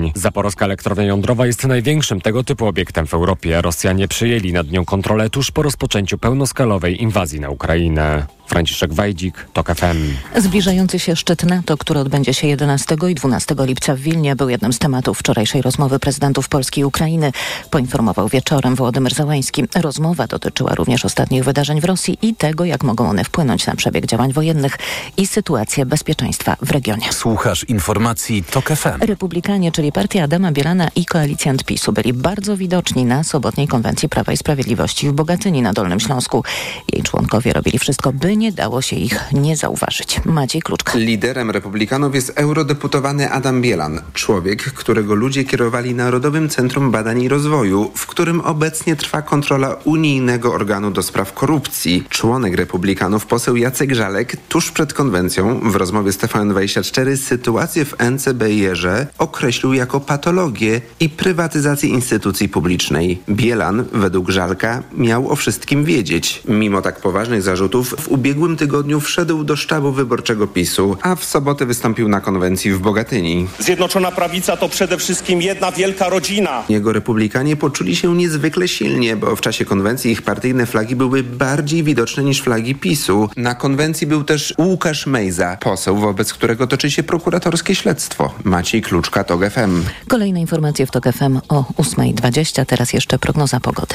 badań. 0.00 0.12
Zaporowska 0.14 0.64
elektrownia 0.64 1.04
jądrowa 1.04 1.46
jest 1.46 1.66
największym 1.66 2.20
tego 2.20 2.44
typu 2.44 2.66
obiektem 2.66 3.06
w 3.06 3.14
Europie. 3.14 3.62
Rosjanie 3.62 4.08
przyjęli 4.08 4.52
nad 4.52 4.70
nią 4.70 4.84
kontrolę 4.84 5.30
tuż 5.30 5.50
po 5.50 5.62
rozpoczęciu 5.62 6.18
pełnoskalowej 6.18 7.02
inwazji 7.02 7.40
na 7.40 7.50
Ukrainę. 7.50 8.26
Franciszek 8.50 8.92
Wajdzik, 8.92 9.46
TOK 9.52 9.74
FM. 9.74 10.14
Zbliżający 10.36 10.98
się 10.98 11.16
szczyt 11.16 11.44
NATO, 11.44 11.76
który 11.76 12.00
odbędzie 12.00 12.34
się 12.34 12.46
11 12.46 12.96
i 13.08 13.14
12 13.14 13.54
lipca 13.58 13.94
w 13.94 13.98
Wilnie, 13.98 14.36
był 14.36 14.48
jednym 14.48 14.72
z 14.72 14.78
tematów 14.78 15.18
wczorajszej 15.18 15.62
rozmowy 15.62 15.98
prezydentów 15.98 16.48
Polski 16.48 16.80
i 16.80 16.84
Ukrainy, 16.84 17.32
poinformował 17.70 18.28
wieczorem 18.28 18.74
Władimir 18.74 19.14
Załański. 19.14 19.64
Rozmowa 19.74 20.26
dotyczyła 20.26 20.74
również 20.74 21.04
ostatnich 21.04 21.44
wydarzeń 21.44 21.80
w 21.80 21.84
Rosji 21.84 22.18
i 22.22 22.34
tego, 22.34 22.64
jak 22.64 22.84
mogą 22.84 23.08
one 23.08 23.24
wpłynąć 23.24 23.66
na 23.66 23.76
przebieg 23.76 24.06
działań 24.06 24.32
wojennych 24.32 24.78
i 25.16 25.26
sytuację 25.26 25.86
bezpieczeństwa 25.86 26.56
w 26.62 26.70
regionie. 26.70 27.12
Słuchasz 27.12 27.64
informacji 27.64 28.44
TOK 28.44 28.68
FM. 28.68 29.00
Republikanie, 29.00 29.72
czyli 29.72 29.92
partia 29.92 30.24
Adama 30.24 30.52
Bielana 30.52 30.88
i 30.96 31.04
koalicjant 31.04 31.64
PiSu 31.64 31.92
byli 31.92 32.12
bardzo 32.12 32.56
widoczni 32.56 33.04
na 33.04 33.24
sobotniej 33.24 33.68
konwencji 33.68 34.08
Prawa 34.08 34.32
i 34.32 34.36
Sprawiedliwości 34.36 35.08
w 35.08 35.12
Bogatyni 35.12 35.62
na 35.62 35.72
Dolnym 35.72 36.00
Śląsku. 36.00 36.44
Jej 36.92 37.02
członkowie 37.02 37.52
robili 37.52 37.78
wszystko, 37.78 38.12
by 38.12 38.39
nie 38.40 38.52
dało 38.52 38.82
się 38.82 38.96
ich 38.96 39.20
nie 39.32 39.56
zauważyć. 39.56 40.20
Maciej 40.24 40.62
Kluczka. 40.62 40.98
Liderem 40.98 41.50
republikanów 41.50 42.14
jest 42.14 42.32
eurodeputowany 42.36 43.30
Adam 43.30 43.62
Bielan, 43.62 44.00
człowiek, 44.14 44.62
którego 44.62 45.14
ludzie 45.14 45.44
kierowali 45.44 45.94
Narodowym 45.94 46.48
Centrum 46.48 46.90
Badań 46.90 47.22
i 47.22 47.28
Rozwoju, 47.28 47.90
w 47.94 48.06
którym 48.06 48.40
obecnie 48.40 48.96
trwa 48.96 49.22
kontrola 49.22 49.76
unijnego 49.84 50.54
organu 50.54 50.90
do 50.90 51.02
spraw 51.02 51.32
korupcji. 51.32 52.04
Członek 52.08 52.56
republikanów 52.56 53.26
poseł 53.26 53.56
Jacek 53.56 53.94
Żalek 53.94 54.36
tuż 54.48 54.70
przed 54.70 54.92
konwencją 54.92 55.70
w 55.70 55.76
rozmowie 55.76 56.12
z 56.12 56.18
TVN24 56.18 57.16
sytuację 57.16 57.84
w 57.84 57.94
NCBR-ze 57.98 59.06
określił 59.18 59.72
jako 59.72 60.00
patologię 60.00 60.80
i 61.00 61.08
prywatyzację 61.08 61.88
instytucji 61.88 62.48
publicznej. 62.48 63.22
Bielan, 63.30 63.84
według 63.92 64.30
Żalka, 64.30 64.82
miał 64.96 65.30
o 65.30 65.36
wszystkim 65.36 65.84
wiedzieć. 65.84 66.42
Mimo 66.48 66.82
tak 66.82 67.00
poważnych 67.00 67.42
zarzutów 67.42 67.94
w 67.98 68.08
ubiegłym 68.08 68.29
tygodniu 68.58 69.00
wszedł 69.00 69.44
do 69.44 69.56
sztabu 69.56 69.92
wyborczego 69.92 70.46
PiSu, 70.46 70.96
a 71.02 71.14
w 71.14 71.24
sobotę 71.24 71.66
wystąpił 71.66 72.08
na 72.08 72.20
konwencji 72.20 72.72
w 72.72 72.78
Bogatyni. 72.78 73.48
Zjednoczona 73.58 74.12
Prawica 74.12 74.56
to 74.56 74.68
przede 74.68 74.98
wszystkim 74.98 75.42
jedna 75.42 75.72
wielka 75.72 76.08
rodzina. 76.08 76.64
Jego 76.68 76.92
republikanie 76.92 77.56
poczuli 77.56 77.96
się 77.96 78.14
niezwykle 78.16 78.68
silnie, 78.68 79.16
bo 79.16 79.36
w 79.36 79.40
czasie 79.40 79.64
konwencji 79.64 80.12
ich 80.12 80.22
partyjne 80.22 80.66
flagi 80.66 80.96
były 80.96 81.22
bardziej 81.22 81.82
widoczne 81.82 82.22
niż 82.22 82.40
flagi 82.42 82.74
PiSu. 82.74 83.28
Na 83.36 83.54
konwencji 83.54 84.06
był 84.06 84.24
też 84.24 84.54
Łukasz 84.58 85.06
Mejza, 85.06 85.56
poseł, 85.60 85.96
wobec 85.96 86.32
którego 86.32 86.66
toczy 86.66 86.90
się 86.90 87.02
prokuratorskie 87.02 87.74
śledztwo. 87.74 88.34
Maciej 88.44 88.82
Kluczka, 88.82 89.24
TOG 89.24 89.50
FM. 89.50 89.82
Kolejne 90.08 90.40
informacje 90.40 90.86
w 90.86 90.90
TOK 90.90 91.04
FM 91.04 91.38
o 91.48 91.64
8.20. 91.78 92.66
Teraz 92.66 92.92
jeszcze 92.92 93.18
prognoza 93.18 93.60
pogody. 93.60 93.94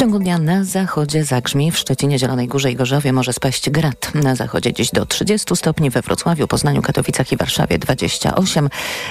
W 0.00 0.02
ciągu 0.02 0.18
dnia 0.18 0.38
na 0.38 0.64
zachodzie 0.64 1.24
zagrzmi, 1.24 1.70
w 1.70 1.78
Szczecinie, 1.78 2.18
Zielonej 2.18 2.48
Górze 2.48 2.72
i 2.72 2.76
Gorzowie 2.76 3.12
może 3.12 3.32
spaść 3.32 3.70
grad. 3.70 4.14
Na 4.14 4.34
zachodzie 4.34 4.72
dziś 4.72 4.90
do 4.90 5.06
30 5.06 5.56
stopni, 5.56 5.90
we 5.90 6.02
Wrocławiu, 6.02 6.46
Poznaniu, 6.46 6.82
Katowicach 6.82 7.32
i 7.32 7.36
Warszawie 7.36 7.78
28, 7.78 8.68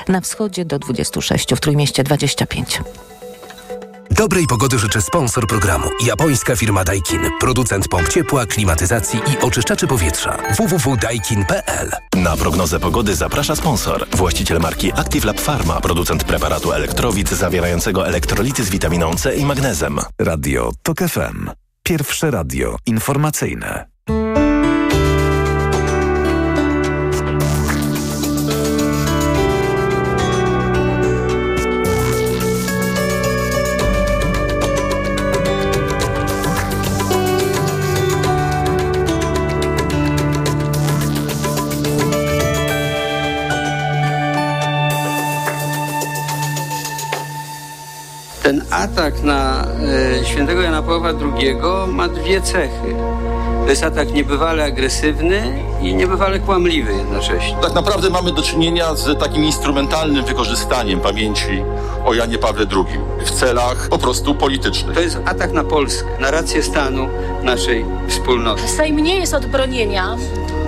na 0.08 0.22
wschodzie 0.22 0.66
do 0.66 0.80
26, 0.80 1.54
w 1.56 1.60
Trójmieście 1.60 2.04
25. 2.04 2.82
Dobrej 4.20 4.48
pogody 4.48 4.80
życzy 4.80 5.02
sponsor 5.02 5.48
programu. 5.48 5.90
Japońska 6.06 6.56
firma 6.56 6.84
Daikin. 6.84 7.22
Producent 7.40 7.88
pomp 7.88 8.10
ciepła, 8.10 8.46
klimatyzacji 8.46 9.20
i 9.20 9.38
oczyszczaczy 9.42 9.88
powietrza. 9.88 10.38
www.daikin.pl 10.58 11.92
Na 12.16 12.38
prognozę 12.38 12.80
pogody 12.80 13.16
zaprasza 13.16 13.56
sponsor. 13.56 14.08
Właściciel 14.10 14.60
marki 14.60 14.92
Active 14.94 15.26
Lab 15.26 15.42
Pharma. 15.42 15.82
Producent 15.82 16.24
preparatu 16.24 16.72
elektrowid 16.72 17.30
zawierającego 17.30 18.08
elektrolity 18.08 18.64
z 18.64 18.70
witaminą 18.70 19.16
C 19.16 19.36
i 19.36 19.46
magnezem. 19.46 20.00
Radio 20.20 20.72
TOK 20.84 21.00
FM. 21.00 21.50
Pierwsze 21.84 22.32
radio 22.32 22.76
informacyjne. 22.86 23.86
Ten 48.50 48.66
atak 48.72 49.24
na 49.24 49.68
e, 50.22 50.26
świętego 50.26 50.62
Jana 50.62 50.82
Pawła 50.82 51.10
II 51.10 51.56
ma 51.88 52.08
dwie 52.08 52.42
cechy. 52.42 52.96
To 53.64 53.70
jest 53.70 53.84
atak 53.84 54.14
niebywale 54.14 54.64
agresywny 54.64 55.64
i 55.82 55.94
niebywale 55.94 56.40
kłamliwy 56.40 56.94
jednocześnie. 56.94 57.58
Tak 57.62 57.74
naprawdę 57.74 58.10
mamy 58.10 58.32
do 58.32 58.42
czynienia 58.42 58.96
z 58.96 59.20
takim 59.20 59.44
instrumentalnym 59.44 60.26
wykorzystaniem 60.26 61.00
pamięci 61.00 61.64
o 62.06 62.14
Janie 62.14 62.38
Pawle 62.38 62.66
II 62.72 63.26
w 63.26 63.32
celach 63.32 63.90
po 63.90 63.98
prostu 63.98 64.36
politycznych. 64.36 64.96
To 64.96 65.02
jest 65.02 65.18
atak 65.26 65.52
na 65.52 65.64
Polskę, 65.64 66.08
na 66.20 66.32
rację 66.32 66.64
stanu 66.64 67.08
naszej 67.44 67.86
wspólnoty. 68.08 68.68
Sejm 68.68 68.98
nie 68.98 69.16
jest 69.16 69.34
od 69.34 69.46
bronienia 69.46 70.16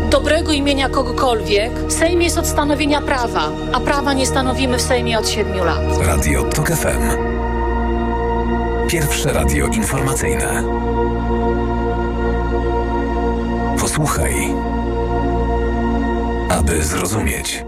dobrego 0.09 0.52
imienia 0.52 0.90
kogokolwiek. 0.90 1.72
Sejm 1.90 2.22
jest 2.22 2.38
od 2.38 2.47
stanowienia 2.47 3.02
prawa, 3.02 3.50
a 3.74 3.80
prawa 3.80 4.14
nie 4.14 4.25
stanowimy 4.25 4.78
w 4.78 4.81
Sejmie 4.81 5.20
od 5.20 5.30
siedmiu 5.30 5.64
lat. 5.64 6.06
Radio 6.06 6.44
TOK 6.44 6.68
FM. 6.68 7.41
Pierwsze 8.91 9.34
radio 9.34 9.68
informacyjne. 9.68 10.63
Posłuchaj, 13.79 14.34
aby 16.50 16.84
zrozumieć. 16.84 17.63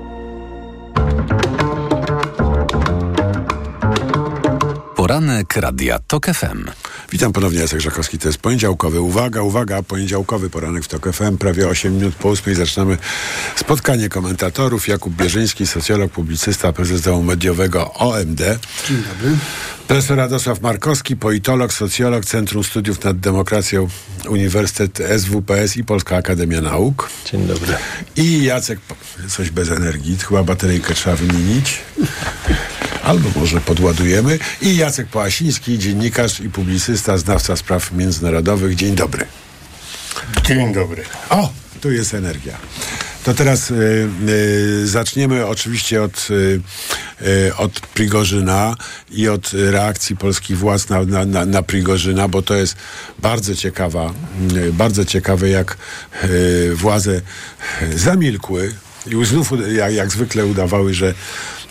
Poranek 4.95 5.55
Radia 5.55 5.99
TOK 5.99 6.25
FM. 6.25 6.65
Witam 7.13 7.33
ponownie, 7.33 7.59
Jacek 7.59 7.81
Żakowski, 7.81 8.19
to 8.19 8.27
jest 8.29 8.37
poniedziałkowy. 8.37 9.01
Uwaga, 9.01 9.41
uwaga, 9.41 9.83
poniedziałkowy 9.83 10.49
poranek 10.49 10.83
w 10.83 10.87
TOK 10.87 11.13
FM. 11.13 11.37
Prawie 11.37 11.67
8 11.67 11.95
minut 11.95 12.15
po 12.15 12.29
8 12.29 12.55
zaczynamy 12.55 12.97
spotkanie 13.55 14.09
komentatorów. 14.09 14.87
Jakub 14.87 15.13
Bierzyński, 15.15 15.67
socjolog, 15.67 16.11
publicysta, 16.11 16.73
prezes 16.73 17.01
domu 17.01 17.23
mediowego 17.23 17.93
OMD. 17.93 18.39
Dzień 18.87 18.97
dobry. 18.97 19.37
Profesor 19.87 20.17
Radosław 20.17 20.61
Markowski, 20.61 21.15
politolog, 21.15 21.73
socjolog, 21.73 22.25
Centrum 22.25 22.63
Studiów 22.63 23.03
nad 23.03 23.19
Demokracją, 23.19 23.87
Uniwersytet 24.29 24.99
SWPS 25.21 25.77
i 25.77 25.83
Polska 25.83 26.15
Akademia 26.15 26.61
Nauk. 26.61 27.09
Dzień 27.31 27.47
dobry. 27.47 27.73
I 28.15 28.43
Jacek, 28.43 28.79
coś 29.29 29.49
bez 29.49 29.71
energii, 29.71 30.17
chyba 30.17 30.43
bateryjkę 30.43 30.93
trzeba 30.93 31.15
wymienić. 31.15 31.81
Albo 33.03 33.29
może 33.35 33.61
podładujemy. 33.61 34.39
I 34.61 34.77
Jacek 34.77 35.07
Połasiński, 35.07 35.79
dziennikarz 35.79 36.39
i 36.39 36.49
publicysta, 36.49 37.17
znawca 37.17 37.55
spraw 37.55 37.91
międzynarodowych. 37.91 38.75
Dzień 38.75 38.95
dobry. 38.95 39.25
Dzień 40.45 40.73
dobry. 40.73 41.03
O, 41.29 41.49
tu 41.81 41.91
jest 41.91 42.13
energia. 42.13 42.57
To 43.23 43.33
teraz 43.33 43.71
y, 43.71 44.09
y, 44.29 44.87
zaczniemy 44.87 45.45
oczywiście 45.45 46.03
od, 46.03 46.27
y, 47.21 47.55
od 47.57 47.79
Prigorzyna 47.79 48.75
i 49.11 49.29
od 49.29 49.51
reakcji 49.53 50.17
polskich 50.17 50.57
władz 50.57 50.89
na, 50.89 51.03
na, 51.03 51.25
na, 51.25 51.45
na 51.45 51.63
Prigorzyna, 51.63 52.27
bo 52.27 52.41
to 52.41 52.55
jest 52.55 52.75
bardzo 53.19 53.55
ciekawa, 53.55 54.13
bardzo 54.73 55.05
ciekawe, 55.05 55.49
jak 55.49 55.77
władze 56.73 57.21
zamilkły 57.95 58.73
i 59.07 59.25
znów 59.25 59.51
jak, 59.75 59.93
jak 59.93 60.11
zwykle 60.11 60.45
udawały, 60.45 60.93
że, 60.93 61.13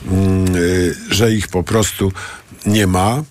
mm, 0.06 0.56
y, 0.56 0.94
że 1.10 1.32
ich 1.32 1.48
po 1.48 1.62
prostu 1.62 2.12
nie 2.66 2.86
ma. 2.86 3.22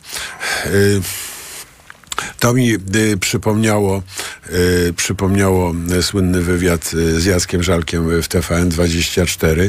To 2.39 2.53
mi 2.53 2.73
y, 2.95 3.17
przypomniało 3.19 4.03
y, 4.49 4.93
przypomniało 4.97 5.73
y, 5.99 6.03
słynny 6.03 6.41
wywiad 6.41 6.93
y, 6.93 7.21
z 7.21 7.25
Jackiem 7.25 7.63
Żalkiem 7.63 8.21
w 8.21 8.27
TVN24, 8.27 9.59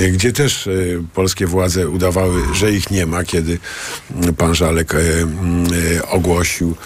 y, 0.00 0.10
gdzie 0.10 0.32
też 0.32 0.66
y, 0.66 1.02
polskie 1.14 1.46
władze 1.46 1.88
udawały, 1.88 2.42
że 2.54 2.72
ich 2.72 2.90
nie 2.90 3.06
ma, 3.06 3.24
kiedy 3.24 3.58
y, 4.28 4.32
pan 4.32 4.54
Żalek 4.54 4.94
y, 4.94 5.26
ogłosił, 6.08 6.76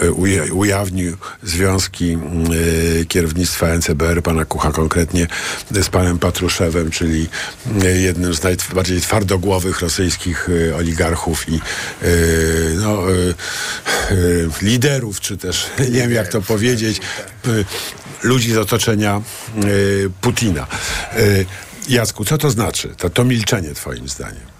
uja- 0.00 0.52
ujawnił 0.52 1.16
związki 1.42 2.18
kierownictwa 3.08 3.66
NCBR, 3.68 4.22
pana 4.22 4.44
Kucha 4.44 4.72
konkretnie, 4.72 5.26
z 5.70 5.88
panem 5.88 6.18
Patruszewem, 6.18 6.90
czyli 6.90 7.28
jednym 7.94 8.34
z 8.34 8.42
najbardziej 8.42 9.00
twardogłowych 9.00 9.80
rosyjskich 9.80 10.48
oligarchów 10.76 11.48
i 11.48 11.60
no, 12.80 13.02
liderów, 14.62 15.20
czy 15.20 15.36
też 15.36 15.66
nie 15.78 16.00
wiem 16.00 16.12
jak 16.12 16.28
to 16.28 16.42
powiedzieć, 16.42 17.00
y, 17.46 17.64
ludzi 18.22 18.52
z 18.52 18.56
otoczenia 18.56 19.22
y, 19.64 20.10
Putina. 20.20 20.66
Y, 21.18 21.46
Jacku, 21.88 22.24
co 22.24 22.38
to 22.38 22.50
znaczy? 22.50 22.94
To, 22.96 23.10
to 23.10 23.24
milczenie 23.24 23.74
twoim 23.74 24.08
zdaniem? 24.08 24.50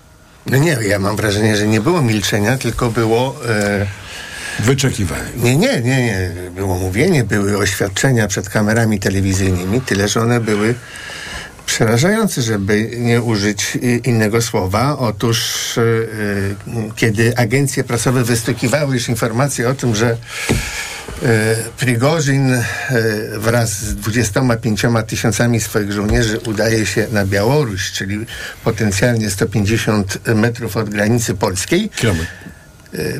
No 0.46 0.58
nie, 0.58 0.78
ja 0.82 0.98
mam 0.98 1.16
wrażenie, 1.16 1.56
że 1.56 1.66
nie 1.66 1.80
było 1.80 2.02
milczenia, 2.02 2.58
tylko 2.58 2.90
było... 2.90 3.36
E, 3.48 3.86
Wyczekiwanie. 4.60 5.30
nie, 5.36 5.56
nie, 5.56 5.80
nie, 5.80 6.02
nie. 6.02 6.30
Było 6.50 6.78
mówienie, 6.78 7.24
były 7.24 7.58
oświadczenia 7.58 8.28
przed 8.28 8.48
kamerami 8.48 9.00
telewizyjnymi, 9.00 9.80
tyle, 9.80 10.08
że 10.08 10.20
one 10.20 10.40
były 10.40 10.74
przerażające, 11.70 12.42
żeby 12.42 12.90
nie 12.96 13.22
użyć 13.22 13.76
y, 13.76 14.00
innego 14.04 14.42
słowa. 14.42 14.98
Otóż 14.98 15.38
y, 15.76 15.80
y, 15.80 16.56
kiedy 16.96 17.36
agencje 17.36 17.84
prasowe 17.84 18.24
wystukiwały 18.24 18.94
już 18.94 19.08
informacje 19.08 19.68
o 19.68 19.74
tym, 19.74 19.94
że 19.94 20.10
e, 20.10 21.56
Prigorzin 21.78 22.62
wraz 23.36 23.82
z 23.82 23.94
25 23.94 24.82
tysiącami 25.06 25.60
swoich 25.60 25.92
żołnierzy 25.92 26.38
udaje 26.38 26.86
się 26.86 27.06
na 27.12 27.26
Białoruś, 27.26 27.92
czyli 27.92 28.26
potencjalnie 28.64 29.30
150 29.30 30.18
metrów 30.34 30.76
od 30.76 30.90
granicy 30.90 31.34
polskiej. 31.34 31.88
Kilometr. 31.88 32.30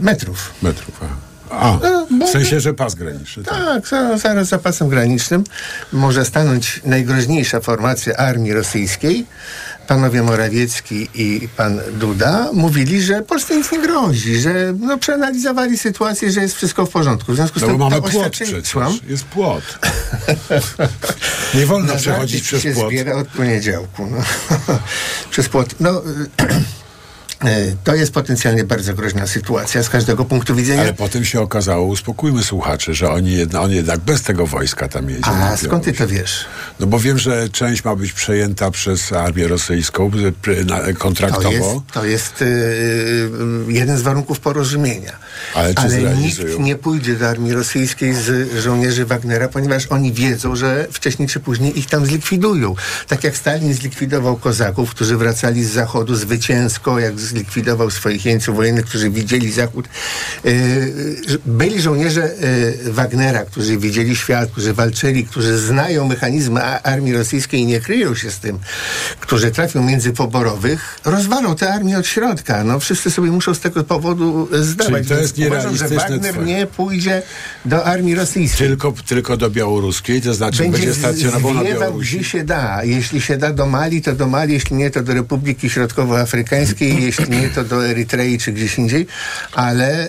Metrów. 0.00 0.54
Metrów. 0.62 1.00
aha. 1.02 1.29
A, 1.50 1.78
w 2.26 2.28
sensie, 2.30 2.60
że 2.60 2.74
pas 2.74 2.94
graniczny. 2.94 3.44
Tak. 3.44 3.58
Tak, 3.64 3.88
za- 3.88 4.18
zaraz 4.18 4.48
za 4.48 4.58
pasem 4.58 4.88
granicznym 4.88 5.44
może 5.92 6.24
stanąć 6.24 6.80
najgroźniejsza 6.84 7.60
formacja 7.60 8.16
armii 8.16 8.52
rosyjskiej. 8.52 9.26
Panowie 9.86 10.22
Morawiecki 10.22 11.08
i 11.14 11.48
pan 11.56 11.80
Duda 11.92 12.48
mówili, 12.52 13.02
że 13.02 13.22
Polsce 13.22 13.56
nic 13.56 13.72
nie 13.72 13.78
grozi, 13.78 14.40
że 14.40 14.74
no, 14.80 14.98
przeanalizowali 14.98 15.78
sytuację, 15.78 16.30
że 16.32 16.40
jest 16.40 16.56
wszystko 16.56 16.86
w 16.86 16.90
porządku. 16.90 17.32
W 17.32 17.34
związku 17.36 17.58
z 17.58 17.62
No 17.62 17.68
tym 17.68 17.78
bo 17.78 17.90
mamy 17.90 18.02
płot 18.10 18.30
przecież. 18.32 18.52
Jest 19.08 19.24
płot. 19.24 19.62
Nie 21.54 21.66
wolno 21.66 21.96
przechodzić 21.96 22.42
przez 22.44 22.62
się 22.62 22.72
płot. 22.72 22.88
zbiera 22.88 23.14
od 23.14 23.28
poniedziałku. 23.28 24.06
No. 24.06 24.16
przez 25.30 25.48
płot. 25.48 25.74
No, 25.80 25.90
e, 25.90 26.02
to 27.84 27.94
jest 27.94 28.12
potencjalnie 28.12 28.64
bardzo 28.64 28.94
groźna 28.94 29.26
sytuacja 29.26 29.82
z 29.82 29.88
każdego 29.90 30.24
punktu 30.24 30.54
widzenia. 30.54 30.80
Ale 30.82 30.94
potem 30.94 31.24
się 31.24 31.40
okazało, 31.40 31.86
uspokójmy 31.86 32.42
słuchaczy, 32.42 32.94
że 32.94 33.10
oni 33.10 33.32
jedna, 33.32 33.60
on 33.60 33.70
jednak 33.72 34.00
bez 34.00 34.22
tego 34.22 34.46
wojska 34.46 34.88
tam 34.88 35.10
jedzie. 35.10 35.30
na 35.30 35.50
A 35.50 35.56
skąd 35.56 35.84
ty 35.84 35.92
to 35.92 36.06
wiesz? 36.08 36.44
No 36.80 36.86
bo 36.86 36.98
wiem, 36.98 37.18
że 37.18 37.48
część 37.48 37.84
ma 37.84 37.96
być 37.96 38.12
przejęta 38.12 38.70
przez 38.70 39.12
armię 39.12 39.48
rosyjską 39.48 40.10
pr- 40.10 40.66
na- 40.66 40.78
To 40.80 40.86
jest, 40.86 40.98
kontraktowo. 40.98 41.82
to 41.92 42.04
jest 42.04 42.40
yy, 42.40 43.72
jeden 43.72 43.98
z 43.98 44.02
warunków 44.02 44.40
porozumienia. 44.40 45.12
Ale 45.54 45.74
czy 45.74 45.88
nikt 46.18 46.58
nie 46.58 46.76
pójdzie 46.76 47.14
do 47.16 47.28
armii 47.28 47.52
rosyjskiej 47.52 48.14
z 48.14 48.52
żołnierzy 48.58 49.06
Wagnera, 49.06 49.48
ponieważ 49.48 49.86
oni 49.86 50.12
wiedzą, 50.12 50.56
że 50.56 50.86
wcześniej 50.92 51.28
czy 51.28 51.40
później 51.40 51.78
ich 51.78 51.86
tam 51.86 52.06
zlikwidują. 52.06 52.74
Tak 53.08 53.24
jak 53.24 53.36
Stalin 53.36 53.74
zlikwidował 53.74 54.36
kozaków, 54.36 54.90
którzy 54.90 55.16
wracali 55.16 55.64
z 55.64 55.70
zachodu 55.70 56.14
zwycięsko, 56.14 56.98
jak 56.98 57.20
zlikwidował 57.30 57.90
swoich 57.90 58.24
jeńców 58.24 58.56
wojennych, 58.56 58.84
którzy 58.84 59.10
widzieli 59.10 59.52
zachód. 59.52 59.88
Yy, 60.44 60.92
byli 61.46 61.80
żołnierze 61.80 62.34
yy, 62.84 62.92
Wagnera, 62.92 63.44
którzy 63.44 63.78
widzieli 63.78 64.16
świat, 64.16 64.50
którzy 64.50 64.74
walczyli, 64.74 65.24
którzy 65.24 65.58
znają 65.58 66.08
mechanizmy 66.08 66.62
armii 66.82 67.12
rosyjskiej 67.14 67.60
i 67.60 67.66
nie 67.66 67.80
kryją 67.80 68.14
się 68.14 68.30
z 68.30 68.38
tym, 68.38 68.58
którzy 69.20 69.50
trafią 69.50 69.82
między 69.84 70.12
poborowych, 70.12 70.98
rozwalą 71.04 71.56
tę 71.56 71.72
armię 71.74 71.98
od 71.98 72.06
środka. 72.06 72.64
No, 72.64 72.80
wszyscy 72.80 73.10
sobie 73.10 73.30
muszą 73.30 73.54
z 73.54 73.60
tego 73.60 73.84
powodu 73.84 74.48
e, 74.52 74.62
zdawać. 74.62 74.92
Czyli 74.94 75.08
to 75.08 75.14
jest 75.20 75.38
uważam, 75.38 75.76
że 75.76 75.88
Wagner 75.88 76.32
twoje. 76.32 76.46
nie 76.46 76.66
pójdzie 76.66 77.22
do 77.64 77.84
armii 77.84 78.14
rosyjskiej. 78.14 78.66
Tylko, 78.68 78.94
tylko 79.06 79.36
do 79.36 79.50
białoruskiej, 79.50 80.22
to 80.22 80.34
znaczy 80.34 80.62
będzie, 80.62 80.92
z- 80.92 80.98
stacjonował 80.98 81.54
na 81.54 81.64
Białorusi. 81.64 82.16
gdzie 82.16 82.24
się 82.24 82.44
da. 82.44 82.84
Jeśli 82.84 83.20
się 83.20 83.36
da 83.36 83.52
do 83.52 83.66
Mali, 83.66 84.02
to 84.02 84.12
do 84.12 84.26
Mali, 84.26 84.52
jeśli 84.52 84.76
nie, 84.76 84.90
to 84.90 85.02
do 85.02 85.14
Republiki 85.14 85.70
Środkowoafrykańskiej, 85.70 87.02
jeśli 87.06 87.19
nie, 87.28 87.48
to 87.48 87.64
do 87.64 87.86
Erytrei 87.86 88.38
czy 88.38 88.52
gdzieś 88.52 88.78
indziej, 88.78 89.06
ale 89.52 90.08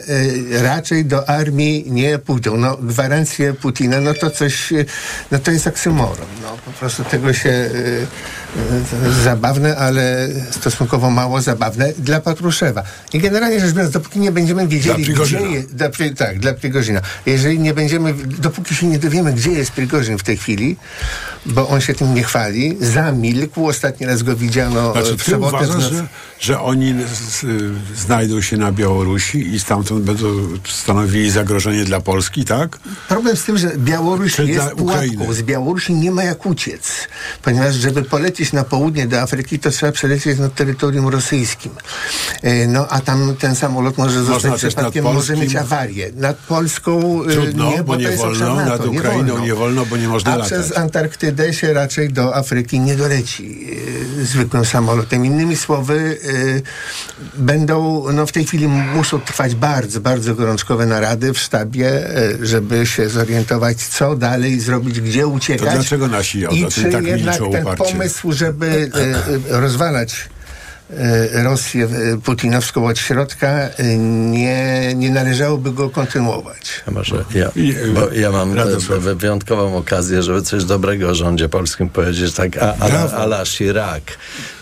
e, 0.57 0.61
raczej 0.63 1.05
do 1.05 1.29
armii 1.29 1.91
nie 1.91 2.19
pójdą. 2.19 2.57
No, 2.57 2.77
gwarancje 2.77 3.53
Putina, 3.53 4.01
no 4.01 4.13
to 4.13 4.29
coś, 4.29 4.73
e, 4.73 4.85
no 5.31 5.39
to 5.39 5.51
jest 5.51 5.67
oksymoron. 5.67 6.27
No, 6.41 6.57
po 6.65 6.71
prostu 6.71 7.03
tego 7.03 7.33
się 7.33 7.49
e, 7.49 7.71
zabawne, 9.23 9.77
ale 9.77 10.29
stosunkowo 10.51 11.09
mało 11.09 11.41
zabawne 11.41 11.93
dla 11.97 12.21
Patruszewa. 12.21 12.83
I 13.13 13.19
generalnie 13.19 13.59
rzecz 13.59 13.71
biorąc, 13.71 13.93
dopóki 13.93 14.19
nie 14.19 14.31
będziemy 14.31 14.67
wiedzieli, 14.67 15.05
Dla 15.05 15.25
gdzie 15.25 15.39
jest, 15.41 15.75
dla, 15.75 15.89
tak, 16.17 16.39
dla 16.39 16.53
Prigorzyna. 16.53 17.01
Jeżeli 17.25 17.59
nie 17.59 17.73
będziemy, 17.73 18.13
dopóki 18.13 18.75
się 18.75 18.87
nie 18.87 18.99
dowiemy, 18.99 19.33
gdzie 19.33 19.51
jest 19.51 19.71
Prigorzyn 19.71 20.17
w 20.17 20.23
tej 20.23 20.37
chwili, 20.37 20.77
bo 21.45 21.69
on 21.69 21.81
się 21.81 21.93
tym 21.93 22.15
nie 22.15 22.23
chwali, 22.23 22.77
zamilkł. 22.81 23.67
Ostatni 23.67 24.05
raz 24.07 24.23
go 24.23 24.35
widziano 24.35 24.91
Znaczy, 24.91 25.17
w 25.17 25.23
sobotę. 25.23 25.57
w 25.57 25.61
uważasz, 25.61 25.91
nocy. 25.91 25.95
że, 25.95 26.07
że 26.39 26.61
oni 26.61 26.95
z, 27.29 27.43
y, 27.43 27.71
znajdą 27.95 28.41
się 28.41 28.57
na 28.57 28.71
Białorusi 28.71 29.53
i 29.55 29.59
stamtąd 29.59 30.03
będą 30.03 30.27
stanowili 30.69 31.31
zagrożenie 31.31 31.83
dla 31.83 31.99
Polski, 31.99 32.45
tak? 32.45 32.79
Problem 33.07 33.37
z 33.37 33.43
tym, 33.43 33.57
że 33.57 33.71
Białoruś 33.77 34.35
Czy 34.35 34.45
jest 34.45 34.69
pułapką. 34.69 35.33
Z 35.33 35.41
Białorusi 35.41 35.93
nie 35.93 36.11
ma 36.11 36.23
jak 36.23 36.45
uciec. 36.45 37.07
Ponieważ, 37.41 37.75
żeby 37.75 38.03
polecieć 38.03 38.40
na 38.53 38.63
południe 38.63 39.07
do 39.07 39.21
Afryki, 39.21 39.59
to 39.59 39.69
trzeba 39.71 39.91
przelecieć 39.91 40.39
nad 40.39 40.55
terytorium 40.55 41.07
rosyjskim. 41.07 41.71
E, 42.41 42.67
No, 42.67 42.87
a 42.89 42.99
tam 43.01 43.35
ten 43.39 43.55
samolot 43.55 43.97
może 43.97 44.23
zostać 44.23 44.53
przypadkiem, 44.55 45.03
może 45.03 45.35
mieć 45.37 45.55
awarię. 45.55 46.11
Nad 46.15 46.37
Polską 46.37 47.23
e, 47.23 47.31
Trudno, 47.33 47.71
nie, 47.71 47.83
bo 47.83 47.95
nie 47.95 48.11
wolno, 48.11 48.55
NATO, 48.55 48.69
nad 48.69 48.91
nie 48.91 48.99
Ukrainą 48.99 49.27
wolno. 49.27 49.45
nie 49.45 49.53
wolno, 49.55 49.85
bo 49.85 49.97
nie 49.97 50.07
można 50.07 50.31
A 50.33 50.35
latać. 50.37 50.53
przez 50.53 50.77
Antarktydę 50.77 51.53
się 51.53 51.73
raczej 51.73 52.09
do 52.13 52.35
Afryki 52.35 52.79
nie 52.79 52.95
doleci 52.95 53.67
e, 54.21 54.25
zwykłym 54.25 54.65
samolotem. 54.65 55.25
Innymi 55.25 55.55
słowy, 55.55 56.17
będą, 57.37 58.05
no 58.13 58.25
w 58.25 58.31
tej 58.31 58.45
chwili 58.45 58.67
muszą 58.67 59.19
trwać 59.19 59.55
bardzo, 59.55 60.01
bardzo 60.01 60.35
gorączkowe 60.35 60.85
narady 60.85 61.33
w 61.33 61.39
sztabie, 61.39 62.09
żeby 62.41 62.85
się 62.85 63.09
zorientować, 63.09 63.77
co 63.87 64.15
dalej 64.15 64.59
zrobić, 64.59 65.01
gdzie 65.01 65.27
uciekać. 65.27 65.67
To 65.67 65.73
dlaczego 65.75 66.07
nasi 66.07 66.47
o 66.47 66.49
I 66.51 66.65
czy 66.67 66.83
tak 66.91 67.03
jednak 67.05 67.37
ten 67.37 67.45
uparcie? 67.45 67.83
pomysł, 67.83 68.30
żeby 68.33 68.89
e, 68.95 69.55
e, 69.55 69.61
rozwalać 69.61 70.29
Rosję 71.43 71.85
e, 72.13 72.17
putinowską 72.17 72.87
od 72.87 72.99
środka, 72.99 73.47
e, 73.49 73.97
nie, 73.97 74.91
nie 74.95 75.09
należałoby 75.09 75.71
go 75.71 75.89
kontynuować. 75.89 76.83
A 76.87 76.91
może 76.91 77.15
ja, 77.35 77.51
bo 77.95 78.11
ja 78.11 78.31
mam 78.31 78.53
Radosław. 78.53 79.03
tę 79.03 79.15
wyjątkową 79.15 79.77
okazję, 79.77 80.23
żeby 80.23 80.41
coś 80.41 80.63
dobrego 80.63 81.09
o 81.09 81.15
rządzie 81.15 81.49
polskim 81.49 81.89
powiedzieć, 81.89 82.33
tak 82.33 82.57
a, 82.57 82.75
a, 82.79 82.89
Brawo. 82.89 83.17
a 83.17 83.23
la 83.23 83.45
Chirac. 83.45 84.03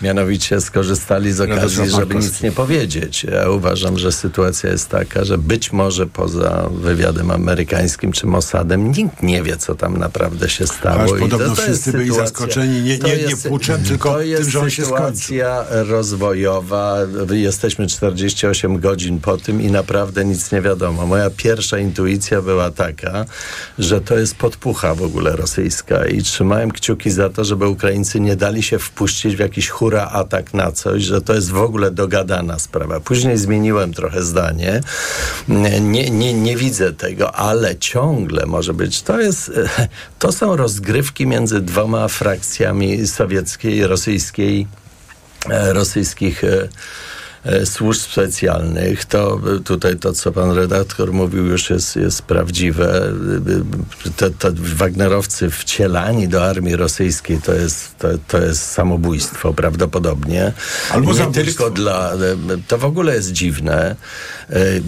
Mianowicie 0.01 0.61
skorzystali 0.61 1.33
z 1.33 1.41
okazji, 1.41 1.89
żeby 1.89 2.15
nic 2.15 2.41
nie 2.41 2.51
powiedzieć. 2.51 3.23
Ja 3.23 3.49
uważam, 3.49 3.97
że 3.99 4.11
sytuacja 4.11 4.69
jest 4.69 4.89
taka, 4.89 5.23
że 5.25 5.37
być 5.37 5.71
może 5.71 6.07
poza 6.07 6.69
wywiadem 6.71 7.31
amerykańskim 7.31 8.11
czy 8.11 8.27
Mossadem 8.27 8.91
nikt 8.91 9.23
nie 9.23 9.43
wie, 9.43 9.57
co 9.57 9.75
tam 9.75 9.97
naprawdę 9.97 10.49
się 10.49 10.67
stało. 10.67 11.01
Aż 11.01 11.09
I 11.11 11.19
podobno 11.19 11.47
jest 11.47 11.61
wszyscy 11.61 11.91
byli 11.91 12.09
sytuacja- 12.11 12.23
zaskoczeni 12.25 12.81
nie- 12.81 12.97
to 12.97 13.07
nie- 13.07 13.15
nie 13.15 13.21
jest- 13.21 13.47
puczem, 13.47 13.83
tylko 13.83 14.09
to 14.11 14.21
jest 14.21 14.41
tym, 14.41 14.51
że 14.51 14.59
on 14.59 14.69
się 14.69 14.85
skończył. 14.85 15.07
sytuacja 15.07 15.65
rozwojowa. 16.19 16.97
Jesteśmy 17.31 17.87
48 17.87 18.79
godzin 18.79 19.19
po 19.19 19.37
tym 19.37 19.61
i 19.61 19.71
naprawdę 19.71 20.25
nic 20.25 20.51
nie 20.51 20.61
wiadomo. 20.61 21.05
Moja 21.05 21.29
pierwsza 21.29 21.77
intuicja 21.77 22.41
była 22.41 22.71
taka, 22.71 23.25
że 23.79 24.01
to 24.01 24.17
jest 24.17 24.35
podpucha 24.35 24.95
w 24.95 25.03
ogóle 25.03 25.35
rosyjska 25.35 26.05
i 26.05 26.21
trzymałem 26.21 26.71
kciuki 26.71 27.11
za 27.11 27.29
to, 27.29 27.43
żeby 27.43 27.67
Ukraińcy 27.67 28.19
nie 28.19 28.35
dali 28.35 28.63
się 28.63 28.79
wpuścić 28.79 29.35
w 29.35 29.39
jakiś 29.39 29.69
hura 29.69 30.09
atak 30.11 30.53
na 30.53 30.71
coś, 30.71 31.03
że 31.03 31.21
to 31.21 31.33
jest 31.33 31.51
w 31.51 31.57
ogóle 31.57 31.91
dogadana 31.91 32.59
sprawa. 32.59 32.99
Później 32.99 33.37
zmieniłem 33.37 33.93
trochę 33.93 34.23
zdanie. 34.23 34.81
Nie, 35.47 36.11
nie, 36.11 36.33
nie 36.33 36.57
widzę 36.57 36.93
tego, 36.93 37.35
ale 37.35 37.75
ciągle 37.75 38.45
może 38.45 38.73
być. 38.73 39.01
To 39.01 39.19
jest, 39.19 39.51
to 40.19 40.31
są 40.31 40.55
rozgrywki 40.55 41.27
między 41.27 41.61
dwoma 41.61 42.07
frakcjami 42.07 43.07
sowieckiej 43.07 43.75
i 43.75 43.83
rosyjskiej 43.83 44.67
rosyjskich 45.47 46.43
e, 46.43 46.47
e, 46.47 46.69
służb 47.65 48.01
specjalnych, 48.01 49.05
to 49.05 49.39
e, 49.55 49.59
tutaj 49.59 49.97
to, 49.97 50.13
co 50.13 50.31
pan 50.31 50.51
redaktor 50.51 51.13
mówił, 51.13 51.45
już 51.45 51.69
jest, 51.69 51.95
jest 51.95 52.21
prawdziwe. 52.21 53.11
E, 54.21 54.29
to 54.29 54.47
Wagnerowcy 54.53 55.49
wcielani 55.49 56.27
do 56.27 56.45
armii 56.45 56.75
rosyjskiej 56.75 57.41
to 57.41 57.53
jest, 57.53 57.97
to, 57.97 58.07
to 58.27 58.37
jest 58.37 58.71
samobójstwo 58.71 59.53
prawdopodobnie. 59.53 60.53
Albo 60.91 61.13
Nie 61.13 61.27
tylko 61.31 61.69
dla... 61.69 62.13
To 62.67 62.77
w 62.77 62.85
ogóle 62.85 63.15
jest 63.15 63.31
dziwne. 63.31 63.95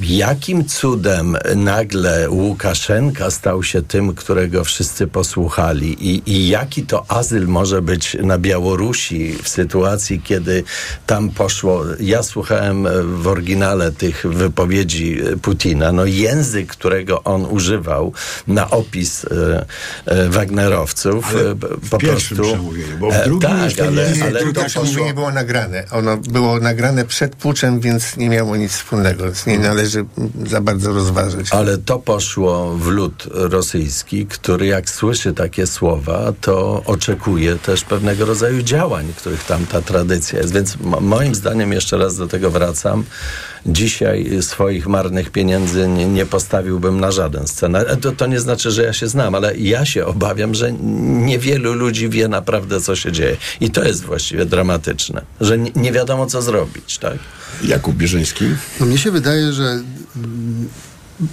Jakim 0.01 0.65
cudem 0.65 1.37
nagle 1.55 2.29
Łukaszenka 2.29 3.31
stał 3.31 3.63
się 3.63 3.81
tym, 3.81 4.15
którego 4.15 4.63
wszyscy 4.63 5.07
posłuchali 5.07 6.07
i, 6.09 6.21
i 6.25 6.47
jaki 6.47 6.83
to 6.83 7.05
azyl 7.11 7.47
może 7.47 7.81
być 7.81 8.17
na 8.23 8.37
Białorusi 8.37 9.35
w 9.43 9.49
sytuacji, 9.49 10.21
kiedy 10.21 10.63
tam 11.07 11.29
poszło... 11.29 11.83
Ja 11.99 12.23
słuchałem 12.45 12.87
w 13.21 13.27
oryginale 13.27 13.91
tych 13.91 14.23
wypowiedzi 14.29 15.17
Putina. 15.41 15.91
No 15.91 16.05
język, 16.05 16.67
którego 16.71 17.23
on 17.23 17.45
używał 17.45 18.13
na 18.47 18.69
opis 18.69 19.25
e, 19.25 19.65
e, 20.05 20.29
Wagnerowców 20.29 21.29
Ale 21.29 21.41
e, 21.51 21.55
w 21.55 21.89
po 21.89 21.97
pierwszym 21.97 22.37
prostu... 22.37 22.53
przemówieniu, 22.53 22.97
bo 22.99 23.11
w 23.11 23.13
E, 23.13 23.23
drugim 23.23 23.49
tak, 23.49 23.63
jeszcze 23.63 23.87
ale, 23.87 24.11
nie- 24.11 24.23
ale 24.23 24.39
drugie 24.39 24.53
to 24.53 24.63
poszło, 24.63 24.83
przemówienie 24.83 25.13
było 25.13 25.31
nagrane. 25.31 25.83
Ono 25.91 26.17
było 26.17 26.59
nagrane 26.59 27.05
przed 27.05 27.35
puczem, 27.35 27.79
więc 27.79 28.17
nie 28.17 28.29
miało 28.29 28.55
nic 28.55 28.71
wspólnego. 28.71 29.23
Więc 29.23 29.45
nie 29.45 29.59
należy 29.59 30.05
za 30.49 30.61
bardzo 30.61 30.93
rozważać. 30.93 31.47
Ale 31.51 31.77
to 31.77 31.99
poszło 31.99 32.77
w 32.77 32.87
lud 32.87 33.27
rosyjski, 33.33 34.25
który 34.25 34.65
jak 34.65 34.89
słyszy 34.89 35.33
takie 35.33 35.67
słowa, 35.67 36.33
to 36.41 36.81
oczekuje 36.85 37.55
też 37.55 37.83
pewnego 37.83 38.25
rodzaju 38.25 38.61
działań, 38.61 39.13
których 39.17 39.43
tam 39.43 39.65
ta 39.65 39.81
tradycja 39.81 40.39
jest. 40.39 40.53
Więc 40.53 40.77
mo- 40.79 40.99
moim 41.01 41.35
zdaniem, 41.35 41.73
jeszcze 41.73 41.97
raz 41.97 42.15
do 42.17 42.27
tego 42.31 42.51
wracam, 42.51 43.03
dzisiaj 43.65 44.29
swoich 44.41 44.87
marnych 44.87 45.29
pieniędzy 45.29 45.87
nie, 45.87 46.05
nie 46.05 46.25
postawiłbym 46.25 46.99
na 46.99 47.11
żaden 47.11 47.47
scenariusz. 47.47 48.01
To, 48.01 48.11
to 48.11 48.27
nie 48.27 48.39
znaczy, 48.39 48.71
że 48.71 48.83
ja 48.83 48.93
się 48.93 49.07
znam, 49.07 49.35
ale 49.35 49.57
ja 49.57 49.85
się 49.85 50.05
obawiam, 50.05 50.55
że 50.55 50.73
niewielu 51.01 51.73
ludzi 51.73 52.09
wie 52.09 52.27
naprawdę, 52.27 52.81
co 52.81 52.95
się 52.95 53.11
dzieje. 53.11 53.37
I 53.59 53.71
to 53.71 53.83
jest 53.83 54.03
właściwie 54.03 54.45
dramatyczne, 54.45 55.21
że 55.41 55.57
nie, 55.57 55.71
nie 55.75 55.91
wiadomo, 55.91 56.25
co 56.25 56.41
zrobić, 56.41 56.97
tak? 56.97 57.17
Jakub 57.63 57.95
Bierzyński. 57.95 58.45
No 58.79 58.85
mnie 58.85 58.97
się 58.97 59.11
wydaje, 59.11 59.53
że 59.53 59.63
mm, 59.63 60.69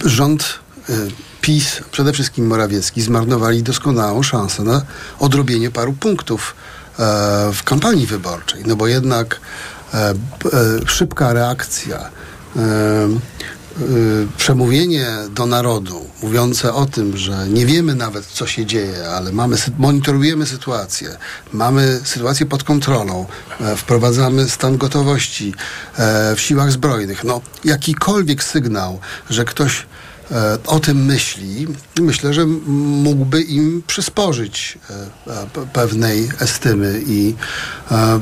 rząd 0.05 0.59
y, 0.89 0.93
PiS, 1.41 1.81
przede 1.91 2.13
wszystkim 2.13 2.47
Morawiecki, 2.47 3.01
zmarnowali 3.01 3.63
doskonałą 3.63 4.23
szansę 4.23 4.63
na 4.63 4.81
odrobienie 5.19 5.71
paru 5.71 5.93
punktów 5.93 6.55
e, 6.99 7.03
w 7.53 7.63
kampanii 7.63 8.07
wyborczej. 8.07 8.63
No 8.65 8.75
bo 8.75 8.87
jednak 8.87 9.35
e, 9.35 9.39
e, 9.39 9.78
szybka 10.87 11.33
reakcja, 11.33 11.97
e, 11.97 12.59
e, 12.59 13.09
przemówienie 14.37 15.07
do 15.29 15.45
narodu 15.45 16.09
mówiące 16.23 16.73
o 16.73 16.85
tym, 16.85 17.17
że 17.17 17.47
nie 17.47 17.65
wiemy 17.65 17.95
nawet 17.95 18.25
co 18.25 18.47
się 18.47 18.65
dzieje, 18.65 19.09
ale 19.09 19.31
mamy, 19.31 19.57
monitorujemy 19.77 20.45
sytuację, 20.45 21.17
mamy 21.53 21.99
sytuację 22.03 22.45
pod 22.45 22.63
kontrolą, 22.63 23.25
e, 23.61 23.75
wprowadzamy 23.75 24.49
stan 24.49 24.77
gotowości 24.77 25.53
e, 25.97 26.35
w 26.35 26.41
siłach 26.41 26.71
zbrojnych. 26.71 27.23
No, 27.23 27.41
jakikolwiek 27.63 28.43
sygnał, 28.43 28.99
że 29.29 29.45
ktoś 29.45 29.79
e, 29.81 29.85
o 30.65 30.79
tym 30.79 31.05
myśli, 31.05 31.67
myślę, 31.99 32.33
że 32.33 32.45
mógłby 32.45 33.41
im 33.41 33.83
przysporzyć 33.87 34.77
e, 34.89 34.93
e, 35.33 35.45
pe- 35.47 35.67
pewnej 35.73 36.29
estymy 36.39 37.01
i, 37.07 37.35
e, 37.91 38.19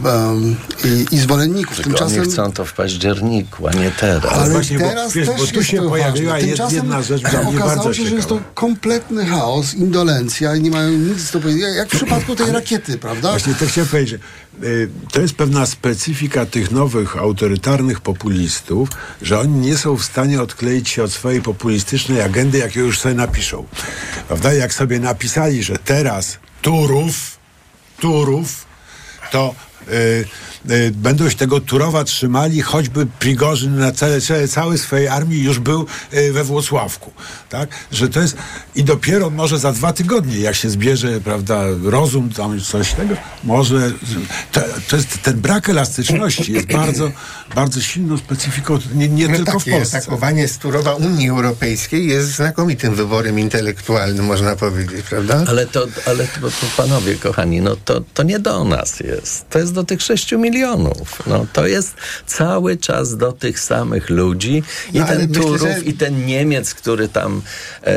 i, 0.86 1.16
i 1.16 1.20
zwolenników. 1.20 1.76
Tylko 1.76 1.90
Tymczasem 1.90 2.22
oni 2.22 2.32
chcą 2.32 2.52
to 2.52 2.66
w 2.66 2.74
październiku, 2.74 3.68
a 3.68 3.72
nie 3.72 3.92
teraz. 3.92 4.34
ale 4.34 4.52
właśnie, 4.52 4.80
bo, 4.80 4.90
teraz 4.90 5.14
wiesz, 5.14 5.28
też 5.28 5.38
bo 5.38 5.48
tu 5.48 5.64
się 5.64 5.78
pojawiła 5.90 6.34
ważne. 6.34 6.48
Tymczasem 6.48 6.76
jedna 6.76 7.02
rzecz 7.02 7.22
dla 7.22 7.30
mnie 7.30 7.50
okazało 7.50 7.76
bardzo 7.76 7.94
się, 7.94 8.06
że 8.06 8.16
jest 8.16 8.28
to 8.28 8.40
kompletny 8.56 9.26
chaos, 9.26 9.74
indolencja 9.74 10.56
i 10.56 10.62
nie 10.62 10.72
mają 10.72 10.90
nic 10.92 11.32
do 11.32 11.40
powiedzenia, 11.40 11.70
jak 11.70 11.88
w 11.88 11.96
przypadku 11.96 12.36
tej 12.36 12.52
rakiety, 12.52 12.98
prawda? 12.98 13.30
Właśnie 13.30 13.54
to 13.56 13.66
chciałem 13.66 13.90
powiedzieć, 13.90 14.10
że 14.10 14.20
to 15.12 15.22
jest 15.22 15.36
pewna 15.36 15.66
specyfika 15.66 16.46
tych 16.46 16.72
nowych 16.72 17.18
autorytarnych 17.18 18.02
populistów, 18.02 18.90
że 19.22 19.40
oni 19.40 19.54
nie 19.54 19.78
są 19.78 19.98
w 19.98 20.04
stanie 20.04 20.42
odkleić 20.42 20.90
się 20.90 21.04
od 21.04 21.12
swojej 21.12 21.42
populistycznej 21.42 22.22
agendy, 22.22 22.58
jakie 22.58 22.80
już 22.80 23.00
sobie 23.00 23.16
napiszą. 23.16 23.66
Prawda? 24.28 24.54
Jak 24.54 24.74
sobie 24.74 25.00
napisali, 25.00 25.64
że 25.64 25.76
teraz 25.78 26.38
Turów, 26.62 27.38
Turów, 28.00 28.66
to 29.32 29.56
y, 29.88 29.94
y, 29.94 30.26
będą 30.92 31.30
się 31.30 31.36
tego 31.36 31.60
Turowa 31.60 32.04
trzymali, 32.04 32.62
choćby 32.62 33.06
Prigorzyn 33.06 33.80
na 33.80 33.92
całe, 33.92 34.22
całe, 34.22 34.48
całej 34.48 34.78
swojej 34.78 35.08
armii 35.08 35.44
już 35.44 35.60
był 35.60 35.86
y, 36.14 36.34
we 36.34 36.44
Włocławku. 36.44 37.12
Tak? 37.50 37.70
Że 37.92 38.10
to 38.10 38.20
jest 38.20 38.38
i 38.76 38.84
dopiero 38.84 39.30
może 39.30 39.60
za 39.60 39.72
dwa 39.72 39.94
tygodnie, 39.94 40.40
jak 40.40 40.56
się 40.56 40.70
zbierze, 40.70 41.22
prawda, 41.22 41.64
rozum, 41.84 42.30
tam 42.30 42.62
coś 42.62 42.94
tego, 42.94 43.16
może 43.44 43.92
to, 44.52 44.62
to 44.90 44.96
jest 44.96 45.22
ten 45.22 45.42
brak 45.42 45.70
elastyczności 45.70 46.54
jest 46.54 46.68
bardzo, 46.68 47.12
bardzo 47.56 47.82
silną 47.82 48.18
specyfiką 48.18 48.80
nie, 48.96 49.08
nie 49.10 49.28
No 49.28 49.36
tylko 49.36 49.60
w 49.60 49.64
takie 49.64 49.72
Polsce. 49.72 49.98
atakowanie 49.98 50.48
z 50.48 50.58
Turowa 50.58 50.94
Unii 50.94 51.30
Europejskiej 51.30 52.08
jest 52.08 52.28
znakomitym 52.30 52.96
wyborem 52.96 53.40
intelektualnym, 53.40 54.26
można 54.26 54.56
powiedzieć, 54.56 55.06
prawda? 55.10 55.44
Ale 55.48 55.66
to, 55.66 55.88
ale 56.06 56.28
to, 56.28 56.42
to 56.42 56.66
panowie 56.78 57.16
kochani, 57.16 57.62
no 57.62 57.76
to, 57.86 58.02
to 58.14 58.24
nie 58.24 58.40
do 58.40 58.64
nas 58.64 59.00
jest. 59.00 59.50
To 59.50 59.60
jest 59.60 59.74
do 59.74 59.84
tych 59.84 60.02
6 60.02 60.32
milionów. 60.32 60.57
No, 61.28 61.46
to 61.54 61.68
jest 61.68 61.96
cały 62.26 62.78
czas 62.78 63.18
do 63.18 63.32
tych 63.32 63.60
samych 63.60 64.10
ludzi. 64.10 64.64
I 64.94 65.00
No, 65.00 65.06
ten 65.06 65.28
myślę, 65.28 65.44
Turów, 65.44 65.62
że- 65.62 65.80
i 65.80 65.94
ten 65.94 66.26
Niemiec, 66.26 66.74
który 66.74 67.08
tam 67.08 67.42
e, 67.84 67.94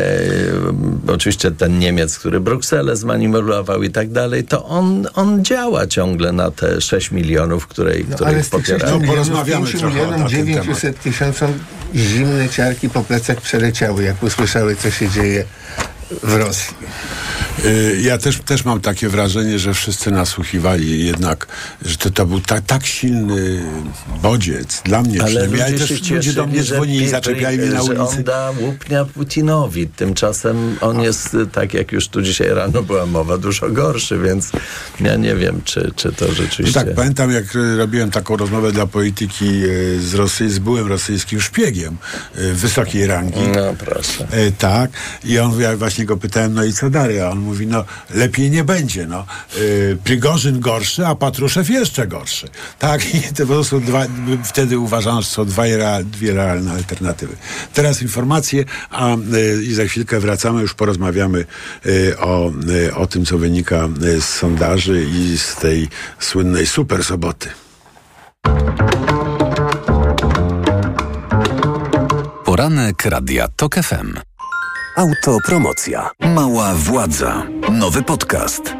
oczywiście 1.13 1.51
ten 1.51 1.79
Niemiec, 1.79 2.19
który 2.19 2.41
Brukselę 2.41 2.97
zmanipulował 2.97 3.83
i 3.83 3.91
tak 3.91 4.11
dalej, 4.11 4.45
to 4.45 4.65
on, 4.67 5.07
on 5.15 5.45
działa 5.45 5.87
ciągle 5.87 6.33
na 6.33 6.51
te 6.51 6.81
6 6.81 7.11
milionów, 7.11 7.67
które, 7.67 7.95
No, 8.09 8.15
które 8.15 8.31
ale 8.31 8.39
ich 8.41 8.47
z 8.47 8.51
tych 8.51 8.61
6 8.67 8.71
popierają. 8.73 8.95
No, 8.95 9.01
milionów, 9.01 9.29
porozmawiamy 9.29 9.67
5 9.67 9.81
trochę 9.81 9.87
o- 9.87 9.91
milionom 9.91 10.21
na 10.21 10.29
ten 10.29 10.29
900 10.47 11.01
tysiącom 11.03 11.53
zimne 11.95 12.49
ciarki 12.49 12.91
po 12.91 13.03
plecach 13.05 13.41
przeleciały, 13.41 14.03
jak 14.05 14.23
usłyszały, 14.23 14.77
co 14.77 14.91
się 14.91 15.09
dzieje 15.09 15.45
w 16.23 16.35
Rosji. 16.35 16.75
Y, 17.65 17.99
Ja 18.03 18.19
też, 18.19 18.39
też 18.39 18.65
mam 18.65 18.81
takie 18.81 19.09
wrażenie, 19.09 19.59
że 19.59 19.75
wszyscy 19.75 20.11
nasłuchiwali 20.11 21.07
jednak, 21.07 21.47
że 21.85 21.97
to, 21.97 22.11
to 22.11 22.27
był 22.27 22.41
tak, 22.41 22.65
tak 22.67 22.87
silny 22.87 23.63
bodziec 24.23 24.83
dla 24.85 25.03
mnie 25.03 25.21
Ale 25.23 25.31
przynajmniej. 25.31 25.61
Ja 25.61 25.67
ludzie 25.67 25.79
też 25.79 25.89
się 25.89 25.95
ludzie 25.95 26.09
cieszyli, 26.09 26.35
do 26.37 26.47
mnie 26.47 26.63
dzwonili, 26.63 27.05
Pi- 27.05 27.09
zaczepiali 27.11 27.59
mnie 27.59 27.67
na 27.71 27.83
ulicy. 27.83 28.01
on 28.03 28.25
da 28.25 28.53
łupnia 28.61 29.05
Putinowi. 29.05 29.87
Tymczasem 29.87 30.77
on 30.81 31.01
jest, 31.01 31.35
y, 31.35 31.47
tak 31.47 31.75
jak 31.75 31.93
już 31.93 32.09
tu 32.09 32.23
dzisiaj 32.23 32.49
rano 32.55 32.83
była 32.83 33.07
mowa, 33.07 33.39
dużo 33.39 33.71
gorszy, 33.71 34.19
więc 34.19 34.51
ja 35.01 35.17
nie 35.17 35.35
wiem, 35.37 35.61
czy, 35.65 35.91
czy 35.97 36.13
to 36.13 36.25
No 36.29 36.35
rzeczywiście... 36.35 36.81
tak, 36.81 36.95
pamiętam 36.95 37.33
jak 37.33 37.57
y, 37.57 37.77
robiłem 37.77 38.11
taką 38.11 38.37
rozmowę 38.37 38.73
dla 38.73 38.87
polityki 38.87 39.63
z, 40.01 40.15
Rosy, 40.15 40.51
z 40.51 40.59
byłym 40.59 40.89
rosyjskim 40.89 41.41
szpiegiem 41.41 41.97
wysokiej 42.53 43.07
rangi. 43.07 43.41
No 43.57 43.75
proszę. 43.79 44.27
Tak. 44.59 44.91
I 45.25 45.39
on, 45.39 45.61
ja 45.61 45.77
właśnie 45.77 46.00
go 46.05 46.17
pytałem, 46.17 46.55
no 46.55 46.65
i 46.65 46.73
co 46.73 46.91
dalej? 46.91 47.21
A 47.21 47.31
on 47.31 47.39
mówi, 47.39 47.67
no 47.67 47.85
lepiej 48.11 48.51
nie 48.51 48.65
będzie, 48.65 49.07
no. 49.07 49.21
E, 49.21 49.97
Prigorzyn 50.05 50.61
gorszy, 50.61 51.07
a 51.07 51.15
Patruszew 51.15 51.71
jeszcze 51.71 52.07
gorszy. 52.07 52.49
Tak, 52.79 53.15
i 53.15 53.23
to 53.23 53.47
po 53.47 53.53
prostu 53.53 53.81
dwa, 53.81 54.07
wtedy 54.45 54.79
uważano, 54.79 55.23
że 55.23 55.29
są 55.29 55.45
dwa, 55.45 55.63
dwie 56.05 56.33
realne 56.33 56.73
alternatywy. 56.73 57.37
Teraz 57.75 58.03
informacje, 58.03 58.65
a 58.91 59.17
e, 59.17 59.17
i 59.63 59.75
za 59.75 59.85
chwilkę 59.85 60.21
wracamy, 60.21 60.61
już 60.61 60.75
porozmawiamy 60.75 61.45
e, 61.87 62.19
o, 62.19 62.53
e, 62.87 62.95
o 62.95 63.07
tym, 63.07 63.25
co 63.25 63.39
wynika 63.39 63.77
e, 64.17 64.21
z 64.21 64.25
sondaży 64.25 65.07
i 65.15 65.39
z 65.39 65.57
tej 65.57 65.89
słynnej 66.19 66.67
super 66.67 67.05
soboty. 67.05 67.49
Poranek 72.45 73.05
Radia 73.05 73.49
TOK 73.49 73.75
FM. 73.75 74.30
Autopromocja. 74.97 76.11
Mała 76.21 76.75
władza. 76.75 77.43
Nowy 77.73 78.03
podcast. 78.03 78.80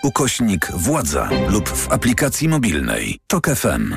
ukośnik 0.03 0.71
władza 0.75 1.29
lub 1.49 1.69
w 1.69 1.91
aplikacji 1.91 2.47
mobilnej. 2.49 3.19
TOK 3.27 3.47
FM. 3.47 3.95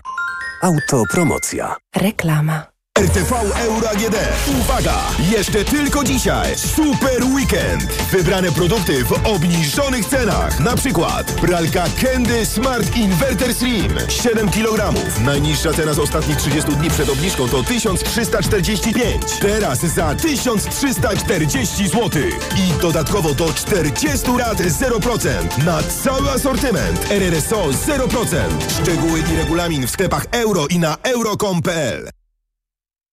Autopromocja. 0.62 1.76
Reklama. 1.96 2.73
RTV 3.00 3.32
Euro 3.66 3.90
AGD. 3.90 4.16
Uwaga! 4.60 4.94
Jeszcze 5.30 5.64
tylko 5.64 6.04
dzisiaj. 6.04 6.58
Super 6.58 7.24
weekend. 7.24 7.84
Wybrane 8.12 8.52
produkty 8.52 9.04
w 9.04 9.12
obniżonych 9.26 10.06
cenach. 10.06 10.60
Na 10.60 10.76
przykład 10.76 11.32
pralka 11.32 11.84
Candy 12.02 12.46
Smart 12.46 12.96
Inverter 12.96 13.54
Slim. 13.54 13.92
7 14.08 14.50
kg. 14.50 14.94
Najniższa 15.24 15.72
cena 15.72 15.94
z 15.94 15.98
ostatnich 15.98 16.36
30 16.36 16.72
dni 16.72 16.90
przed 16.90 17.08
obniżką 17.08 17.48
to 17.48 17.62
1345. 17.62 19.22
Teraz 19.40 19.78
za 19.78 20.14
1340 20.14 21.88
zł. 21.88 22.22
I 22.56 22.80
dodatkowo 22.82 23.34
do 23.34 23.52
40 23.52 24.26
lat 24.38 24.58
0%. 24.58 25.64
Na 25.64 25.82
cały 25.82 26.30
asortyment. 26.30 27.10
RRSO 27.10 27.64
0%. 27.64 28.82
Szczegóły 28.82 29.22
i 29.32 29.36
regulamin 29.36 29.86
w 29.86 29.90
sklepach 29.90 30.26
euro 30.32 30.66
i 30.66 30.78
na 30.78 30.96
euro.com.pl 31.02 32.23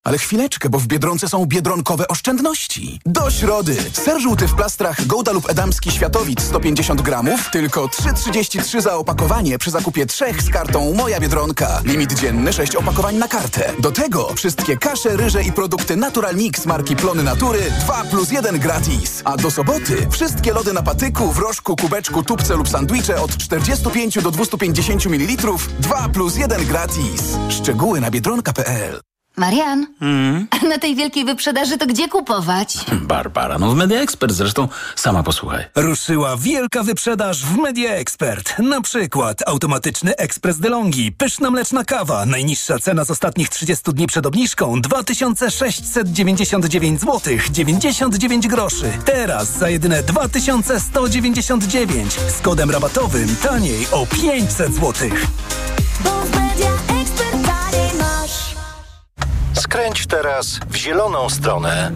Ale 0.04 0.18
chwileczkę, 0.18 0.70
bo 0.70 0.80
w 0.80 0.88
Biedronce 0.88 1.30
są 1.30 1.46
biedronkowe 1.46 2.08
oszczędności. 2.08 3.00
Do 3.06 3.32
środy. 3.32 3.78
Ser 3.94 4.22
żółty 4.22 4.48
w 4.48 4.56
plastrach 4.56 5.08
Gouda 5.08 5.32
lub 5.32 5.50
Edamski 5.50 5.92
Światowit 5.92 6.42
150 6.42 7.02
gramów, 7.02 7.50
tylko 7.52 7.86
3,33 7.86 8.82
za 8.82 8.96
opakowanie 8.96 9.58
przy 9.58 9.72
zakupie 9.72 10.06
trzech 10.06 10.42
z 10.42 10.50
kartą 10.50 10.94
Moja 10.94 11.20
Biedronka. 11.20 11.82
Limit 11.86 12.14
dzienny 12.14 12.54
6 12.54 12.76
opakowań 12.76 13.16
na 13.16 13.28
kartę. 13.28 13.74
Do 13.80 13.92
tego 13.92 14.34
wszystkie 14.36 14.78
kasze, 14.78 15.18
ryże 15.18 15.44
i 15.44 15.52
produkty 15.52 15.96
Natural 15.96 16.36
Mix 16.36 16.66
marki 16.66 16.96
Plony 16.96 17.24
Natury 17.24 17.62
2 17.80 18.04
plus 18.04 18.32
1 18.32 18.60
gratis. 18.60 19.22
A 19.26 19.38
do 19.38 19.52
soboty 19.52 20.08
wszystkie 20.12 20.54
lody 20.54 20.74
na 20.74 20.82
patyku, 20.82 21.32
wrożku, 21.32 21.76
kubeczku, 21.76 22.24
tubce 22.24 22.56
lub 22.56 22.70
sandwicze 22.70 23.22
od 23.22 23.38
45 23.38 24.22
do 24.24 24.32
250 24.32 25.06
ml 25.06 25.48
2 25.80 26.10
plus 26.10 26.38
1 26.38 26.66
gratis. 26.66 27.38
Szczegóły 27.50 28.02
na 28.02 28.12
biedronka.pl 28.12 29.11
Marian, 29.38 29.88
a 30.50 30.66
na 30.66 30.78
tej 30.78 30.96
wielkiej 30.96 31.26
wyprzedaży 31.26 31.78
to 31.78 31.88
gdzie 31.88 32.08
kupować? 32.08 32.78
Barbara, 33.02 33.60
no 33.60 33.72
w 33.72 33.76
Media 33.76 34.02
Expert 34.02 34.34
zresztą, 34.34 34.68
sama 34.96 35.24
posłuchaj. 35.24 35.66
Ruszyła 35.76 36.38
wielka 36.38 36.84
wyprzedaż 36.84 37.46
w 37.46 37.58
Media 37.58 37.92
Expert. 37.92 38.60
Na 38.60 38.82
przykład 38.82 39.48
automatyczny 39.48 40.16
ekspres 40.16 40.60
DeLonghi, 40.60 41.12
pyszna 41.12 41.52
mleczna 41.52 41.84
kawa, 41.84 42.26
najniższa 42.26 42.80
cena 42.80 43.06
z 43.06 43.12
ostatnich 43.12 43.50
30 43.50 43.94
dni 43.94 44.08
przed 44.08 44.26
obniżką 44.26 44.82
2699 44.82 47.02
zł 47.02 47.38
99 47.52 48.48
groszy. 48.48 48.92
Teraz 49.06 49.58
za 49.58 49.70
jedyne 49.70 50.04
2199 50.04 52.14
z 52.14 52.42
kodem 52.42 52.72
rabatowym 52.72 53.36
taniej 53.36 53.88
o 53.92 54.06
500 54.06 54.74
zł. 54.74 54.94
Skręć 59.62 60.08
teraz 60.08 60.60
w 60.70 60.76
zieloną 60.76 61.30
stronę. 61.30 61.92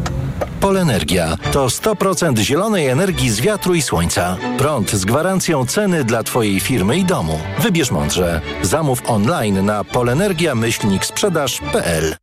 Polenergia 0.60 1.38
to 1.52 1.66
100% 1.66 2.40
zielonej 2.40 2.88
energii 2.88 3.30
z 3.30 3.42
wiatru 3.42 3.76
i 3.76 3.82
słońca. 3.82 4.38
Prąd 4.58 4.92
z 4.92 5.06
gwarancją 5.06 5.66
ceny 5.66 6.04
dla 6.04 6.24
Twojej 6.24 6.60
firmy 6.60 6.98
i 6.98 7.06
domu. 7.06 7.40
Wybierz 7.60 7.92
mądrze. 7.92 8.42
Zamów 8.62 9.02
online 9.08 9.66
na 9.66 9.84
polenergia-sprzedaż.pl 9.84 12.16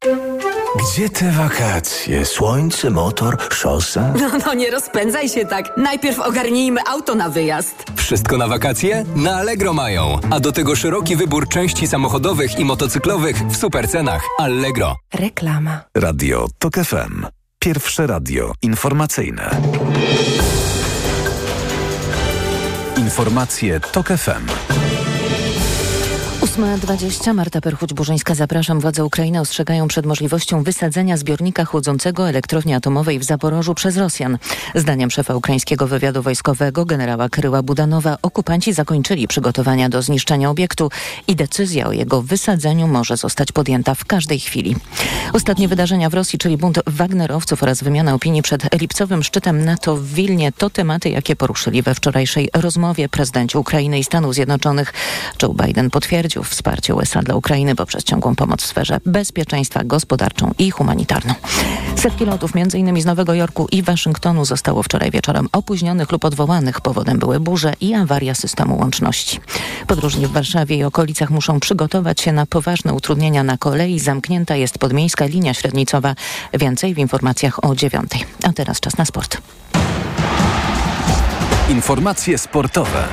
Gdzie 0.79 1.09
te 1.11 1.31
wakacje? 1.33 2.25
Słońce, 2.27 2.91
motor, 2.91 3.37
szosa? 3.53 4.13
No, 4.21 4.31
no 4.47 4.55
nie 4.55 4.71
rozpędzaj 4.71 5.29
się 5.29 5.45
tak. 5.47 5.77
Najpierw 5.77 6.19
ogarnijmy 6.19 6.81
auto 6.91 7.15
na 7.15 7.29
wyjazd. 7.29 7.85
Wszystko 7.97 8.39
na 8.39 8.49
wakacje? 8.49 9.05
Na 9.17 9.37
Allegro 9.37 9.73
mają. 9.73 10.19
A 10.31 10.41
do 10.41 10.53
tego 10.53 10.77
szeroki 10.77 11.17
wybór 11.17 11.49
części 11.49 11.87
samochodowych 11.87 12.59
i 12.59 12.65
motocyklowych 12.65 13.37
w 13.37 13.57
super 13.57 13.89
cenach. 13.89 14.23
Allegro. 14.39 14.97
Reklama. 15.15 15.81
Radio 15.97 16.47
TOK 16.59 16.75
FM. 16.75 17.27
Pierwsze 17.59 18.07
radio 18.07 18.53
informacyjne. 18.63 19.51
Informacje 22.97 23.81
TOK 23.81 24.09
FM. 24.09 24.47
8.20 26.53 27.35
Marta 27.35 27.61
Perchuć-Burzyńska. 27.61 28.35
Zapraszam. 28.35 28.81
Władze 28.81 29.05
Ukrainy 29.05 29.41
ostrzegają 29.41 29.89
przed 29.89 30.07
możliwością 30.07 30.63
wysadzenia 30.63 31.17
zbiornika 31.17 31.65
chłodzącego 31.65 32.29
elektrowni 32.29 32.75
atomowej 32.75 33.19
w 33.19 33.25
Zaporożu 33.25 33.75
przez 33.75 33.97
Rosjan. 33.97 34.39
Zdaniem 34.75 35.11
szefa 35.11 35.35
ukraińskiego 35.35 35.87
wywiadu 35.87 36.23
wojskowego 36.23 36.85
generała 36.85 37.29
Kryła 37.29 37.63
Budanowa 37.63 38.17
okupanci 38.23 38.73
zakończyli 38.73 39.29
przygotowania 39.29 39.89
do 39.89 40.03
zniszczenia 40.03 40.51
obiektu 40.51 40.91
i 41.29 41.37
decyzja 41.37 41.87
o 41.87 41.93
jego 41.93 42.23
wysadzeniu 42.23 42.89
może 42.89 43.17
zostać 43.17 43.53
podjęta 43.53 43.95
w 43.95 44.05
każdej 44.05 44.41
chwili. 44.41 44.77
Ostatnie 45.33 45.69
wydarzenia 45.69 46.11
w 46.11 46.15
Rosji, 46.15 46.39
czyli 46.39 46.57
bunt 46.57 46.81
Wagnerowców 46.87 47.63
oraz 47.63 47.83
wymiana 47.83 48.15
opinii 48.15 48.43
przed 48.43 48.81
lipcowym 48.81 49.23
szczytem 49.23 49.65
NATO 49.65 49.97
w 49.97 50.07
Wilnie 50.07 50.53
to 50.53 50.71
tematy, 50.71 51.09
jakie 51.09 51.37
poruszyli 51.37 51.83
we 51.83 51.95
wczorajszej 51.95 52.49
rozmowie 52.55 53.09
prezydenci 53.09 53.59
Ukrainy 53.59 53.99
i 53.99 54.05
Stanów 54.05 54.35
Zjednoczonych. 54.35 54.93
Joe 55.43 55.55
Biden 55.55 55.91
potwierdził 55.91 56.42
wsparcie 56.49 56.95
USA 56.95 57.23
dla 57.23 57.35
Ukrainy 57.35 57.75
poprzez 57.75 58.05
ciągłą 58.05 58.35
pomoc 58.35 58.63
w 58.63 58.67
sferze 58.67 59.01
bezpieczeństwa 59.07 59.85
gospodarczą 59.85 60.51
i 60.59 60.71
humanitarną. 60.71 61.35
Setki 61.97 62.25
lotów 62.25 62.51
m.in. 62.55 63.03
z 63.03 63.05
Nowego 63.05 63.35
Jorku 63.35 63.69
i 63.73 63.83
Waszyngtonu 63.83 64.45
zostało 64.45 64.83
wczoraj 64.83 65.11
wieczorem 65.11 65.49
opóźnionych 65.53 66.13
lub 66.13 66.25
odwołanych. 66.25 66.81
Powodem 66.81 67.19
były 67.19 67.41
burze 67.41 67.73
i 67.81 67.95
awaria 67.95 68.35
systemu 68.35 68.79
łączności. 68.79 69.41
Podróżni 69.87 70.27
w 70.27 70.33
Warszawie 70.33 70.77
i 70.77 70.85
okolicach 70.85 71.31
muszą 71.31 71.61
przygotować 71.61 72.21
się 72.21 72.33
na 72.33 72.47
poważne 72.47 72.95
utrudnienia 72.95 73.43
na 73.43 73.59
kolei. 73.59 73.99
Zamknięta 73.99 74.57
jest 74.57 74.79
podmiejska 74.79 75.27
linia 75.27 75.55
średnicowa. 75.55 76.15
Więcej 76.55 76.95
w 76.95 76.99
informacjach 76.99 77.65
o 77.65 77.75
dziewiątej. 77.75 78.25
A 78.45 78.53
teraz 78.53 78.81
czas 78.81 78.97
na 78.97 79.05
sport. 79.05 79.39
Informacje 81.69 82.39
sportowe. 82.39 83.09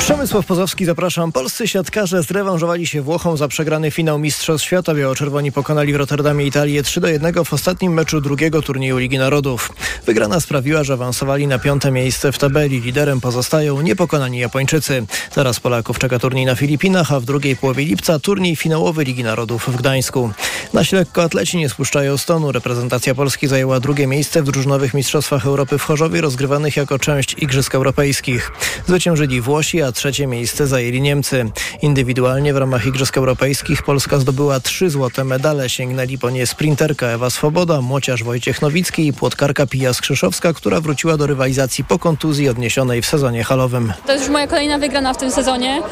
Przemysław 0.00 0.46
Pozowski, 0.46 0.84
zapraszam. 0.84 1.32
Polscy 1.32 1.68
siatkarze 1.68 2.22
zrewanżowali 2.22 2.86
się 2.86 3.02
Włochom 3.02 3.36
za 3.36 3.48
przegrany 3.48 3.90
finał 3.90 4.18
Mistrzostw 4.18 4.66
Świata. 4.66 4.94
Biało-czerwoni 4.94 5.52
pokonali 5.52 5.92
w 5.92 5.96
Rotterdamie 5.96 6.46
Italię 6.46 6.82
3 6.82 7.00
do 7.00 7.08
1 7.08 7.44
w 7.44 7.52
ostatnim 7.52 7.92
meczu 7.92 8.20
drugiego 8.20 8.62
turnieju 8.62 8.98
Ligi 8.98 9.18
Narodów. 9.18 9.72
Wygrana 10.06 10.40
sprawiła, 10.40 10.84
że 10.84 10.92
awansowali 10.92 11.46
na 11.46 11.58
piąte 11.58 11.90
miejsce 11.90 12.32
w 12.32 12.38
tabeli. 12.38 12.80
Liderem 12.80 13.20
pozostają 13.20 13.80
niepokonani 13.80 14.38
Japończycy. 14.38 15.06
Teraz 15.34 15.60
Polaków 15.60 15.98
czeka 15.98 16.18
turniej 16.18 16.46
na 16.46 16.54
Filipinach, 16.54 17.12
a 17.12 17.20
w 17.20 17.24
drugiej 17.24 17.56
połowie 17.56 17.84
lipca 17.84 18.18
turniej 18.18 18.56
finałowy 18.56 19.04
Ligi 19.04 19.24
Narodów 19.24 19.68
w 19.68 19.76
Gdańsku. 19.76 20.30
Nasi 20.72 20.96
lekkoatleci 20.96 21.56
nie 21.56 21.68
spuszczają 21.68 22.16
stonu. 22.18 22.52
Reprezentacja 22.52 23.14
Polski 23.14 23.46
zajęła 23.46 23.80
drugie 23.80 24.06
miejsce 24.06 24.42
w 24.42 24.46
drużynowych 24.46 24.94
Mistrzostwach 24.94 25.46
Europy 25.46 25.78
w 25.78 25.82
Chorzowie, 25.82 26.20
rozgrywanych 26.20 26.76
jako 26.76 26.98
część 26.98 27.36
Igrzysk 27.38 27.74
Europejskich. 27.74 28.52
Zwyciężyli 28.86 29.40
Włosi, 29.40 29.82
a 29.82 29.89
trzecie 29.92 30.26
miejsce 30.26 30.66
zajęli 30.66 31.00
Niemcy. 31.00 31.50
Indywidualnie 31.82 32.54
w 32.54 32.56
ramach 32.56 32.86
Igrzysk 32.86 33.16
Europejskich 33.16 33.82
Polska 33.82 34.18
zdobyła 34.18 34.60
trzy 34.60 34.90
złote 34.90 35.24
medale. 35.24 35.68
Sięgnęli 35.68 36.18
po 36.18 36.30
nie 36.30 36.46
sprinterka 36.46 37.06
Ewa 37.06 37.30
Swoboda, 37.30 37.80
młociarz 37.80 38.24
Wojciech 38.24 38.62
Nowicki 38.62 39.06
i 39.06 39.12
płotkarka 39.12 39.66
Pija 39.66 39.92
Skrzyszowska, 39.92 40.52
która 40.52 40.80
wróciła 40.80 41.16
do 41.16 41.26
rywalizacji 41.26 41.84
po 41.84 41.98
kontuzji 41.98 42.48
odniesionej 42.48 43.02
w 43.02 43.06
sezonie 43.06 43.44
halowym. 43.44 43.92
To 44.06 44.12
jest 44.12 44.24
już 44.24 44.32
moja 44.32 44.46
kolejna 44.46 44.78
wygrana 44.78 45.14
w 45.14 45.16
tym 45.16 45.30
sezonie. 45.30 45.82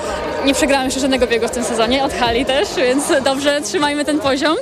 Nie 0.44 0.54
przegrałam 0.54 0.84
jeszcze 0.84 1.00
żadnego 1.00 1.26
biegu 1.26 1.48
w 1.48 1.50
tym 1.50 1.64
sezonie, 1.64 2.04
od 2.04 2.12
hali 2.12 2.46
też, 2.46 2.68
więc 2.76 3.04
dobrze, 3.24 3.60
trzymajmy 3.60 4.04
ten 4.04 4.20
poziom. 4.20 4.56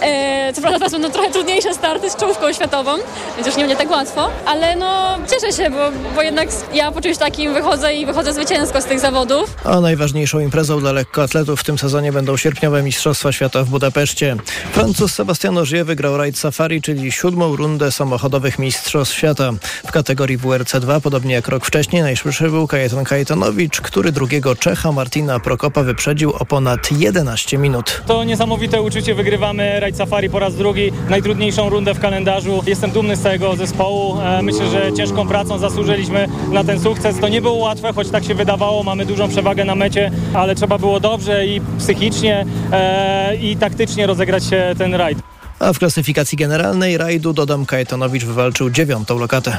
E, 0.00 0.52
co 0.52 0.60
prawda 0.60 0.78
teraz 0.78 0.92
będą 0.92 1.10
trochę 1.10 1.30
trudniejsze 1.30 1.74
starty 1.74 2.10
z 2.10 2.16
czołówką 2.16 2.52
światową, 2.52 2.92
więc 3.36 3.46
już 3.46 3.56
nie 3.56 3.62
będzie 3.62 3.76
tak 3.76 3.90
łatwo, 3.90 4.30
ale 4.46 4.76
no 4.76 5.18
cieszę 5.30 5.52
się, 5.52 5.70
bo, 5.70 5.90
bo 6.14 6.22
jednak 6.22 6.48
ja 6.74 6.92
po 6.92 7.00
czymś 7.00 7.18
takim 7.18 7.54
wychodzę 7.54 7.94
i 7.94 8.06
wychodzę 8.06 8.32
zwycięsko 8.32 8.73
z 8.80 8.84
tych 8.84 9.00
zawodów. 9.00 9.56
A 9.64 9.80
najważniejszą 9.80 10.40
imprezą 10.40 10.80
dla 10.80 10.92
lekkoatletów 10.92 11.60
w 11.60 11.64
tym 11.64 11.78
sezonie 11.78 12.12
będą 12.12 12.36
sierpniowe 12.36 12.82
Mistrzostwa 12.82 13.32
Świata 13.32 13.64
w 13.64 13.68
Budapeszcie. 13.68 14.36
Francuz 14.72 15.12
Sebastian 15.12 15.58
Ogier 15.58 15.86
wygrał 15.86 16.16
rajd 16.16 16.38
Safari, 16.38 16.82
czyli 16.82 17.12
siódmą 17.12 17.56
rundę 17.56 17.92
samochodowych 17.92 18.58
Mistrzostw 18.58 19.14
Świata. 19.16 19.50
W 19.86 19.92
kategorii 19.92 20.38
WRC2, 20.38 21.00
podobnie 21.00 21.34
jak 21.34 21.48
rok 21.48 21.66
wcześniej, 21.66 22.02
najszybszy 22.02 22.50
był 22.50 22.66
Kajetan 22.66 23.04
Kajetanowicz, 23.04 23.80
który 23.80 24.12
drugiego 24.12 24.56
Czecha 24.56 24.92
Martina 24.92 25.40
Prokopa 25.40 25.82
wyprzedził 25.82 26.32
o 26.32 26.44
ponad 26.44 26.92
11 26.92 27.58
minut. 27.58 28.02
To 28.06 28.24
niesamowite 28.24 28.82
uczucie, 28.82 29.14
wygrywamy 29.14 29.80
rajd 29.80 29.96
Safari 29.96 30.30
po 30.30 30.38
raz 30.38 30.54
drugi, 30.54 30.92
najtrudniejszą 31.08 31.68
rundę 31.68 31.94
w 31.94 32.00
kalendarzu. 32.00 32.62
Jestem 32.66 32.90
dumny 32.90 33.16
z 33.16 33.20
całego 33.20 33.56
zespołu. 33.56 34.20
E, 34.20 34.42
Myślę, 34.42 34.70
że 34.70 34.92
ciężką 34.92 35.28
pracą 35.28 35.58
zasłużyliśmy 35.58 36.28
na 36.52 36.64
ten 36.64 36.80
sukces. 36.80 37.16
To 37.20 37.28
nie 37.28 37.42
było 37.42 37.54
łatwe, 37.54 37.92
choć 37.92 38.10
tak 38.10 38.24
się 38.24 38.34
wydawało. 38.34 38.63
Mamy 38.84 39.06
dużą 39.06 39.28
przewagę 39.28 39.64
na 39.64 39.74
mecie, 39.74 40.10
ale 40.34 40.54
trzeba 40.54 40.78
było 40.78 41.00
dobrze 41.00 41.46
i 41.46 41.60
psychicznie 41.78 42.46
e, 42.72 43.36
i 43.36 43.56
taktycznie 43.56 44.06
rozegrać 44.06 44.44
się 44.44 44.74
ten 44.78 44.94
rajd. 44.94 45.18
A 45.58 45.72
w 45.72 45.78
klasyfikacji 45.78 46.38
generalnej 46.38 46.98
rajdu 46.98 47.32
dodam 47.32 47.66
Kajetanowicz 47.66 48.24
wywalczył 48.24 48.70
dziewiątą 48.70 49.18
lokatę. 49.18 49.58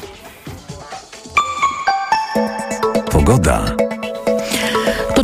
Pogoda. 3.11 3.84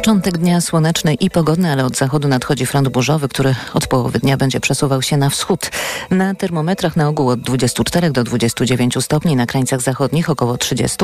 Początek 0.02 0.38
dnia 0.38 0.62
słoneczny 0.62 1.14
i 1.14 1.30
pogodny, 1.30 1.72
ale 1.72 1.86
od 1.86 1.98
zachodu 1.98 2.28
nadchodzi 2.28 2.66
front 2.66 2.90
burzowy, 2.90 3.28
który 3.28 3.56
od 3.74 3.88
połowy 3.88 4.20
dnia 4.20 4.38
będzie 4.38 4.60
przesuwał 4.60 5.02
się 5.02 5.18
na 5.18 5.30
wschód. 5.30 5.72
Na 6.12 6.36
termometrach 6.36 6.96
na 6.96 7.08
ogół 7.08 7.30
od 7.30 7.42
24 7.42 8.12
do 8.12 8.24
29 8.24 9.04
stopni, 9.04 9.36
na 9.36 9.46
krańcach 9.46 9.82
zachodnich 9.82 10.30
około 10.30 10.58
30, 10.58 10.98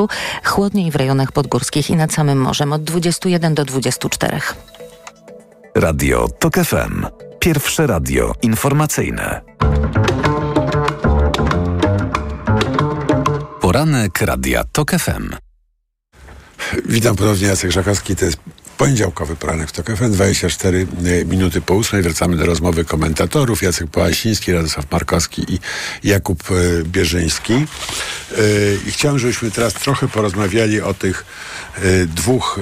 chłodniej 0.44 0.90
w 0.90 0.96
rejonach 0.96 1.32
podgórskich 1.32 1.90
i 1.90 1.96
nad 1.96 2.12
samym 2.12 2.40
morzem 2.40 2.72
od 2.72 2.84
21 2.84 3.54
do 3.54 3.64
24. 3.64 4.40
Radio 5.74 6.28
TOK 6.38 6.54
FM. 6.54 7.06
Pierwsze 7.38 7.86
radio 7.86 8.32
informacyjne. 8.42 9.40
Poranek 13.60 14.20
Radia 14.20 14.64
TOK 14.72 14.90
FM. 14.90 15.30
Witam 16.84 17.16
ponownie, 17.16 17.46
Jacek 17.46 17.70
Żakowski. 17.70 18.16
To 18.16 18.24
jest 18.24 18.38
poniedziałkowy 18.78 19.36
poranek 19.36 19.68
w 19.68 19.72
TOK 19.72 19.86
FM, 19.86 20.12
24 20.12 20.86
e, 21.04 21.24
minuty 21.24 21.60
po 21.60 21.74
ósmej. 21.74 22.02
Wracamy 22.02 22.36
do 22.36 22.46
rozmowy 22.46 22.84
komentatorów. 22.84 23.62
Jacek 23.62 23.90
Połasiński, 23.90 24.52
Radosław 24.52 24.90
Markowski 24.90 25.54
i 25.54 25.58
Jakub 26.04 26.42
e, 26.50 26.84
Bierzyński. 26.84 27.52
E, 27.54 27.64
I 28.86 28.90
chciałem, 28.90 29.18
żebyśmy 29.18 29.50
teraz 29.50 29.74
trochę 29.74 30.08
porozmawiali 30.08 30.80
o 30.80 30.94
tych 30.94 31.24
dwóch 32.06 32.60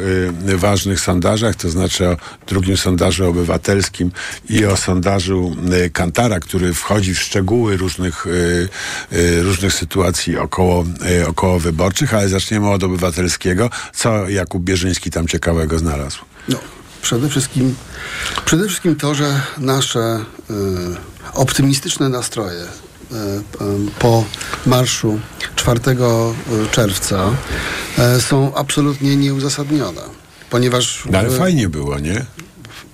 ważnych 0.56 1.00
sondażach, 1.00 1.54
to 1.54 1.70
znaczy 1.70 2.08
o 2.08 2.16
drugim 2.46 2.76
sondażu 2.76 3.28
obywatelskim 3.28 4.10
i 4.50 4.64
o 4.64 4.76
sondażu 4.76 5.56
Kantara, 5.92 6.40
który 6.40 6.74
wchodzi 6.74 7.14
w 7.14 7.20
szczegóły 7.20 7.76
różnych, 7.76 8.26
różnych 9.42 9.72
sytuacji 9.72 10.38
około, 10.38 10.84
około 11.26 11.60
wyborczych, 11.60 12.14
ale 12.14 12.28
zaczniemy 12.28 12.70
od 12.70 12.84
obywatelskiego. 12.84 13.70
Co 13.94 14.28
Jakub 14.28 14.62
Bierzyński 14.62 15.10
tam 15.10 15.28
ciekawego 15.28 15.78
znalazł? 15.78 16.05
No, 16.48 16.58
przede 17.02 17.28
wszystkim, 17.28 17.74
przede 18.44 18.68
wszystkim 18.68 18.96
to, 18.96 19.14
że 19.14 19.40
nasze 19.58 20.24
y, 20.50 20.54
optymistyczne 21.32 22.08
nastroje 22.08 22.62
y, 22.62 22.66
po 23.98 24.24
marszu 24.66 25.20
4 25.56 25.80
czerwca 26.70 27.30
są 28.20 28.54
absolutnie 28.54 29.16
nieuzasadnione. 29.16 30.02
Ponieważ. 30.50 31.04
No, 31.10 31.18
ale 31.18 31.30
fajnie 31.30 31.68
było, 31.68 31.98
nie? 31.98 32.26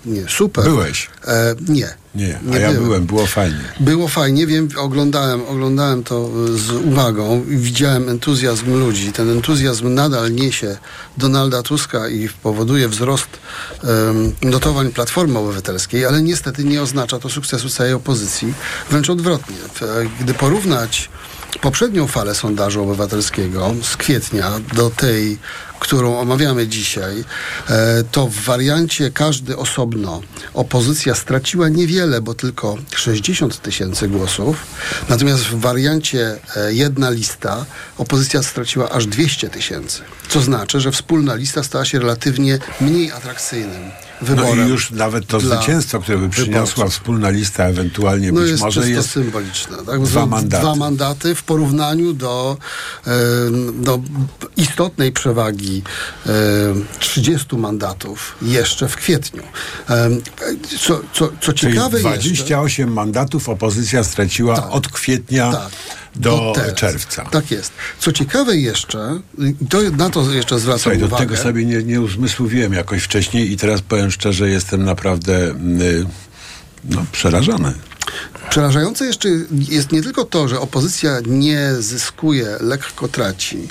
Nie, 0.06 0.28
super. 0.28 0.64
Byłeś? 0.64 1.10
E, 1.26 1.54
nie. 1.68 1.94
Nie, 2.14 2.38
a 2.38 2.54
nie 2.54 2.60
ja 2.60 2.68
byłem. 2.68 2.84
byłem, 2.84 3.06
było 3.06 3.26
fajnie. 3.26 3.60
Było 3.80 4.08
fajnie, 4.08 4.46
wiem, 4.46 4.68
oglądałem, 4.76 5.42
oglądałem 5.48 6.04
to 6.04 6.30
z 6.56 6.70
uwagą 6.70 7.44
i 7.50 7.56
widziałem 7.56 8.08
entuzjazm 8.08 8.74
ludzi. 8.78 9.12
Ten 9.12 9.30
entuzjazm 9.30 9.94
nadal 9.94 10.32
niesie 10.32 10.76
Donalda 11.16 11.62
Tuska 11.62 12.08
i 12.08 12.28
powoduje 12.42 12.88
wzrost 12.88 13.28
um, 13.82 14.32
notowań 14.42 14.90
Platformy 14.90 15.38
Obywatelskiej, 15.38 16.04
ale 16.04 16.22
niestety 16.22 16.64
nie 16.64 16.82
oznacza 16.82 17.18
to 17.18 17.28
sukcesu 17.28 17.68
całej 17.68 17.92
opozycji. 17.92 18.54
Wręcz 18.90 19.10
odwrotnie. 19.10 19.56
Gdy 20.20 20.34
porównać 20.34 21.10
poprzednią 21.60 22.06
falę 22.06 22.34
sondażu 22.34 22.82
obywatelskiego 22.82 23.74
z 23.82 23.96
kwietnia 23.96 24.50
do 24.74 24.90
tej, 24.90 25.38
którą 25.82 26.18
omawiamy 26.18 26.68
dzisiaj, 26.68 27.24
e, 27.68 28.04
to 28.12 28.26
w 28.26 28.34
wariancie 28.34 29.10
każdy 29.10 29.56
osobno 29.56 30.20
opozycja 30.54 31.14
straciła 31.14 31.68
niewiele, 31.68 32.20
bo 32.20 32.34
tylko 32.34 32.78
60 32.96 33.62
tysięcy 33.62 34.08
głosów. 34.08 34.56
Natomiast 35.08 35.42
w 35.44 35.60
wariancie 35.60 36.38
e, 36.56 36.74
jedna 36.74 37.10
lista 37.10 37.64
opozycja 37.98 38.42
straciła 38.42 38.90
aż 38.90 39.06
200 39.06 39.48
tysięcy. 39.48 40.02
Co 40.28 40.40
znaczy, 40.40 40.80
że 40.80 40.92
wspólna 40.92 41.34
lista 41.34 41.62
stała 41.62 41.84
się 41.84 41.98
relatywnie 41.98 42.58
mniej 42.80 43.12
atrakcyjnym 43.12 43.90
wyborem. 44.22 44.58
No 44.58 44.66
i 44.66 44.68
już 44.68 44.90
nawet 44.90 45.26
to 45.26 45.40
zwycięstwo, 45.40 46.00
które 46.00 46.18
by 46.18 46.28
przyniosła 46.28 46.64
wyborców. 46.64 46.92
wspólna 46.92 47.30
lista, 47.30 47.64
ewentualnie 47.64 48.32
no 48.32 48.40
być 48.40 48.50
jest 48.50 48.62
może 48.62 48.90
jest 48.90 49.10
symboliczne. 49.10 49.76
Tak? 49.86 50.02
Dwa 50.02 50.26
mandaty. 50.26 50.62
Dwa 50.62 50.74
mandaty 50.74 51.34
w 51.34 51.42
porównaniu 51.42 52.12
do, 52.12 52.56
do 53.74 54.00
istotnej 54.56 55.12
przewagi 55.12 55.82
e, 56.26 56.30
30 56.98 57.56
mandatów 57.56 58.36
jeszcze 58.42 58.88
w 58.88 58.96
kwietniu. 58.96 59.42
Co, 60.80 61.00
co, 61.12 61.32
co 61.40 61.52
ciekawe 61.52 61.98
28 61.98 62.66
jeszcze, 62.66 62.86
mandatów 62.86 63.48
opozycja 63.48 64.04
straciła 64.04 64.56
tak, 64.56 64.70
od 64.70 64.88
kwietnia 64.88 65.52
tak 65.52 65.70
do 66.16 66.52
czerwca. 66.74 67.24
Tak 67.24 67.50
jest. 67.50 67.72
Co 67.98 68.12
ciekawe 68.12 68.56
jeszcze, 68.56 69.20
to, 69.68 69.78
na 69.96 70.10
to 70.10 70.32
jeszcze 70.32 70.58
zwracam 70.58 70.80
Słuchaj, 70.80 70.98
uwagę. 70.98 71.10
do 71.10 71.16
tego 71.16 71.36
sobie 71.36 71.64
nie, 71.64 71.82
nie 71.82 72.00
uzmysłowiłem 72.00 72.72
jakoś 72.72 73.02
wcześniej 73.02 73.52
i 73.52 73.56
teraz 73.56 73.80
powiem 73.80 74.10
szczerze, 74.10 74.48
jestem 74.48 74.84
naprawdę 74.84 75.50
y, 75.80 76.06
no, 76.84 77.04
przerażony. 77.12 77.74
Przerażające 78.50 79.06
jeszcze 79.06 79.28
jest 79.50 79.92
nie 79.92 80.02
tylko 80.02 80.24
to, 80.24 80.48
że 80.48 80.60
opozycja 80.60 81.20
nie 81.26 81.74
zyskuje, 81.78 82.56
lekko 82.60 83.08
traci. 83.08 83.68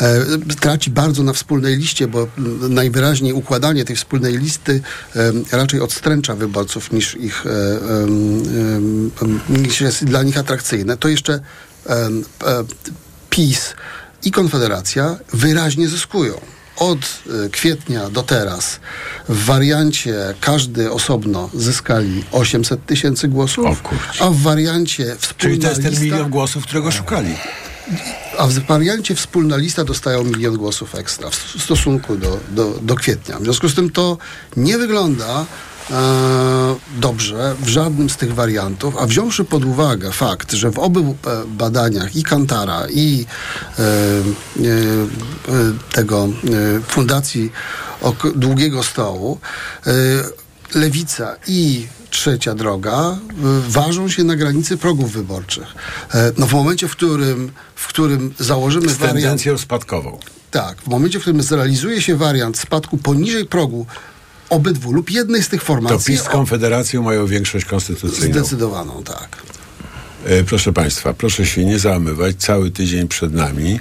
E, 0.00 0.24
traci 0.60 0.90
bardzo 0.90 1.22
na 1.22 1.32
wspólnej 1.32 1.76
liście, 1.76 2.08
bo 2.08 2.28
najwyraźniej 2.68 3.32
układanie 3.32 3.84
tej 3.84 3.96
wspólnej 3.96 4.38
listy 4.38 4.80
e, 5.16 5.32
raczej 5.52 5.80
odstręcza 5.80 6.34
wyborców 6.34 6.92
niż 6.92 7.14
ich 7.14 7.46
e, 7.46 7.50
niż 9.48 9.80
jest 9.80 10.04
dla 10.04 10.22
nich 10.22 10.38
atrakcyjne. 10.38 10.96
To 10.96 11.08
jeszcze 11.08 11.40
PiS 13.30 13.74
i 14.24 14.30
Konfederacja 14.30 15.16
wyraźnie 15.32 15.88
zyskują 15.88 16.40
od 16.76 16.98
e, 16.98 17.48
kwietnia 17.48 18.10
do 18.10 18.22
teraz 18.22 18.80
w 19.28 19.44
wariancie 19.44 20.14
każdy 20.40 20.92
osobno 20.92 21.50
zyskali 21.54 22.24
800 22.32 22.86
tysięcy 22.86 23.28
głosów, 23.28 23.82
a 24.20 24.30
w 24.30 24.36
wariancie 24.36 25.16
wspólna 25.18 25.38
Czyli 25.38 25.58
to 25.58 25.68
jest 25.68 25.82
ten 25.82 25.90
lista, 25.90 26.04
milion 26.04 26.30
głosów, 26.30 26.64
którego 26.64 26.90
szukali. 26.90 27.34
A 28.38 28.46
w 28.46 28.52
wariancie 28.52 29.14
wspólna 29.14 29.56
lista 29.56 29.84
dostają 29.84 30.24
milion 30.24 30.56
głosów 30.56 30.94
ekstra 30.94 31.30
w 31.30 31.62
stosunku 31.62 32.16
do, 32.16 32.40
do, 32.50 32.78
do 32.82 32.94
kwietnia. 32.94 33.38
W 33.38 33.42
związku 33.42 33.68
z 33.68 33.74
tym 33.74 33.90
to 33.90 34.18
nie 34.56 34.78
wygląda 34.78 35.46
E, 35.46 35.73
dobrze 36.96 37.54
w 37.60 37.68
żadnym 37.68 38.10
z 38.10 38.16
tych 38.16 38.34
wariantów, 38.34 38.96
a 38.96 39.06
wziąwszy 39.06 39.44
pod 39.44 39.64
uwagę 39.64 40.12
fakt, 40.12 40.52
że 40.52 40.70
w 40.70 40.78
obu 40.78 41.00
e, 41.00 41.44
badaniach 41.46 42.16
i 42.16 42.22
Kantara 42.22 42.86
i 42.90 43.26
e, 43.78 43.82
tego 45.92 46.28
Fundacji 46.88 47.52
Długiego 48.34 48.82
Stołu 48.82 49.38
Lewica 50.74 51.36
i 51.46 51.86
trzecia 52.10 52.54
droga 52.54 53.16
ważą 53.68 54.08
się 54.08 54.24
na 54.24 54.36
granicy 54.36 54.76
progów 54.76 55.12
wyborczych. 55.12 55.74
No 56.38 56.46
w 56.46 56.52
momencie, 56.52 56.88
w 56.88 56.92
którym, 56.92 57.52
w 57.74 57.86
którym 57.86 58.34
założymy 58.38 58.88
z 58.88 58.96
wariant... 58.96 59.20
tendencją 59.20 59.58
spadkową. 59.58 60.18
Tak, 60.50 60.82
w 60.82 60.88
momencie, 60.88 61.18
w 61.18 61.22
którym 61.22 61.42
zrealizuje 61.42 62.02
się 62.02 62.16
wariant 62.16 62.58
spadku 62.58 62.96
poniżej 62.96 63.46
progu 63.46 63.86
obydwu 64.50 64.92
lub 64.92 65.10
jednej 65.10 65.42
z 65.42 65.48
tych 65.48 65.62
formacji. 65.62 65.98
To 65.98 66.04
PiS 66.04 66.20
z 66.20 66.28
Konfederacją 66.28 67.02
mają 67.02 67.26
większość 67.26 67.64
konstytucyjną. 67.64 68.34
Zdecydowaną, 68.34 69.02
tak. 69.02 69.42
E, 70.24 70.44
proszę 70.44 70.72
Państwa, 70.72 71.14
proszę 71.14 71.46
się 71.46 71.64
nie 71.64 71.78
załamywać. 71.78 72.36
Cały 72.36 72.70
tydzień 72.70 73.08
przed 73.08 73.34
nami 73.34 73.80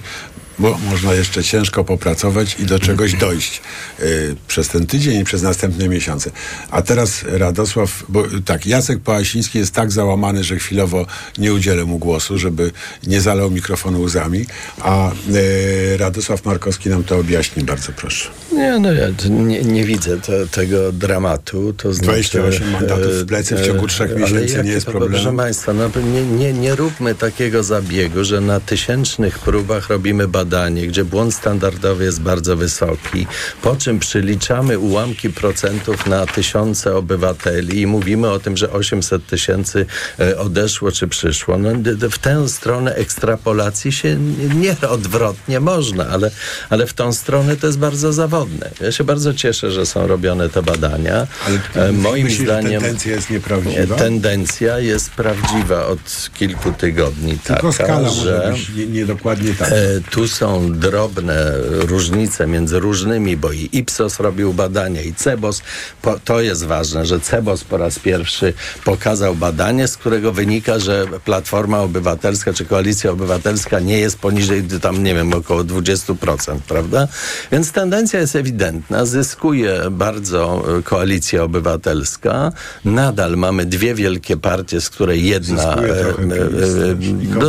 bo 0.60 0.78
można 0.92 1.14
jeszcze 1.14 1.44
ciężko 1.44 1.84
popracować 1.84 2.56
i 2.60 2.66
do 2.66 2.80
czegoś 2.80 3.14
dojść 3.26 3.62
y, 4.00 4.36
przez 4.48 4.68
ten 4.68 4.86
tydzień 4.86 5.22
i 5.22 5.24
przez 5.24 5.42
następne 5.42 5.88
miesiące. 5.90 6.32
A 6.72 6.82
teraz 6.82 7.24
Radosław, 7.28 8.04
bo 8.10 8.24
tak, 8.46 8.66
Jacek 8.66 9.00
Pałasiński 9.00 9.60
jest 9.60 9.74
tak 9.74 9.92
załamany, 9.92 10.44
że 10.44 10.56
chwilowo 10.56 11.06
nie 11.38 11.54
udzielę 11.54 11.86
mu 11.86 11.98
głosu, 11.98 12.38
żeby 12.38 12.72
nie 13.08 13.22
zalał 13.22 13.52
mikrofonu 13.52 14.02
łzami, 14.02 14.46
a 14.82 15.12
y, 15.12 15.98
Radosław 15.98 16.46
Markowski 16.46 16.90
nam 16.90 17.04
to 17.04 17.18
objaśni, 17.18 17.64
bardzo 17.64 17.92
proszę. 17.92 18.30
Nie, 18.54 18.80
no 18.80 18.94
ja 18.94 19.08
nie, 19.30 19.62
nie 19.62 19.86
widzę 19.86 20.22
te, 20.22 20.48
tego 20.48 20.92
dramatu. 20.92 21.74
To 21.74 21.94
znaczy, 21.94 22.08
28 22.08 22.72
mandatów 22.72 23.14
w 23.14 23.26
plecy 23.26 23.56
w 23.56 23.66
ciągu 23.66 23.88
trzech 23.88 24.16
miesięcy 24.16 24.64
nie 24.64 24.72
jest 24.72 24.86
problemem. 24.86 25.22
Proszę 25.22 25.38
Państwa, 25.38 25.74
no, 25.74 25.90
nie, 26.14 26.24
nie, 26.24 26.54
nie 26.54 26.76
róbmy 26.76 27.16
takiego 27.16 27.64
zabiegu, 27.64 28.24
że 28.24 28.42
na 28.42 28.60
tysięcznych 28.60 29.40
próbach 29.40 29.90
robimy 29.90 30.28
badania 30.28 30.43
badanie, 30.44 30.88
gdzie 30.88 31.06
błąd 31.06 31.34
standardowy 31.34 32.04
jest 32.04 32.22
bardzo 32.22 32.58
wysoki, 32.58 33.28
po 33.62 33.76
czym 33.76 34.00
przyliczamy 34.00 34.80
ułamki 34.80 35.30
procentów 35.30 36.08
na 36.08 36.26
tysiące 36.26 36.96
obywateli 36.96 37.82
i 37.82 37.88
mówimy 37.88 38.30
o 38.30 38.40
tym, 38.40 38.58
że 38.58 38.72
800 38.72 39.28
tysięcy 39.28 39.86
e, 40.20 40.38
odeszło 40.38 40.92
czy 40.92 41.08
przyszło. 41.08 41.58
No, 41.58 41.70
w 42.12 42.18
tę 42.18 42.50
stronę 42.50 42.96
ekstrapolacji 42.96 43.92
się 43.92 44.18
nie 44.56 44.76
odwrotnie 44.90 45.60
można, 45.60 46.08
ale, 46.08 46.32
ale 46.70 46.88
w 46.88 46.94
tą 46.94 47.14
stronę 47.14 47.56
to 47.56 47.68
jest 47.68 47.80
bardzo 47.80 48.14
zawodne. 48.14 48.70
Ja 48.82 48.92
się 48.92 49.04
bardzo 49.04 49.34
cieszę, 49.34 49.72
że 49.72 49.86
są 49.86 50.08
robione 50.08 50.50
te 50.50 50.62
badania. 50.64 51.28
Ale 51.48 51.88
e, 51.88 51.92
Moim 51.92 52.30
zdaniem 52.30 52.82
tendencja 52.82 53.16
jest 53.16 53.30
nieprawdziwa? 53.30 53.96
Tendencja 53.96 54.80
jest 54.80 55.10
prawdziwa 55.12 55.86
od 55.88 56.30
kilku 56.34 56.72
tygodni. 56.72 57.38
Tylko 57.40 57.72
taka, 57.72 57.84
skala 57.84 58.10
że 58.10 58.50
może 58.50 58.52
być 58.52 58.88
niedokładnie 58.90 59.50
nie 59.50 59.56
tak. 59.56 59.72
E, 59.72 59.76
tu 60.12 60.28
są 60.34 60.74
drobne 60.74 61.54
różnice 61.64 62.48
między 62.48 62.80
różnymi, 62.80 63.38
bo 63.38 63.52
i 63.52 63.70
Ipsos 63.72 64.20
robił 64.20 64.54
badania 64.54 65.02
i 65.02 65.14
Cebos. 65.14 65.62
Po, 66.02 66.20
to 66.20 66.42
jest 66.42 66.66
ważne, 66.66 67.06
że 67.06 67.20
Cebos 67.20 67.64
po 67.64 67.78
raz 67.78 68.00
pierwszy 68.00 68.54
pokazał 68.86 69.36
badanie, 69.36 69.88
z 69.88 69.98
którego 69.98 70.32
wynika, 70.32 70.80
że 70.80 71.08
Platforma 71.26 71.80
Obywatelska 71.80 72.54
czy 72.54 72.66
Koalicja 72.66 73.12
Obywatelska 73.12 73.80
nie 73.80 73.98
jest 73.98 74.20
poniżej 74.20 74.64
tam, 74.82 75.04
nie 75.04 75.16
wiem, 75.16 75.34
około 75.34 75.64
20%, 75.64 76.60
prawda? 76.68 77.08
Więc 77.52 77.72
tendencja 77.72 78.20
jest 78.20 78.36
ewidentna. 78.36 79.06
Zyskuje 79.06 79.82
bardzo 79.92 80.64
e, 80.80 80.82
Koalicja 80.82 81.44
Obywatelska. 81.44 82.52
Nadal 82.86 83.38
mamy 83.38 83.66
dwie 83.66 83.96
wielkie 83.96 84.38
partie, 84.38 84.82
z 84.82 84.90
której 84.90 85.26
jedna 85.26 85.76
e, 85.76 85.78
e, 85.78 86.14
Piast 86.14 87.02
i 87.02 87.10
e, 87.10 87.16
no, 87.36 87.40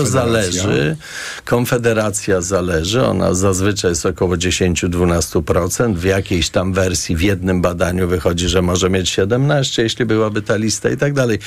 Konfederacja. 1.44 2.40
zależy. 2.40 2.73
Zależy. 2.74 3.06
Ona 3.06 3.34
zazwyczaj 3.34 3.90
jest 3.90 4.06
około 4.06 4.34
10-12%. 4.34 5.94
W 5.94 6.04
jakiejś 6.04 6.50
tam 6.50 6.72
wersji 6.72 7.16
w 7.16 7.20
jednym 7.20 7.62
badaniu 7.62 8.08
wychodzi, 8.08 8.48
że 8.48 8.62
może 8.62 8.90
mieć 8.90 9.10
17, 9.10 9.82
jeśli 9.82 10.06
byłaby 10.06 10.42
ta 10.42 10.56
lista 10.56 10.90
i 10.90 10.96
tak 10.96 11.12
dalej. 11.12 11.38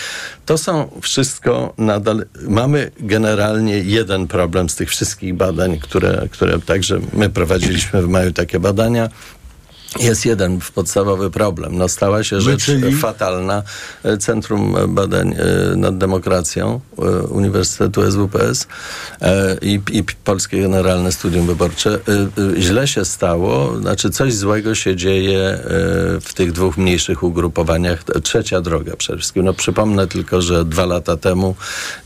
To 0.46 0.58
są 0.58 0.90
wszystko 1.02 1.74
nadal. 1.78 2.26
Mamy 2.48 2.92
generalnie 3.00 3.78
jeden 3.80 4.28
problem 4.28 4.70
z 4.70 4.76
tych 4.76 4.90
wszystkich 4.90 5.34
badań, 5.34 5.80
które, 5.80 6.28
które 6.32 6.60
także 6.60 7.00
my 7.13 7.30
prowadziliśmy 7.30 8.02
w 8.02 8.08
maju 8.08 8.32
takie 8.32 8.60
badania. 8.60 9.10
Jest 10.00 10.26
jeden 10.26 10.60
podstawowy 10.76 11.32
problem. 11.32 11.78
No, 11.78 11.90
stała 11.90 12.24
się 12.24 12.42
rzecz 12.42 12.66
czyli? 12.66 12.96
fatalna. 12.96 13.64
E, 14.04 14.18
Centrum 14.18 14.76
Badań 14.88 15.36
e, 15.38 15.76
nad 15.76 15.98
Demokracją 15.98 16.82
e, 16.98 17.02
Uniwersytetu 17.22 18.12
SWPS 18.12 18.68
i, 19.62 19.80
i 19.92 20.04
Polskie 20.24 20.62
Generalne 20.62 21.12
Studium 21.12 21.48
Wyborcze. 21.48 22.00
Źle 22.60 22.88
się 22.88 23.06
stało, 23.06 23.80
znaczy 23.80 24.10
coś 24.10 24.34
złego 24.34 24.76
się 24.76 24.96
dzieje 24.96 25.60
w 26.22 26.34
tych 26.34 26.52
dwóch 26.52 26.78
mniejszych 26.78 27.24
ugrupowaniach. 27.24 28.04
Trzecia 28.24 28.62
droga 28.62 28.96
przede 28.96 29.18
wszystkim. 29.20 29.46
No, 29.46 29.54
przypomnę 29.54 30.08
tylko, 30.08 30.42
że 30.42 30.66
dwa 30.66 30.86
lata 30.86 31.18
temu 31.18 31.56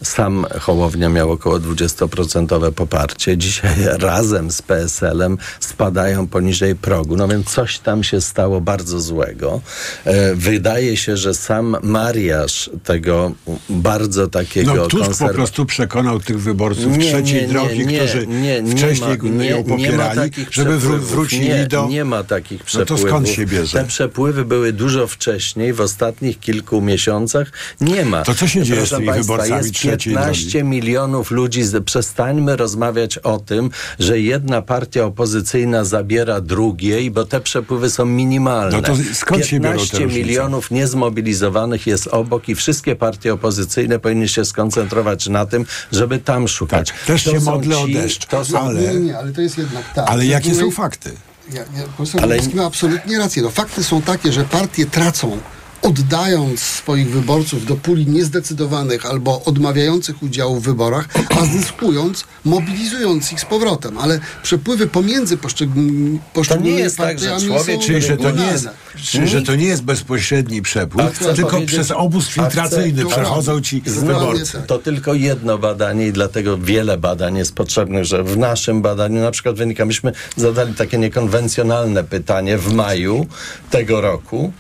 sam 0.04 0.46
Hołownia 0.60 1.10
miał 1.10 1.32
około 1.32 1.60
20% 1.60 2.72
poparcie. 2.72 3.38
Dzisiaj 3.38 3.76
razem 4.00 4.52
z 4.52 4.62
PSL-em 4.62 5.38
spadają 5.60 6.28
poniżej 6.28 6.76
progu. 6.76 7.18
No 7.18 7.28
więc 7.28 7.50
coś 7.50 7.80
tam 7.84 8.04
się 8.04 8.22
stało 8.22 8.62
bardzo 8.62 9.00
złego. 9.00 9.62
E, 10.06 10.36
wydaje 10.36 10.98
się, 10.98 11.18
że 11.18 11.34
sam 11.34 11.78
mariaż 11.84 12.70
tego 12.84 13.32
bardzo 13.70 14.28
takiego 14.28 14.74
No 14.76 14.88
Tusk 14.88 15.04
po 15.06 15.12
konserwa- 15.12 15.34
prostu 15.34 15.66
przekonał 15.66 16.20
tych 16.20 16.42
wyborców 16.42 16.98
Nie, 16.98 17.06
trzeciej 17.12 17.42
nie, 17.42 17.48
drogi, 17.48 17.88
nie, 17.88 17.98
którzy 18.00 18.28
nie, 18.28 18.62
nie 18.62 18.76
wcześniej 18.76 19.18
ma- 19.18 19.44
ją 19.46 19.58
nie 19.58 19.64
ma 19.64 19.76
popierali, 19.76 20.20
takich 20.20 20.48
żeby 20.54 20.78
wrócili 20.80 21.48
nie, 21.48 21.68
do... 21.68 21.88
Nie 21.88 22.06
ma 22.06 22.24
takich 22.24 22.60
No 22.60 22.66
przepływów. 22.66 23.02
to 23.04 23.08
skąd 23.10 23.30
się 23.30 23.46
bierze? 23.46 23.78
Te 23.80 23.86
przepływy 23.86 24.46
były 24.46 24.74
dużo 24.74 25.08
wcześniej, 25.08 25.74
w 25.74 25.82
ostatnich 25.82 26.40
kilku 26.40 26.82
miesiącach 26.82 27.52
nie 27.82 28.06
ma. 28.06 28.24
To 28.24 28.34
co 28.36 28.48
się 28.48 28.64
dzieje 28.64 28.76
z 28.76 28.90
Proszę 28.90 28.96
tymi 28.96 29.08
Państwa, 29.08 29.34
wyborcami 29.34 29.58
jest 29.64 29.74
trzeciej 29.76 30.14
15 30.14 30.64
milionów 30.64 31.32
ludzi. 31.32 31.64
Z- 31.64 31.84
Przestańmy 31.86 32.56
rozmawiać 32.56 33.18
o 33.18 33.40
tym, 33.40 33.70
że 34.00 34.20
jedna 34.20 34.62
partia 34.62 35.04
opozycyjna 35.06 35.86
zabiera 35.86 36.42
drugiej, 36.42 37.12
bo 37.12 37.26
te 37.26 37.42
przepływy 37.42 37.61
są 37.90 38.06
minimalne. 38.06 38.78
No 38.78 38.82
to 38.82 38.94
skąd 39.14 39.46
się 39.46 39.60
biorą 39.60 39.74
te 39.74 39.80
15 39.80 40.04
różnice? 40.04 40.20
milionów 40.20 40.72
niezmobilizowanych 40.72 41.88
jest 41.88 42.08
obok 42.08 42.50
i 42.50 42.56
wszystkie 42.56 42.96
partie 42.96 43.34
opozycyjne 43.34 44.00
powinny 44.00 44.28
się 44.28 44.46
skoncentrować 44.46 45.28
na 45.30 45.46
tym, 45.46 45.66
żeby 45.92 46.20
tam 46.20 46.48
szukać. 46.48 46.88
Tak, 46.92 47.00
też 47.06 47.24
To 47.24 47.32
się 47.32 47.40
modlę 47.40 47.78
o 47.80 47.88
ci- 47.88 47.94
deszcz, 47.94 48.26
To 48.26 48.46
są, 48.46 48.60
ale- 48.60 48.82
Nie, 48.82 49.00
nie, 49.00 49.18
ale 49.18 49.32
to 49.32 49.42
jest 49.42 49.58
jednak 49.58 49.94
tak. 49.94 50.10
Ale 50.10 50.26
jakie 50.26 50.56
są 50.56 50.72
fakty? 50.72 51.12
Ja, 51.54 51.60
ja, 51.62 51.84
profesor 51.98 52.24
Ale- 52.24 52.40
Ale... 52.40 52.54
ma 52.56 52.66
absolutnie 52.66 53.18
rację. 53.18 53.42
No, 53.44 53.50
fakty 53.50 53.84
są 53.84 54.02
takie, 54.02 54.32
że 54.32 54.44
partie 54.44 54.86
tracą, 54.86 55.38
oddając 55.82 56.60
swoich 56.60 57.10
wyborców 57.10 57.66
do 57.66 57.76
puli 57.76 58.08
niezdecydowanych 58.08 59.06
albo 59.06 59.44
odmawiających 59.46 60.24
udziału 60.24 60.60
w 60.60 60.64
wyborach, 60.64 61.08
a 61.42 61.46
zyskując, 61.46 62.24
mobilizując 62.46 63.32
ich 63.32 63.40
z 63.42 63.46
powrotem. 63.46 63.98
Ale 63.98 64.20
przepływy 64.44 64.88
pomiędzy 64.88 65.38
poszczególnymi, 65.38 66.20
poszczególnymi 66.34 66.78
jest 66.78 66.98
tak, 66.98 67.20
że 67.20 67.30
partiami 67.30 67.48
człowiek, 67.48 67.82
są 67.82 67.88
Czyli, 67.88 68.02
że 68.02 68.18
to 68.18 68.32
nie 68.32 68.46
jest, 68.46 68.70
czyli, 69.04 69.28
że 69.28 69.42
to 69.42 69.56
nie 69.56 69.66
jest 69.66 69.84
bezpośredni 69.84 70.62
przepływ, 70.62 71.16
chcę 71.16 71.34
tylko 71.34 71.62
przez 71.62 71.92
obóz 71.92 72.28
filtracyjny 72.28 73.02
chcę- 73.04 73.12
przechodzą 73.12 73.62
ci 73.62 73.82
wyborcy. 73.82 74.54
tak. 74.54 74.66
To 74.66 74.80
tylko 74.80 75.14
jedno 75.14 75.58
badanie 75.58 76.08
i 76.08 76.12
dlatego 76.12 76.58
wiele 76.58 76.98
badań 76.98 77.38
jest 77.38 77.56
potrzebnych, 77.56 78.06
że 78.06 78.24
w 78.24 78.38
naszym 78.38 78.82
badaniu 78.82 79.22
na 79.22 79.32
przykład 79.32 79.56
wynika, 79.56 79.86
myśmy 79.86 80.12
zadali 80.36 80.74
takie 80.74 80.98
niekonwencjonalne 80.98 82.04
pytanie 82.04 82.58
w 82.58 82.74
maju 82.74 83.28
tego 83.70 84.02
roku. 84.02 84.54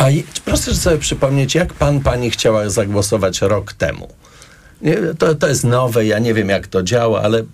A 0.00 0.04
proszę 0.44 0.74
sobie 0.74 0.98
przypomnieć, 0.98 1.54
jak 1.54 1.74
pan, 1.74 2.00
pani 2.00 2.30
chciała 2.30 2.70
zagłosować 2.70 3.40
rok 3.40 3.72
temu. 3.72 4.08
Nie, 4.82 4.96
to, 5.18 5.34
to 5.34 5.48
jest 5.48 5.64
nowe, 5.64 6.06
ja 6.06 6.18
nie 6.18 6.34
wiem 6.34 6.48
jak 6.48 6.66
to 6.66 6.82
działa, 6.82 7.22
ale 7.22 7.38
e, 7.38 7.44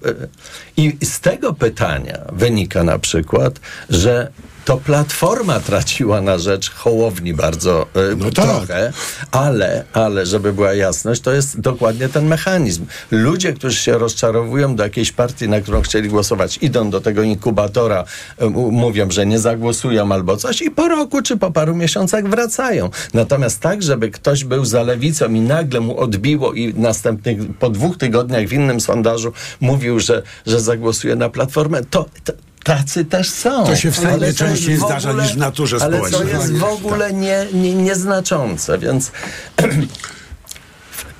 i 0.76 0.96
z 1.04 1.20
tego 1.20 1.52
pytania 1.54 2.18
wynika 2.32 2.84
na 2.84 2.98
przykład, 2.98 3.60
że 3.90 4.30
to 4.66 4.76
Platforma 4.76 5.60
traciła 5.60 6.20
na 6.20 6.38
rzecz 6.38 6.70
Hołowni 6.70 7.34
bardzo 7.34 7.86
e, 7.94 8.16
No 8.16 8.30
tak. 8.30 8.44
trochę, 8.44 8.92
ale, 9.30 9.84
ale 9.92 10.26
żeby 10.26 10.52
była 10.52 10.74
jasność, 10.74 11.20
to 11.20 11.32
jest 11.32 11.60
dokładnie 11.60 12.08
ten 12.08 12.26
mechanizm. 12.26 12.86
Ludzie, 13.10 13.52
którzy 13.52 13.76
się 13.76 13.98
rozczarowują 13.98 14.76
do 14.76 14.82
jakiejś 14.84 15.12
partii, 15.12 15.48
na 15.48 15.60
którą 15.60 15.82
chcieli 15.82 16.08
głosować, 16.08 16.58
idą 16.62 16.90
do 16.90 17.00
tego 17.00 17.22
inkubatora, 17.22 18.04
m- 18.38 18.52
mówią, 18.52 19.10
że 19.10 19.26
nie 19.26 19.38
zagłosują 19.38 20.12
albo 20.12 20.36
coś 20.36 20.62
i 20.62 20.70
po 20.70 20.88
roku 20.88 21.22
czy 21.22 21.36
po 21.36 21.50
paru 21.50 21.74
miesiącach 21.76 22.28
wracają. 22.28 22.90
Natomiast 23.14 23.60
tak, 23.60 23.82
żeby 23.82 24.10
ktoś 24.10 24.44
był 24.44 24.64
za 24.64 24.82
lewicą 24.82 25.32
i 25.34 25.40
nagle 25.40 25.80
mu 25.80 25.98
odbiło 26.00 26.52
i 26.52 26.74
następnych, 26.74 27.38
po 27.58 27.70
dwóch 27.70 27.96
tygodniach 27.98 28.46
w 28.46 28.52
innym 28.52 28.80
sondażu 28.80 29.32
mówił, 29.60 30.00
że, 30.00 30.22
że 30.46 30.60
zagłosuje 30.60 31.16
na 31.16 31.28
Platformę, 31.28 31.80
to, 31.90 32.06
to 32.24 32.32
Tacy 32.66 33.04
też 33.04 33.30
są. 33.30 33.66
To 33.66 33.76
się 33.76 33.90
Ale 34.08 34.26
jest 34.26 34.38
częściej 34.38 34.76
w 34.76 34.80
zdarza 34.80 35.12
niż 35.12 35.32
w 35.34 35.36
naturze 35.36 35.76
ale 35.80 35.96
społecznej. 35.96 36.20
to 36.28 36.36
jest 36.36 36.52
w 36.56 36.64
ogóle 36.64 37.12
nie, 37.12 37.46
nie, 37.52 37.74
nieznaczące, 37.74 38.78
więc 38.78 39.10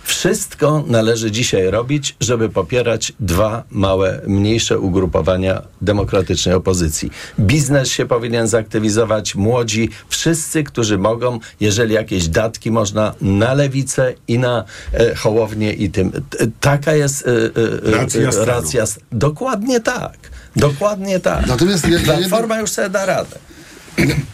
wszystko 0.05 0.85
należy 0.87 1.31
dzisiaj 1.31 1.71
robić, 1.71 2.17
żeby 2.21 2.49
popierać 2.49 3.13
dwa 3.21 3.65
małe, 3.71 4.21
mniejsze 4.27 4.79
ugrupowania 4.79 5.63
demokratycznej 5.83 6.55
opozycji. 6.55 7.11
Biznes 7.41 7.89
się 7.89 8.07
powinien 8.07 8.49
zaktywizować, 8.49 9.35
młodzi, 9.35 9.91
wszyscy, 10.09 10.65
którzy 10.65 10.99
mogą, 10.99 11.41
jeżeli 11.61 11.95
jakieś 11.95 12.29
datki 12.29 12.71
można 12.71 13.15
na 13.21 13.55
lewicę 13.55 14.15
i 14.29 14.39
na 14.39 14.65
e, 14.93 15.15
hołownię 15.15 15.73
i 15.73 15.91
tym. 15.91 16.11
T- 16.13 16.23
Taka 16.61 16.95
jest 16.95 17.25
e, 17.27 17.31
e, 17.31 17.97
Racja 17.99 18.29
e, 18.29 18.45
racja. 18.45 18.83
s- 18.83 18.99
Dokładnie 19.13 19.81
tak. 19.81 20.19
Dokładnie 20.57 21.21
tak. 21.21 21.47
Natomiast 21.47 21.89
ja- 21.89 21.99
ja 21.99 22.05
Platforma 22.05 22.59
już 22.59 22.71
sobie 22.71 22.91
da 22.91 23.07
radę. 23.07 23.39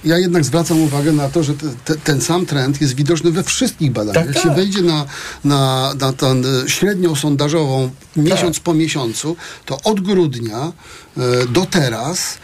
Ja 0.05 0.19
jednak 0.19 0.45
zwracam 0.45 0.81
uwagę 0.81 1.13
na 1.13 1.29
to, 1.29 1.43
że 1.43 1.55
te, 1.55 1.67
te, 1.85 1.95
ten 1.95 2.21
sam 2.21 2.47
trend 2.47 2.81
jest 2.81 2.95
widoczny 2.95 3.31
we 3.31 3.43
wszystkich 3.43 3.93
badaniach. 3.93 4.27
Tak, 4.27 4.35
Jak 4.35 4.43
się 4.43 4.49
tak. 4.49 4.57
wejdzie 4.57 4.83
na, 4.83 5.05
na, 5.45 5.93
na 6.01 6.13
tę 6.13 6.27
e, 6.27 6.69
średnią 6.69 7.15
sondażową 7.17 7.91
miesiąc 8.17 8.61
po 8.61 8.75
miesiącu, 8.75 9.37
to 9.67 9.79
od 9.85 10.01
grudnia 10.01 10.73
e, 11.17 11.47
do 11.47 11.67
teraz 11.67 12.39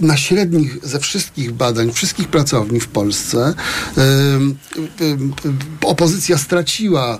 na 0.00 0.16
średnich 0.16 0.78
ze 0.82 1.00
wszystkich 1.00 1.52
badań, 1.52 1.92
wszystkich 1.92 2.28
pracowni 2.28 2.80
w 2.80 2.88
Polsce 2.88 3.54
e, 3.98 4.02
e, 4.02 5.16
opozycja 5.82 6.38
straciła 6.38 7.18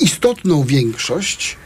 istotną 0.00 0.62
większość 0.62 1.56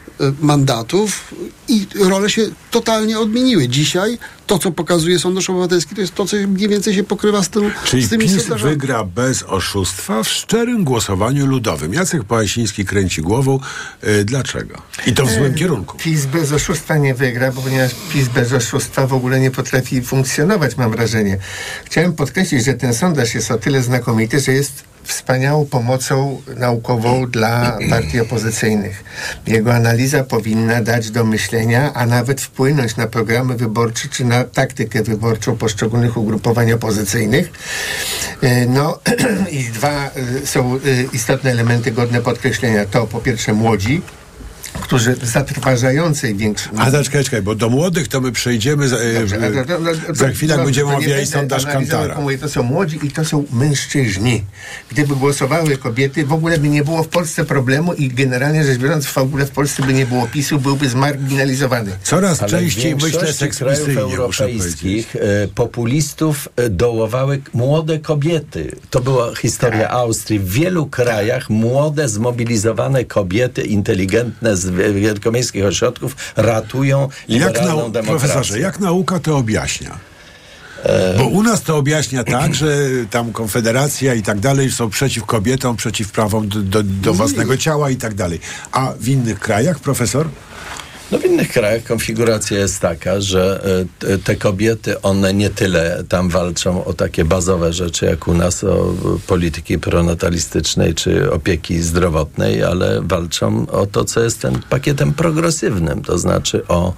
mandatów 0.40 1.34
i 1.68 1.86
role 1.94 2.30
się 2.30 2.42
totalnie 2.70 3.18
odmieniły. 3.18 3.68
Dzisiaj 3.68 4.18
to, 4.46 4.58
co 4.58 4.72
pokazuje 4.72 5.18
Sondaż 5.18 5.50
Obywatelski, 5.50 5.94
to 5.94 6.00
jest 6.00 6.14
to, 6.14 6.26
co 6.26 6.36
mniej 6.36 6.68
więcej 6.68 6.94
się 6.94 7.04
pokrywa 7.04 7.42
z, 7.42 7.48
tym, 7.48 7.70
Czyli 7.84 8.02
z 8.02 8.08
tymi 8.08 8.24
PiS 8.24 8.40
sondażami. 8.40 8.70
wygra 8.70 9.04
bez 9.04 9.42
oszustwa 9.42 10.22
w 10.22 10.28
szczerym 10.28 10.84
głosowaniu 10.84 11.46
ludowym. 11.46 11.94
Jacek 11.94 12.24
Pałasiński 12.24 12.84
kręci 12.84 13.22
głową. 13.22 13.60
Y, 14.04 14.24
dlaczego? 14.24 14.82
I 15.06 15.12
to 15.12 15.26
w 15.26 15.30
złym 15.30 15.54
kierunku. 15.54 15.98
PiS 15.98 16.26
bez 16.26 16.52
oszustwa 16.52 16.96
nie 16.96 17.14
wygra, 17.14 17.52
bo 17.52 17.62
ponieważ 17.62 17.90
PiS 18.12 18.28
bez 18.28 18.52
oszustwa 18.52 19.06
w 19.06 19.12
ogóle 19.12 19.40
nie 19.40 19.50
potrafi 19.50 20.02
funkcjonować, 20.02 20.76
mam 20.76 20.90
wrażenie. 20.90 21.38
Chciałem 21.84 22.12
podkreślić, 22.12 22.64
że 22.64 22.74
ten 22.74 22.94
sondaż 22.94 23.34
jest 23.34 23.50
o 23.50 23.58
tyle 23.58 23.82
znakomity, 23.82 24.40
że 24.40 24.52
jest 24.52 24.91
wspaniałą 25.04 25.66
pomocą 25.66 26.42
naukową 26.56 27.26
dla 27.26 27.78
partii 27.90 28.20
opozycyjnych. 28.20 29.04
Jego 29.46 29.74
analiza 29.74 30.24
powinna 30.24 30.82
dać 30.82 31.10
do 31.10 31.24
myślenia, 31.24 31.92
a 31.94 32.06
nawet 32.06 32.40
wpłynąć 32.40 32.96
na 32.96 33.06
programy 33.06 33.54
wyborcze 33.54 34.08
czy 34.08 34.24
na 34.24 34.44
taktykę 34.44 35.02
wyborczą 35.02 35.56
poszczególnych 35.56 36.16
ugrupowań 36.16 36.72
opozycyjnych. 36.72 37.50
E, 38.42 38.66
No 38.66 38.98
i 39.50 39.64
dwa 39.64 40.10
e, 40.42 40.46
są 40.46 40.74
e, 40.74 40.78
istotne 41.12 41.50
elementy 41.50 41.92
godne 41.92 42.20
podkreślenia. 42.20 42.86
To 42.86 43.06
po 43.06 43.20
pierwsze 43.20 43.52
młodzi, 43.52 44.02
którzy 44.80 45.14
w 45.16 45.24
zatrważającej 45.24 46.34
większości... 46.34 46.76
A 46.78 46.90
to 46.90 47.04
czekaj, 47.04 47.24
czekaj, 47.24 47.42
bo 47.42 47.54
do 47.54 47.68
młodych 47.68 48.08
to 48.08 48.20
my 48.20 48.32
przejdziemy 48.32 48.88
za, 48.88 48.96
e, 48.96 49.14
Dobrze, 49.20 49.38
w- 49.38 49.44
a 49.44 49.64
to- 49.64 49.78
to- 49.78 50.06
to- 50.06 50.14
za 50.14 50.28
chwilę, 50.28 50.58
będziemy 50.64 50.88
omawiali 50.96 51.26
sondaż 51.26 51.66
Kantara. 51.66 52.20
Mówię, 52.20 52.38
to 52.38 52.48
są 52.48 52.62
młodzi 52.62 52.98
i 53.06 53.10
to 53.10 53.24
są 53.24 53.44
mężczyźni. 53.52 54.44
Gdyby 54.90 55.16
głosowały 55.16 55.76
kobiety, 55.76 56.26
w 56.26 56.32
ogóle 56.32 56.58
by 56.58 56.68
nie 56.68 56.84
było 56.84 57.02
w 57.02 57.08
Polsce 57.08 57.44
problemu 57.44 57.92
i 57.92 58.08
generalnie 58.08 58.64
rzecz 58.64 58.78
biorąc 58.78 59.06
w 59.06 59.18
ogóle 59.18 59.46
w 59.46 59.50
Polsce 59.50 59.82
by 59.82 59.92
nie 59.92 60.06
było 60.06 60.26
PiSu, 60.26 60.58
byłby 60.60 60.88
zmarginalizowany. 60.88 61.90
Coraz 62.02 62.42
Ale 62.42 62.50
częściej 62.50 62.94
myślę 62.96 63.32
seksmisyjnie, 63.32 63.92
muszę 63.92 64.00
europejskich 64.00 65.16
e, 65.16 65.48
populistów 65.48 66.48
e, 66.56 66.68
dołowały 66.70 67.40
młode 67.54 67.98
kobiety. 67.98 68.76
To 68.90 69.00
była 69.00 69.34
historia 69.34 69.82
Tak. 69.82 69.92
Austrii. 69.92 70.38
W 70.38 70.48
wielu 70.52 70.86
krajach 70.86 71.50
młode, 71.50 72.08
zmobilizowane 72.08 73.04
kobiety, 73.04 73.62
inteligentne 73.62 74.56
z 74.62 74.70
wi- 74.70 75.00
wielkomiejskich 75.00 75.64
ośrodków 75.64 76.16
ratują 76.36 77.08
Jak 77.28 77.28
liberalną 77.28 77.76
nau- 77.88 77.92
demokrację. 77.92 78.02
profesorze, 78.28 78.60
jak 78.60 78.80
nauka 78.80 79.18
to 79.18 79.36
objaśnia? 79.36 79.98
Bo 81.18 81.24
u 81.24 81.42
nas 81.42 81.62
to 81.62 81.76
objaśnia 81.76 82.24
tak, 82.24 82.54
że 82.54 82.76
tam 83.10 83.32
Konfederacja 83.32 84.14
i 84.14 84.22
tak 84.22 84.40
dalej 84.40 84.70
są 84.70 84.90
przeciw 84.90 85.24
kobietom, 85.24 85.76
przeciw 85.76 86.10
prawom 86.12 86.48
do, 86.48 86.62
do, 86.62 86.82
do 86.82 87.14
własnego 87.14 87.56
ciała 87.56 87.90
i 87.90 87.96
tak 87.96 88.14
dalej. 88.14 88.40
A 88.72 88.92
w 89.00 89.08
innych 89.08 89.40
krajach, 89.40 89.78
profesor? 89.78 90.28
No 91.12 91.18
w 91.18 91.24
innych 91.24 91.48
krajach 91.48 91.84
konfiguracja 91.84 92.58
jest 92.58 92.80
taka, 92.80 93.20
że 93.20 93.64
e, 94.04 94.18
te- 94.18 94.36
kobiety, 94.36 95.02
one 95.02 95.34
nie 95.34 95.50
tyle 95.50 96.04
tam 96.08 96.28
walczą 96.28 96.84
o 96.84 96.92
takie 96.94 97.24
bazowe 97.24 97.72
rzeczy, 97.72 98.06
jak 98.06 98.28
u 98.28 98.34
nas 98.34 98.64
o 98.64 98.94
polityki 99.26 99.78
pronatalistycznej 99.78 100.94
czy 100.94 101.32
opieki 101.32 101.82
zdrowotnej, 101.82 102.62
ale 102.62 103.00
walczą 103.02 103.66
o 103.70 103.86
to, 103.86 104.04
co 104.04 104.22
jest 104.22 104.40
ten 104.40 104.60
pakietem 104.70 105.12
progresywnym, 105.14 106.02
to 106.02 106.18
znaczy 106.18 106.66
o 106.68 106.94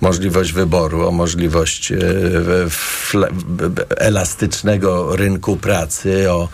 możliwość 0.00 0.52
wyboru, 0.52 1.08
o 1.08 1.10
możliwość 1.10 1.92
e, 1.92 1.98
elastycznego 3.96 5.16
rynku 5.16 5.56
pracy, 5.56 6.30
o 6.32 6.48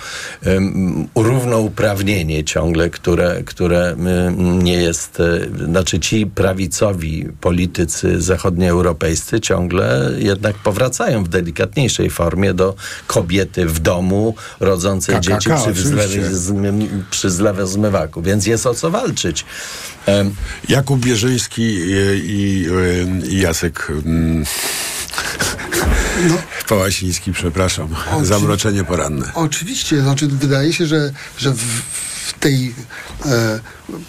równouprawnienie 1.14 2.44
ciągle, 2.44 2.90
które, 2.90 3.42
które 3.46 3.96
nie 4.38 4.76
jest, 4.76 5.20
e, 5.20 5.66
znaczy 5.66 6.00
ci 6.00 6.26
prawicowi 6.26 6.93
politycy 7.40 8.22
zachodnioeuropejscy 8.22 9.40
ciągle 9.40 10.10
jednak 10.18 10.56
powracają 10.56 11.24
w 11.24 11.28
delikatniejszej 11.28 12.10
formie 12.10 12.54
do 12.54 12.74
kobiety 13.06 13.66
w 13.66 13.78
domu, 13.78 14.34
rodzącej 14.60 15.20
dzieci 15.20 15.50
przy, 15.74 16.34
zmy, 16.34 16.72
przy 17.10 17.30
zlewie 17.30 17.66
zmywaku, 17.66 18.22
więc 18.22 18.46
jest 18.46 18.66
o 18.66 18.74
co 18.74 18.90
walczyć. 18.90 19.44
Jakub 20.68 21.00
Bierzyński 21.00 21.62
i, 21.62 21.92
i, 22.26 22.66
i 23.34 23.40
Jacek 23.40 23.92
mm, 24.04 24.44
Pałasiński, 26.68 27.32
przepraszam, 27.32 27.88
zamroczenie 28.22 28.84
poranne. 28.84 29.30
Oczywiście, 29.34 30.00
znaczy 30.00 30.26
wydaje 30.26 30.72
się, 30.72 30.86
że, 30.86 31.12
że 31.38 31.52
w, 31.52 31.82
w 32.26 32.38
tej 32.38 32.74
e, 33.26 33.60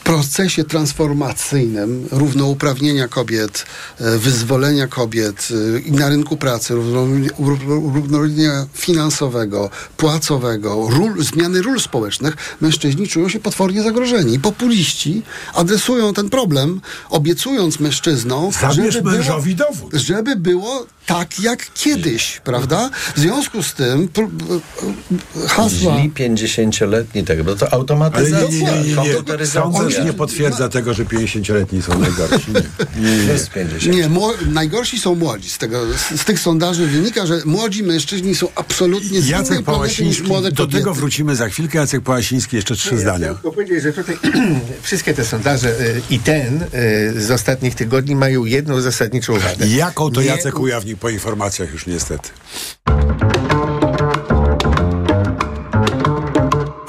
procesie 0.03 0.63
transformacyjnym 0.63 2.07
równouprawnienia 2.11 3.07
kobiet, 3.07 3.65
e, 3.99 4.17
wyzwolenia 4.17 4.87
kobiet 4.87 5.47
e, 5.75 5.79
i 5.79 5.91
na 5.91 6.09
rynku 6.09 6.37
pracy, 6.37 6.73
równo- 6.73 7.29
równouprawnienia 7.93 8.65
finansowego, 8.73 9.69
płacowego, 9.97 10.87
ról, 10.89 11.23
zmiany 11.23 11.61
ról 11.61 11.79
społecznych, 11.79 12.35
mężczyźni 12.61 13.07
czują 13.07 13.29
się 13.29 13.39
potwornie 13.39 13.83
zagrożeni. 13.83 14.33
I 14.33 14.39
populiści 14.39 15.21
adresują 15.53 16.13
ten 16.13 16.29
problem, 16.29 16.81
obiecując 17.09 17.79
mężczyznom, 17.79 18.51
Zabierz 18.51 18.93
żeby 18.93 19.11
mężowi 19.11 19.55
było, 19.55 19.69
dowód. 19.69 19.93
żeby 19.93 20.35
było 20.35 20.85
tak 21.05 21.39
jak 21.39 21.73
kiedyś, 21.73 22.41
prawda? 22.43 22.89
W 23.15 23.19
związku 23.19 23.63
z 23.63 23.73
tym 23.73 24.09
hasła... 25.47 25.97
Źli 25.99 26.11
50-letni 26.11 27.23
tego, 27.23 27.43
bo 27.43 27.55
to 27.55 27.73
Ale 27.73 27.85
automatyzacja, 28.05 28.49
nie, 28.49 28.59
nie, 28.59 28.71
nie, 28.71 28.81
nie, 28.83 28.89
nie. 28.89 28.95
komputeryzacja. 28.95 29.71
Sąd 29.79 30.05
nie 30.05 30.13
potwierdza 30.13 30.69
tego, 30.69 30.93
że 30.93 31.05
50-letni 31.05 31.81
są 31.81 31.99
najgorsi. 31.99 32.51
Nie. 32.51 33.11
Nie, 33.11 33.17
nie, 33.17 33.23
Plus 33.29 33.49
50. 33.49 33.95
Nie, 33.95 34.09
mło- 34.09 34.47
najgorsi 34.47 34.99
są 34.99 35.15
młodzi. 35.15 35.49
Z, 35.49 35.57
tego, 35.57 35.81
z, 35.93 36.21
z 36.21 36.25
tych 36.25 36.39
sondaży 36.39 36.87
wynika, 36.87 37.25
że 37.25 37.41
młodzi 37.45 37.83
mężczyźni 37.83 38.35
są 38.35 38.47
absolutnie 38.55 39.21
z 39.21 39.27
Jacek 39.27 39.59
niż 40.01 40.21
młode 40.21 40.51
do 40.51 40.67
tego 40.67 40.93
wrócimy 40.93 41.35
za 41.35 41.49
chwilkę. 41.49 41.77
Jacek 41.77 42.01
Pałasiński, 42.01 42.55
jeszcze 42.55 42.75
trzy 42.75 42.95
Ja 42.95 43.01
zdania. 43.01 43.33
powiedzieć, 43.33 43.83
że 43.83 43.93
tutaj 43.93 44.17
wszystkie 44.81 45.13
te 45.13 45.25
sondaże 45.25 45.69
y, 45.69 46.01
i 46.09 46.19
ten 46.19 46.63
y, 46.63 47.21
z 47.21 47.31
ostatnich 47.31 47.75
tygodni 47.75 48.15
mają 48.15 48.45
jedną 48.45 48.81
zasadniczą 48.81 49.39
wadę. 49.39 49.67
Jaką 49.67 50.11
to 50.11 50.21
Nie 50.21 50.27
Jacek 50.27 50.59
ujawni 50.59 50.95
po 50.95 51.09
informacjach 51.09 51.73
już 51.73 51.85
niestety. 51.85 52.29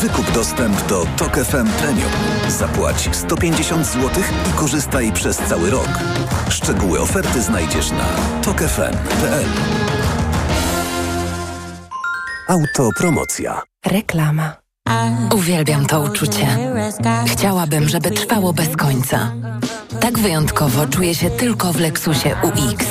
Wykup 0.00 0.32
dostęp 0.32 0.86
do 0.86 1.06
TOK 1.16 1.36
FM 1.36 1.66
Premium. 1.78 2.10
Zapłać 2.48 3.08
150 3.12 3.86
zł 3.86 4.10
i 4.50 4.52
korzystaj 4.52 5.12
przez 5.12 5.36
cały 5.36 5.70
rok. 5.70 5.88
Szczegóły 6.50 7.00
oferty 7.00 7.42
znajdziesz 7.42 7.90
na 7.90 8.06
tokefm.pl. 8.42 9.44
Autopromocja. 12.48 13.62
Reklama. 13.86 14.56
Uwielbiam 15.34 15.86
to 15.86 16.00
uczucie. 16.00 16.46
Chciałabym, 17.26 17.88
żeby 17.88 18.10
trwało 18.10 18.52
bez 18.52 18.76
końca. 18.76 19.32
Tak 20.00 20.18
wyjątkowo 20.18 20.86
czuję 20.86 21.14
się 21.14 21.30
tylko 21.30 21.72
w 21.72 21.80
Lexusie 21.80 22.36
UX. 22.42 22.86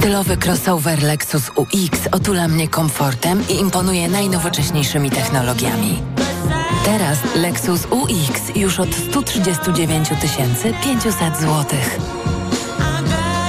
Stylowy 0.00 0.36
crossover 0.36 1.02
Lexus 1.02 1.50
UX 1.56 2.08
otula 2.12 2.48
mnie 2.48 2.68
komfortem 2.68 3.48
i 3.48 3.54
imponuje 3.54 4.08
najnowocześniejszymi 4.08 5.10
technologiami. 5.10 6.02
Teraz 6.84 7.18
Lexus 7.36 7.86
UX 7.90 8.56
już 8.56 8.80
od 8.80 8.88
139 8.94 10.08
500 10.82 11.36
zł. 11.36 11.64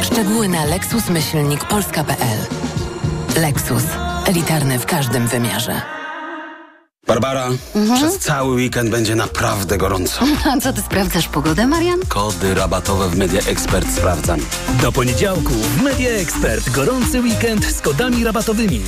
Szczegóły 0.04 0.48
na 0.48 0.66
lexus-polska.pl 0.66 2.40
Lexus. 3.42 3.84
Elitarny 4.26 4.80
w 4.80 4.86
każdym 4.86 5.28
wymiarze. 5.28 5.82
Barbara, 7.12 7.50
przez 7.96 8.20
cały 8.20 8.56
weekend 8.56 8.90
będzie 8.90 9.16
naprawdę 9.16 9.78
gorąco. 9.78 10.26
A 10.54 10.60
co 10.60 10.74
ty 10.74 10.82
sprawdzasz 10.82 11.28
pogodę, 11.28 11.68
Marian? 11.68 12.00
Kody 12.08 12.54
rabatowe 12.54 13.10
w 13.10 13.18
Media 13.18 13.42
Expert 13.42 13.92
sprawdzam. 13.96 14.40
Do 14.82 14.92
poniedziałku 14.92 15.54
w 15.54 15.82
Media 15.82 16.10
Expert 16.10 16.70
gorący 16.70 17.22
weekend 17.22 17.66
z 17.66 17.82
kodami 17.82 18.24
rabatowymi. 18.24 18.82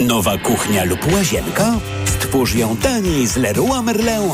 Nowa 0.00 0.38
kuchnia 0.38 0.84
lub 0.84 1.12
łazienka? 1.12 1.72
Stwórz 2.36 2.54
ją 2.54 2.76
taniej 2.76 3.26
z 3.26 3.36
Leroy 3.36 3.82
Merlin. 3.82 4.30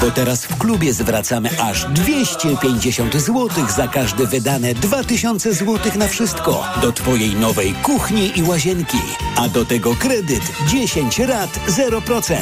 Bo 0.00 0.10
teraz 0.10 0.44
w 0.44 0.58
klubie 0.58 0.92
zwracamy 0.92 1.50
aż 1.60 1.84
250 1.84 3.14
zł 3.14 3.48
za 3.76 3.88
każde 3.88 4.26
wydane 4.26 4.74
2000 4.74 5.52
zł 5.52 5.78
na 5.96 6.08
wszystko 6.08 6.64
do 6.82 6.92
Twojej 6.92 7.34
nowej 7.34 7.74
kuchni 7.74 8.38
i 8.38 8.42
łazienki. 8.42 8.98
A 9.36 9.48
do 9.48 9.64
tego 9.64 9.94
kredyt 9.94 10.42
10 10.68 11.18
rat 11.18 11.50
0%. 11.68 12.34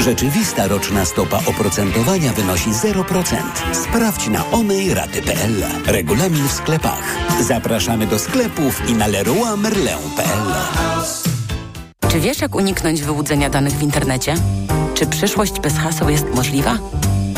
Rzeczywista 0.00 0.68
roczna 0.68 1.04
stopa 1.04 1.40
oprocentowania 1.46 2.32
wynosi 2.32 2.70
0%. 2.70 3.36
Sprawdź 3.72 4.28
na 4.28 4.50
onejraty.pl. 4.50 5.64
Regulamin 5.86 6.48
w 6.48 6.52
sklepach. 6.52 7.16
Zapraszamy 7.40 8.06
do 8.06 8.18
sklepów 8.18 8.90
i 8.90 8.94
na 8.94 9.06
leroymerlin.pl. 9.06 10.87
Czy 12.08 12.20
wiesz, 12.20 12.40
jak 12.40 12.54
uniknąć 12.54 13.02
wyłudzenia 13.02 13.50
danych 13.50 13.72
w 13.72 13.82
internecie? 13.82 14.34
Czy 14.94 15.06
przyszłość 15.06 15.60
bez 15.60 15.78
haseł 15.78 16.08
jest 16.08 16.24
możliwa? 16.34 16.78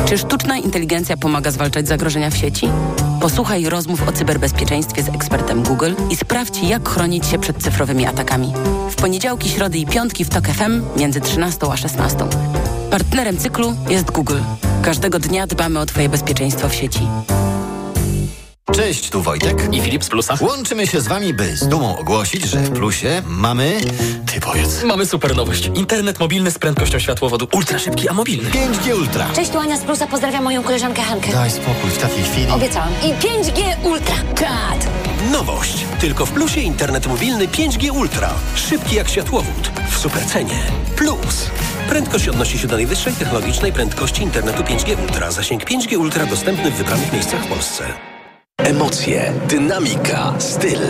Czy 0.06 0.18
sztuczna 0.18 0.56
inteligencja 0.56 1.16
pomaga 1.16 1.50
zwalczać 1.50 1.88
zagrożenia 1.88 2.30
w 2.30 2.36
sieci? 2.36 2.68
Posłuchaj 3.20 3.68
rozmów 3.68 4.08
o 4.08 4.12
cyberbezpieczeństwie 4.12 5.02
z 5.02 5.08
ekspertem 5.08 5.62
Google 5.62 5.92
i 6.10 6.16
sprawdź, 6.16 6.62
jak 6.62 6.88
chronić 6.88 7.26
się 7.26 7.38
przed 7.38 7.62
cyfrowymi 7.62 8.06
atakami. 8.06 8.52
W 8.90 8.96
poniedziałki, 8.96 9.48
środy 9.48 9.78
i 9.78 9.86
piątki 9.86 10.24
w 10.24 10.28
TOK 10.28 10.46
FM 10.48 10.82
między 10.96 11.20
13 11.20 11.66
a 11.72 11.76
16. 11.76 12.18
Partnerem 12.90 13.36
cyklu 13.36 13.74
jest 13.88 14.10
Google. 14.10 14.38
Każdego 14.82 15.18
dnia 15.18 15.46
dbamy 15.46 15.80
o 15.80 15.86
Twoje 15.86 16.08
bezpieczeństwo 16.08 16.68
w 16.68 16.74
sieci. 16.74 17.00
Cześć, 18.72 19.10
tu 19.10 19.22
Wojtek 19.22 19.74
i 19.74 19.80
Filip 19.80 20.04
z 20.04 20.08
Plusa. 20.08 20.34
Łączymy 20.40 20.86
się 20.86 21.00
z 21.00 21.08
wami, 21.08 21.34
by 21.34 21.56
z 21.56 21.68
dumą 21.68 21.98
ogłosić, 21.98 22.44
że 22.44 22.58
w 22.58 22.70
Plusie 22.70 23.22
mamy... 23.26 23.80
Ty 24.34 24.40
powiedz. 24.40 24.82
Mamy 24.82 25.06
super 25.06 25.36
nowość. 25.36 25.70
Internet 25.74 26.20
mobilny 26.20 26.50
z 26.50 26.58
prędkością 26.58 26.98
światłowodu. 26.98 27.48
Ultra 27.52 27.78
szybki, 27.78 28.08
a 28.08 28.12
mobilny. 28.12 28.50
5G 28.50 28.94
Ultra. 28.94 29.26
Cześć, 29.34 29.50
tu 29.50 29.58
Ania 29.58 29.76
z 29.76 29.80
Plusa. 29.80 30.06
Pozdrawiam 30.06 30.44
moją 30.44 30.62
koleżankę 30.62 31.02
Hankę. 31.02 31.32
Daj 31.32 31.50
spokój 31.50 31.90
w 31.90 31.98
takiej 31.98 32.24
chwili. 32.24 32.50
Obiecałam. 32.50 32.88
I 33.02 33.26
5G 33.26 33.86
Ultra. 33.86 34.14
Kat. 34.34 34.88
Nowość. 35.32 35.84
Tylko 36.00 36.26
w 36.26 36.30
Plusie 36.30 36.60
internet 36.60 37.06
mobilny 37.06 37.48
5G 37.48 37.90
Ultra. 37.90 38.30
Szybki 38.54 38.96
jak 38.96 39.08
światłowód. 39.08 39.70
W 39.90 39.98
supercenie. 39.98 40.62
Plus. 40.96 41.50
Prędkość 41.88 42.28
odnosi 42.28 42.58
się 42.58 42.66
do 42.66 42.76
najwyższej 42.76 43.12
technologicznej 43.12 43.72
prędkości 43.72 44.22
internetu 44.22 44.62
5G 44.62 45.02
Ultra. 45.02 45.30
Zasięg 45.30 45.64
5G 45.64 45.96
Ultra 45.96 46.26
dostępny 46.26 46.70
w 46.70 46.74
wybranych 46.74 47.12
miejscach 47.12 47.44
w 47.44 47.46
Polsce. 47.46 48.09
Emocje, 48.64 49.32
dynamika, 49.48 50.34
styl. 50.38 50.80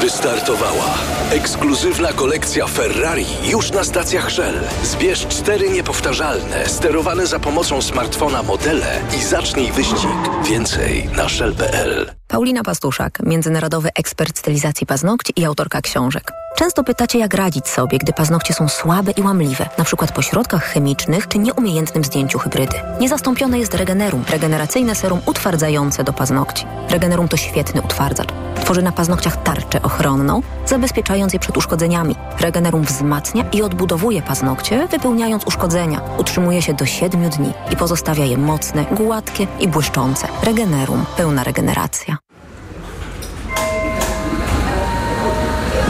Wystartowała 0.00 0.94
ekskluzywna 1.30 2.12
kolekcja 2.12 2.66
Ferrari 2.66 3.26
już 3.44 3.72
na 3.72 3.84
stacjach 3.84 4.30
Shell. 4.32 4.60
Zbierz 4.82 5.26
cztery 5.26 5.70
niepowtarzalne, 5.70 6.68
sterowane 6.68 7.26
za 7.26 7.38
pomocą 7.38 7.82
smartfona 7.82 8.42
modele 8.42 9.00
i 9.18 9.22
zacznij 9.22 9.72
wyścig. 9.72 10.18
Więcej 10.44 11.08
na 11.16 11.28
shell.pl. 11.28 12.19
Paulina 12.30 12.62
Pastuszak, 12.62 13.18
międzynarodowy 13.22 13.88
ekspert 13.94 14.38
stylizacji 14.38 14.86
paznokci 14.86 15.32
i 15.36 15.44
autorka 15.44 15.80
książek. 15.80 16.32
Często 16.56 16.84
pytacie, 16.84 17.18
jak 17.18 17.34
radzić 17.34 17.68
sobie, 17.68 17.98
gdy 17.98 18.12
paznokcie 18.12 18.54
są 18.54 18.68
słabe 18.68 19.12
i 19.12 19.22
łamliwe, 19.22 19.68
na 19.78 19.84
przykład 19.84 20.12
po 20.12 20.22
środkach 20.22 20.64
chemicznych 20.64 21.28
czy 21.28 21.38
nieumiejętnym 21.38 22.04
zdjęciu 22.04 22.38
hybrydy. 22.38 22.76
Niezastąpione 23.00 23.58
jest 23.58 23.74
Regenerum, 23.74 24.24
regeneracyjne 24.30 24.94
serum 24.94 25.20
utwardzające 25.26 26.04
do 26.04 26.12
paznokci. 26.12 26.66
Regenerum 26.88 27.28
to 27.28 27.36
świetny 27.36 27.82
utwardzacz. 27.82 28.28
Tworzy 28.64 28.82
na 28.82 28.92
paznokciach 28.92 29.42
tarczę 29.42 29.82
ochronną, 29.82 30.42
zabezpieczając 30.66 31.32
je 31.32 31.38
przed 31.38 31.56
uszkodzeniami. 31.56 32.14
Regenerum 32.40 32.82
wzmacnia 32.82 33.44
i 33.52 33.62
odbudowuje 33.62 34.22
paznokcie, 34.22 34.88
wypełniając 34.88 35.46
uszkodzenia. 35.46 36.00
Utrzymuje 36.18 36.62
się 36.62 36.74
do 36.74 36.86
7 36.86 37.30
dni 37.30 37.52
i 37.72 37.76
pozostawia 37.76 38.24
je 38.24 38.38
mocne, 38.38 38.84
gładkie 38.84 39.46
i 39.60 39.68
błyszczące. 39.68 40.28
Regenerum. 40.42 41.04
Pełna 41.16 41.44
regeneracja. 41.44 42.19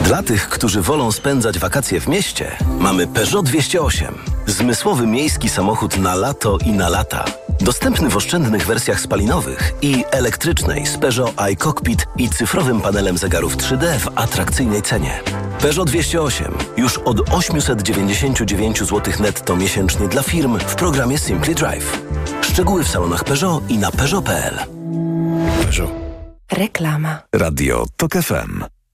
Dla 0.03 0.23
tych, 0.23 0.49
którzy 0.49 0.81
wolą 0.81 1.11
spędzać 1.11 1.59
wakacje 1.59 2.01
w 2.01 2.07
mieście, 2.07 2.57
mamy 2.79 3.07
Peugeot 3.07 3.45
208. 3.45 4.15
Zmysłowy 4.47 5.07
miejski 5.07 5.49
samochód 5.49 5.97
na 5.97 6.15
lato 6.15 6.57
i 6.65 6.71
na 6.71 6.89
lata. 6.89 7.25
Dostępny 7.59 8.09
w 8.09 8.17
oszczędnych 8.17 8.65
wersjach 8.65 9.01
spalinowych 9.01 9.73
i 9.81 10.03
elektrycznej 10.11 10.85
z 10.85 10.97
Peugeot 10.97 11.33
iCockpit 11.37 12.07
i 12.17 12.29
cyfrowym 12.29 12.81
panelem 12.81 13.17
zegarów 13.17 13.57
3D 13.57 13.99
w 13.99 14.09
atrakcyjnej 14.15 14.81
cenie. 14.81 15.19
Peugeot 15.59 15.89
208 15.89 16.53
już 16.77 16.97
od 16.97 17.29
899 17.33 18.79
zł 18.79 19.13
netto 19.19 19.55
miesięcznie 19.55 20.07
dla 20.07 20.23
firm 20.23 20.59
w 20.59 20.75
programie 20.75 21.17
Simply 21.17 21.55
Drive. 21.55 22.01
Szczegóły 22.41 22.83
w 22.83 22.87
salonach 22.87 23.23
Peugeot 23.23 23.63
i 23.69 23.77
na 23.77 23.91
peugeot.pl. 23.91 24.59
Peugeot. 25.61 25.91
Reklama. 26.51 27.19
Radio 27.33 27.85
TOK 27.97 28.13
FM. 28.13 28.80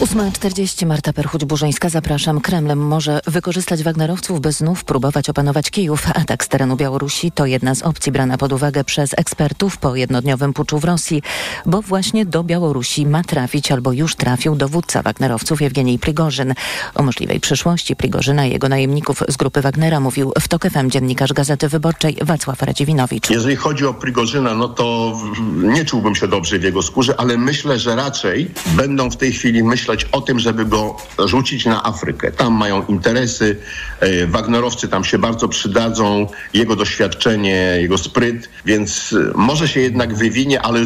8.40 0.00 0.86
Marta 0.86 1.12
Perchuć-Burzyńska, 1.12 1.90
zapraszam. 1.90 2.40
Kreml 2.40 2.76
może 2.76 3.20
wykorzystać 3.26 3.82
Wagnerowców, 3.82 4.40
by 4.40 4.52
znów 4.52 4.84
próbować 4.84 5.28
opanować 5.28 5.70
Kijów. 5.70 6.06
Atak 6.14 6.44
z 6.44 6.48
terenu 6.48 6.76
Białorusi 6.76 7.32
to 7.32 7.46
jedna 7.46 7.74
z 7.74 7.82
opcji 7.82 8.12
brana 8.12 8.38
pod 8.38 8.52
uwagę 8.52 8.84
przez 8.84 9.14
ekspertów 9.16 9.76
po 9.76 9.96
jednodniowym 9.96 10.52
puczu 10.52 10.78
w 10.78 10.84
Rosji, 10.84 11.22
bo 11.66 11.82
właśnie 11.82 12.26
do 12.26 12.44
Białorusi 12.44 13.06
ma 13.06 13.24
trafić 13.24 13.72
albo 13.72 13.92
już 13.92 14.16
trafił 14.16 14.56
dowódca 14.56 15.02
Wagnerowców 15.02 15.60
Jewgenij 15.62 15.98
Prigorzyn. 15.98 16.54
O 16.94 17.02
możliwej 17.02 17.40
przyszłości 17.40 17.96
Prigorzyna 17.96 18.46
i 18.46 18.50
jego 18.50 18.68
najemników 18.68 19.22
z 19.28 19.36
grupy 19.36 19.60
Wagnera 19.60 20.00
mówił 20.00 20.32
w 20.40 20.48
TOK 20.48 20.70
FM 20.70 20.90
dziennikarz 20.90 21.32
Gazety 21.32 21.68
Wyborczej 21.68 22.16
Wacław 22.22 22.62
Radziwinowicz. 22.62 23.30
Jeżeli 23.30 23.56
chodzi 23.56 23.86
o 23.86 23.94
Prigorzyna, 23.94 24.54
no 24.54 24.68
to 24.68 25.18
nie 25.62 25.84
czułbym 25.84 26.14
się 26.14 26.28
dobrze 26.28 26.58
w 26.58 26.62
jego 26.62 26.82
skórze, 26.82 27.14
ale 27.18 27.38
myślę, 27.38 27.78
że 27.78 27.96
raczej 27.96 28.50
będą 28.76 29.10
w 29.10 29.16
tej 29.16 29.32
chwili 29.32 29.62
myśleć 29.62 29.89
myśleć 29.90 30.12
o 30.12 30.20
tym, 30.20 30.38
żeby 30.38 30.64
go 30.64 30.96
rzucić 31.24 31.66
na 31.66 31.84
Afrykę. 31.84 32.32
Tam 32.32 32.54
mają 32.54 32.86
interesy, 32.86 33.56
e, 34.00 34.26
Wagnerowcy 34.26 34.88
tam 34.88 35.04
się 35.04 35.18
bardzo 35.18 35.48
przydadzą, 35.48 36.26
jego 36.54 36.76
doświadczenie, 36.76 37.76
jego 37.80 37.98
spryt, 37.98 38.48
więc 38.64 39.12
e, 39.12 39.38
może 39.38 39.68
się 39.68 39.80
jednak 39.80 40.14
wywinie, 40.14 40.62
ale 40.62 40.80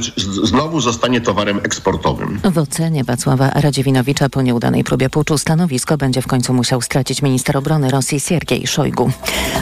znowu 0.45 0.81
zostanie 0.81 1.21
towarem 1.21 1.61
eksportowym. 1.63 2.41
W 2.45 2.59
ocenie 2.59 3.05
Wacława 3.05 3.51
Radziewinowicza 3.51 4.29
po 4.29 4.43
nieudanej 4.43 4.85
próbie 4.85 5.11
puczu 5.11 5.39
stanowisko 5.39 5.97
będzie 5.97 6.23
w 6.23 6.27
końcu 6.27 6.55
musiał 6.55 6.81
stracić 6.81 7.23
minister 7.23 7.57
obrony 7.57 7.91
Rosji 7.91 8.21
Siergiej 8.21 8.67
Szojgu. 8.67 9.11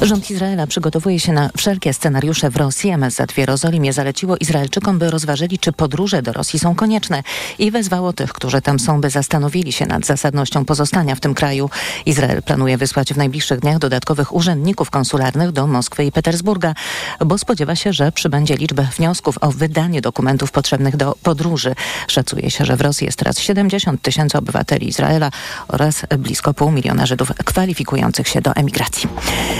Rząd 0.03 0.31
Izraela 0.31 0.67
przygotowuje 0.67 1.21
się 1.21 1.33
na 1.33 1.51
wszelkie 1.57 1.95
scenariusze 1.95 2.51
w 2.51 2.57
Rosji. 2.57 2.91
MSZ 2.91 3.33
w 3.33 3.39
Jerozolimie 3.39 3.93
zaleciło 3.93 4.37
Izraelczykom, 4.37 4.99
by 4.99 5.11
rozważyli, 5.11 5.59
czy 5.59 5.73
podróże 5.73 6.23
do 6.23 6.33
Rosji 6.33 6.59
są 6.59 6.75
konieczne 6.75 7.23
i 7.59 7.71
wezwało 7.71 8.13
tych, 8.13 8.33
którzy 8.33 8.61
tam 8.61 8.79
są, 8.79 9.01
by 9.01 9.11
zastanowić 9.11 9.32
zastanowili 9.33 9.73
się 9.73 9.87
nad 9.87 10.07
zasadnością 10.07 10.65
pozostania 10.65 11.15
w 11.15 11.21
tym 11.21 11.35
kraju. 11.35 11.71
Izrael 12.07 12.43
planuje 12.43 12.79
wysłać 12.79 13.15
w 13.15 13.17
najbliższych 13.17 13.61
dniach 13.61 13.79
dodatkowych 13.79 14.35
urzędników 14.35 14.91
konsularnych 14.91 15.53
do 15.53 15.67
Moskwy 15.67 16.05
i 16.05 16.13
Petersburga, 16.13 16.75
bo 17.27 17.39
spodziewa 17.39 17.77
się, 17.77 17.93
że 17.93 18.13
przybędzie 18.13 18.57
liczbę 18.57 18.89
wniosków 18.97 19.39
o 19.41 19.51
wydanie 19.51 20.01
dokumentów 20.01 20.51
potrzebnych 20.51 20.97
do 20.97 21.15
podróży. 21.23 21.75
Szacuje 22.09 22.51
się, 22.51 22.65
że 22.65 22.77
w 22.77 22.81
Rosji 22.81 23.05
jest 23.05 23.19
teraz 23.19 23.39
70 23.39 24.03
tysięcy 24.03 24.39
obywateli 24.39 24.89
Izraela 24.89 25.31
oraz 25.69 26.03
blisko 26.19 26.55
pół 26.55 26.71
miliona 26.71 27.07
Żydów 27.07 27.33
kwalifikujących 27.45 28.29
się 28.29 28.41
do 28.41 28.53
emigracji. 28.53 29.09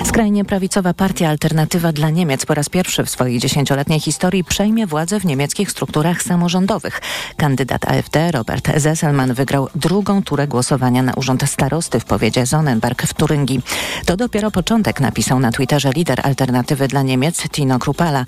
Skrajnie 0.05 0.45
prawicowa 0.45 0.95
partia 0.95 1.29
Alternatywa 1.29 1.93
dla 1.93 2.11
Niemiec 2.11 2.47
po 2.47 2.55
raz 2.55 2.69
pierwszy 2.69 3.05
w 3.05 3.11
swojej 3.11 3.39
dziesięcioletniej 3.39 4.01
historii 4.01 4.45
przejmie 4.45 4.87
władzę 4.87 5.21
w 5.21 5.25
niemieckich 5.25 5.71
strukturach 5.71 6.23
samorządowych. 6.23 7.01
Kandydat 7.37 7.85
AfD 7.85 8.31
Robert 8.31 8.71
Zesselmann 8.77 9.35
wygrał 9.35 9.62
drugą 9.75 10.23
turę 10.23 10.47
głosowania 10.47 11.03
na 11.03 11.15
urząd 11.15 11.51
starosty 11.51 12.01
w 12.01 12.05
powiecie 12.05 12.47
Sonnenberg 12.47 13.03
w 13.03 13.15
Turyngii. 13.15 13.63
To 14.07 14.17
dopiero 14.17 14.51
początek, 14.51 15.01
napisał 15.01 15.41
na 15.41 15.53
Twitterze 15.53 15.91
lider 15.91 16.21
alternatywy 16.27 16.89
dla 16.89 17.03
Niemiec 17.03 17.49
Tino 17.49 17.79
Krupala. 17.79 18.25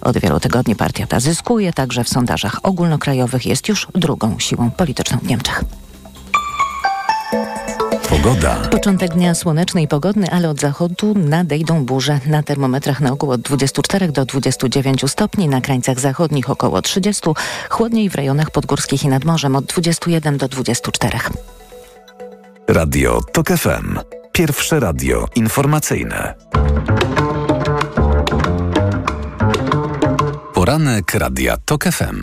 Od 0.00 0.18
wielu 0.18 0.40
tygodni 0.40 0.76
partia 0.76 1.06
ta 1.06 1.20
zyskuje, 1.20 1.72
także 1.72 2.04
w 2.04 2.08
sondażach 2.08 2.60
ogólnokrajowych 2.62 3.46
jest 3.46 3.68
już 3.68 3.86
drugą 3.94 4.38
siłą 4.38 4.70
polityczną 4.70 5.18
w 5.18 5.28
Niemczech. 5.28 5.64
Pogoda. 8.08 8.56
Początek 8.56 9.14
dnia 9.14 9.34
słoneczny 9.34 9.82
i 9.82 9.88
pogodny, 9.88 10.30
ale 10.30 10.50
od 10.50 10.60
zachodu 10.60 11.14
nadejdą 11.16 11.84
burze. 11.84 12.20
Na 12.26 12.42
termometrach 12.42 13.00
na 13.00 13.12
ogół 13.12 13.30
od 13.30 13.40
24 13.40 14.08
do 14.12 14.24
29 14.24 15.10
stopni, 15.10 15.48
na 15.48 15.60
krańcach 15.60 16.00
zachodnich 16.00 16.50
około 16.50 16.82
30, 16.82 17.22
chłodniej 17.70 18.10
w 18.10 18.14
rejonach 18.14 18.50
podgórskich 18.50 19.04
i 19.04 19.08
nad 19.08 19.24
morzem 19.24 19.56
od 19.56 19.64
21 19.64 20.36
do 20.36 20.48
24. 20.48 21.18
Radio 22.68 23.20
TOK 23.32 23.48
FM. 23.48 23.98
Pierwsze 24.32 24.80
radio 24.80 25.26
informacyjne. 25.34 26.34
Poranek 30.54 31.14
Radia 31.14 31.56
TOK 31.64 31.84
FM. 31.84 32.22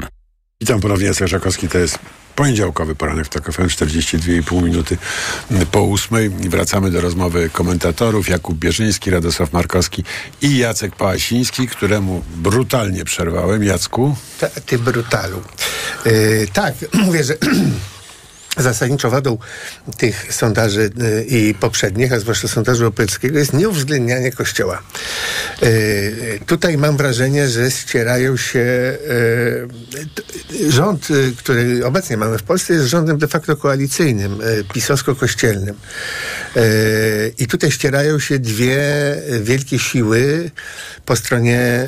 Witam 0.61 0.81
ponownie, 0.81 1.07
Jacek 1.07 1.27
Żakowski, 1.27 1.67
to 1.67 1.77
jest 1.77 1.99
Poniedziałkowy 2.36 2.95
poranek 2.95 3.25
w 3.25 3.29
TOK 3.29 3.51
FM, 3.51 3.67
42,5 3.67 4.63
minuty 4.63 4.97
po 5.71 5.81
ósmej. 5.81 6.29
Wracamy 6.29 6.91
do 6.91 7.01
rozmowy 7.01 7.49
komentatorów. 7.49 8.29
Jakub 8.29 8.57
Bierzyński, 8.57 9.11
Radosław 9.11 9.53
Markowski 9.53 10.03
i 10.41 10.57
Jacek 10.57 10.95
Pałasiński, 10.95 11.67
któremu 11.67 12.23
brutalnie 12.36 13.05
przerwałem. 13.05 13.63
Jacku? 13.63 14.15
Ta, 14.39 14.47
ty 14.49 14.79
brutalu. 14.79 15.41
Yy, 16.05 16.47
tak, 16.53 16.73
mówię, 17.05 17.23
że 17.23 17.38
Zasadniczą 18.58 19.10
wadą 19.10 19.38
tych 19.97 20.34
sondaży 20.34 20.89
y, 21.01 21.24
i 21.24 21.53
poprzednich, 21.53 22.14
a 22.14 22.20
zwłaszcza 22.20 22.47
sondażu 22.47 22.88
opolskiego, 22.88 23.39
jest 23.39 23.53
nieuwzględnianie 23.53 24.32
Kościoła. 24.32 24.82
Y, 25.64 26.39
tutaj 26.45 26.78
mam 26.78 26.97
wrażenie, 26.97 27.47
że 27.47 27.72
ścierają 27.72 28.38
się 28.38 28.60
y, 28.60 29.68
rząd, 30.72 31.08
który 31.38 31.86
obecnie 31.86 32.18
mamy 32.18 32.38
w 32.38 32.43
Polsce, 32.43 32.74
jest 32.74 32.86
rządem 32.86 33.18
de 33.18 33.28
facto 33.28 33.58
koalicyjnym, 33.58 34.39
pisowsko-kościelnym. 34.74 35.76
I 37.38 37.47
tutaj 37.47 37.72
ścierają 37.72 38.20
się 38.20 38.39
dwie 38.39 38.82
wielkie 39.41 39.80
siły 39.80 40.51
po 41.06 41.16
stronie 41.16 41.88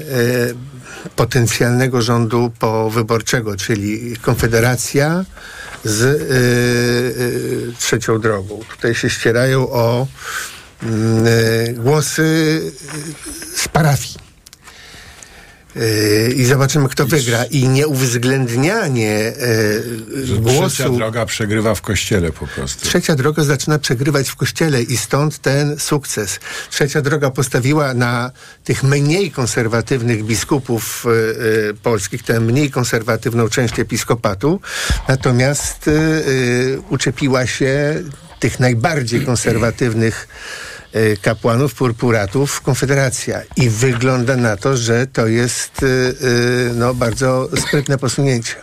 potencjalnego 1.16 2.02
rządu 2.02 2.52
powyborczego, 2.60 3.56
czyli 3.56 4.18
Konfederacja 4.22 5.26
z 5.88 6.02
y, 6.02 7.66
y, 7.70 7.74
trzecią 7.80 8.20
drogą. 8.20 8.60
Tutaj 8.70 8.96
się 8.96 9.10
ścierają 9.10 9.70
o 9.70 10.08
y, 10.84 11.74
głosy 11.74 12.62
z 13.56 13.68
parafii. 13.68 14.27
I 16.36 16.46
zobaczymy, 16.46 16.90
kto 16.90 17.06
wygra. 17.06 17.46
I 17.46 17.68
nieuwzględnianie 17.68 19.34
e, 20.36 20.40
głosu... 20.40 20.70
Trzecia 20.70 20.90
droga 20.90 21.26
przegrywa 21.26 21.76
w 21.76 21.82
kościele 21.82 22.32
po 22.32 22.48
prostu. 22.48 22.86
Trzecia 22.86 23.16
droga 23.16 23.44
zaczyna 23.44 23.80
przegrywać 23.80 24.30
w 24.30 24.36
kościele 24.36 24.82
i 24.82 24.98
stąd 24.98 25.40
ten 25.40 25.80
sukces. 25.80 26.40
Trzecia 26.70 27.02
droga 27.02 27.32
postawiła 27.32 27.94
na 27.94 28.32
tych 28.64 28.84
mniej 28.84 29.32
konserwatywnych 29.32 30.24
biskupów 30.24 31.06
e, 31.06 31.70
e, 31.70 31.74
polskich, 31.74 32.24
tę 32.24 32.40
mniej 32.40 32.72
konserwatywną 32.72 33.50
część 33.50 33.80
episkopatu, 33.80 34.62
natomiast 35.08 35.90
uczepiła 36.90 37.48
się 37.48 38.04
tych 38.40 38.60
najbardziej 38.60 39.26
konserwatywnych 39.26 40.28
kapłanów, 41.22 41.74
purpuratów 41.74 42.62
Konfederacja. 42.62 43.42
I 43.56 43.70
wygląda 43.70 44.36
na 44.36 44.58
to, 44.58 44.78
że 44.78 45.08
to 45.08 45.28
jest 45.28 45.84
e, 45.84 45.88
e, 45.88 46.74
no, 46.74 46.94
bardzo 46.94 47.50
sprytne 47.58 47.98
posunięcie. 47.98 48.54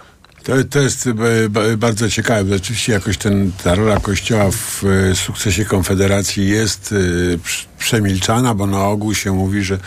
To, 0.43 0.53
to 0.71 0.79
jest 0.79 1.09
bardzo 1.77 2.11
ciekawe. 2.11 2.55
Rzeczywiście 2.55 2.93
jakoś 2.93 3.19
ten, 3.19 3.53
ta 3.65 3.75
rola 3.75 4.01
Kościoła 4.01 4.51
w 4.51 4.83
sukcesie 5.15 5.65
Konfederacji 5.65 6.49
jest 6.49 6.95
przemilczana, 7.79 8.55
bo 8.55 8.67
na 8.67 8.85
ogół 8.85 9.15
się 9.15 9.33
mówi, 9.33 9.65
że 9.65 9.79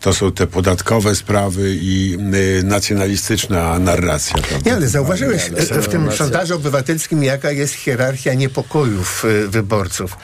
to 0.00 0.14
są 0.14 0.32
te 0.32 0.46
podatkowe 0.46 1.14
sprawy 1.14 1.76
i 1.80 2.18
y, 2.60 2.62
nacjonalistyczna 2.62 3.78
narracja. 3.78 4.38
Prawda? 4.38 4.70
Nie, 4.70 4.76
ale 4.76 4.88
zauważyłeś 4.88 5.50
ale 5.70 5.82
w 5.82 5.88
tym 5.88 6.12
sondażu 6.12 6.54
obywatelskim, 6.54 7.24
jaka 7.24 7.50
jest 7.50 7.74
hierarchia 7.74 8.34
niepokojów 8.34 9.24
y, 9.24 9.48
wyborców. 9.48 10.16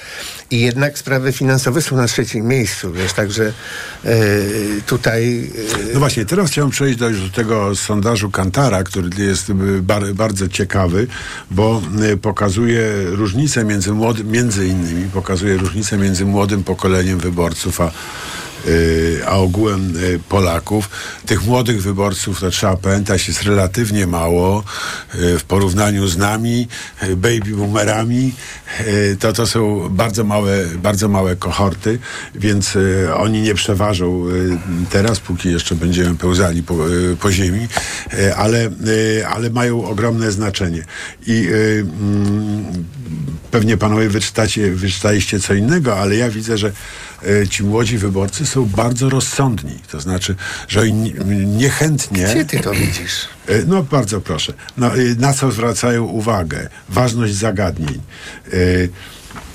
I 0.50 0.60
jednak 0.60 0.98
sprawy 0.98 1.32
finansowe 1.32 1.82
są 1.82 1.96
na 1.96 2.06
trzecim 2.06 2.46
miejscu, 2.46 2.92
wiesz, 2.92 3.12
także 3.12 3.52
y, 4.04 4.82
tutaj... 4.86 5.50
No 5.94 6.00
właśnie, 6.00 6.24
teraz 6.24 6.50
chciałem 6.50 6.70
przejść 6.70 6.98
do, 6.98 7.10
do 7.10 7.28
tego 7.34 7.76
sondażu 7.76 8.30
Kantara, 8.30 8.84
który 8.84 9.24
jest 9.24 9.52
bar, 9.82 10.14
bardzo 10.14 10.48
ciekawy, 10.48 11.06
bo 11.50 11.82
pokazuje 12.22 12.88
różnicę 13.04 13.64
między 13.64 13.92
młodym, 13.92 14.30
między 14.30 14.66
innymi 14.66 15.10
pokazuje 15.10 15.56
różnicę 15.56 15.98
między 15.98 16.24
młodym 16.24 16.64
pokoleniem 16.64 17.18
wyborców, 17.18 17.80
a 17.80 17.86
Y, 17.86 18.43
a 19.26 19.36
ogółem 19.36 19.96
y, 19.96 20.20
Polaków. 20.28 20.90
Tych 21.26 21.46
młodych 21.46 21.82
wyborców, 21.82 22.40
to 22.40 22.50
trzeba 22.50 22.76
pamiętać, 22.76 23.28
jest 23.28 23.42
relatywnie 23.42 24.06
mało 24.06 24.64
y, 25.14 25.38
w 25.38 25.44
porównaniu 25.44 26.06
z 26.08 26.16
nami, 26.16 26.68
baby 27.16 27.56
boomerami. 27.56 28.32
To, 29.18 29.32
to 29.32 29.46
są 29.46 29.88
bardzo 29.88 30.24
małe, 30.24 30.66
bardzo 30.66 31.08
małe 31.08 31.36
kohorty, 31.36 31.98
więc 32.34 32.78
oni 33.16 33.42
nie 33.42 33.54
przeważą 33.54 34.24
teraz, 34.90 35.20
póki 35.20 35.52
jeszcze 35.52 35.74
będziemy 35.74 36.14
pełzali 36.14 36.62
po, 36.62 36.76
po 37.20 37.32
ziemi, 37.32 37.68
ale, 38.36 38.70
ale 39.28 39.50
mają 39.50 39.84
ogromne 39.84 40.32
znaczenie. 40.32 40.84
I 41.26 41.48
mm, 41.48 42.84
pewnie 43.50 43.76
panowie 43.76 44.08
wyczytacie, 44.08 44.70
wyczytaliście 44.70 45.40
co 45.40 45.54
innego, 45.54 45.98
ale 45.98 46.16
ja 46.16 46.30
widzę, 46.30 46.58
że 46.58 46.72
ci 47.50 47.64
młodzi 47.64 47.98
wyborcy 47.98 48.46
są 48.46 48.64
bardzo 48.64 49.08
rozsądni. 49.08 49.78
To 49.90 50.00
znaczy, 50.00 50.34
że 50.68 50.80
oni 50.80 51.14
niechętnie... 51.46 52.24
Gdzie 52.24 52.44
ty 52.44 52.60
to 52.60 52.72
widzisz? 52.72 53.28
E, 53.48 53.62
no 53.66 53.82
bardzo 53.82 54.20
proszę. 54.20 54.52
No, 54.76 54.96
e, 54.96 54.98
na 55.18 55.32
co 55.32 55.52
zwracają 55.52 56.04
uwagę? 56.04 56.68
Ważność 56.88 57.34
zagadnień. 57.34 58.00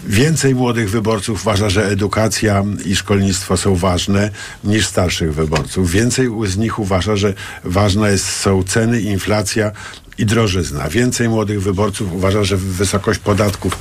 Więcej 0.07 0.55
młodych 0.55 0.89
wyborców 0.89 1.41
uważa, 1.41 1.70
że 1.70 1.88
edukacja 1.88 2.63
i 2.86 2.95
szkolnictwo 2.95 3.57
są 3.57 3.76
ważne 3.76 4.30
niż 4.63 4.88
starszych 4.88 5.34
wyborców. 5.34 5.91
Więcej 5.91 6.30
z 6.47 6.57
nich 6.57 6.80
uważa, 6.80 7.15
że 7.15 7.34
ważne 7.63 8.17
są 8.17 8.63
ceny, 8.63 9.01
inflacja 9.01 9.72
i 10.20 10.26
drożyzna. 10.26 10.89
Więcej 10.89 11.30
młodych 11.30 11.61
wyborców 11.61 12.13
uważa, 12.13 12.43
że 12.43 12.57
wysokość 12.57 13.20
podatków 13.20 13.78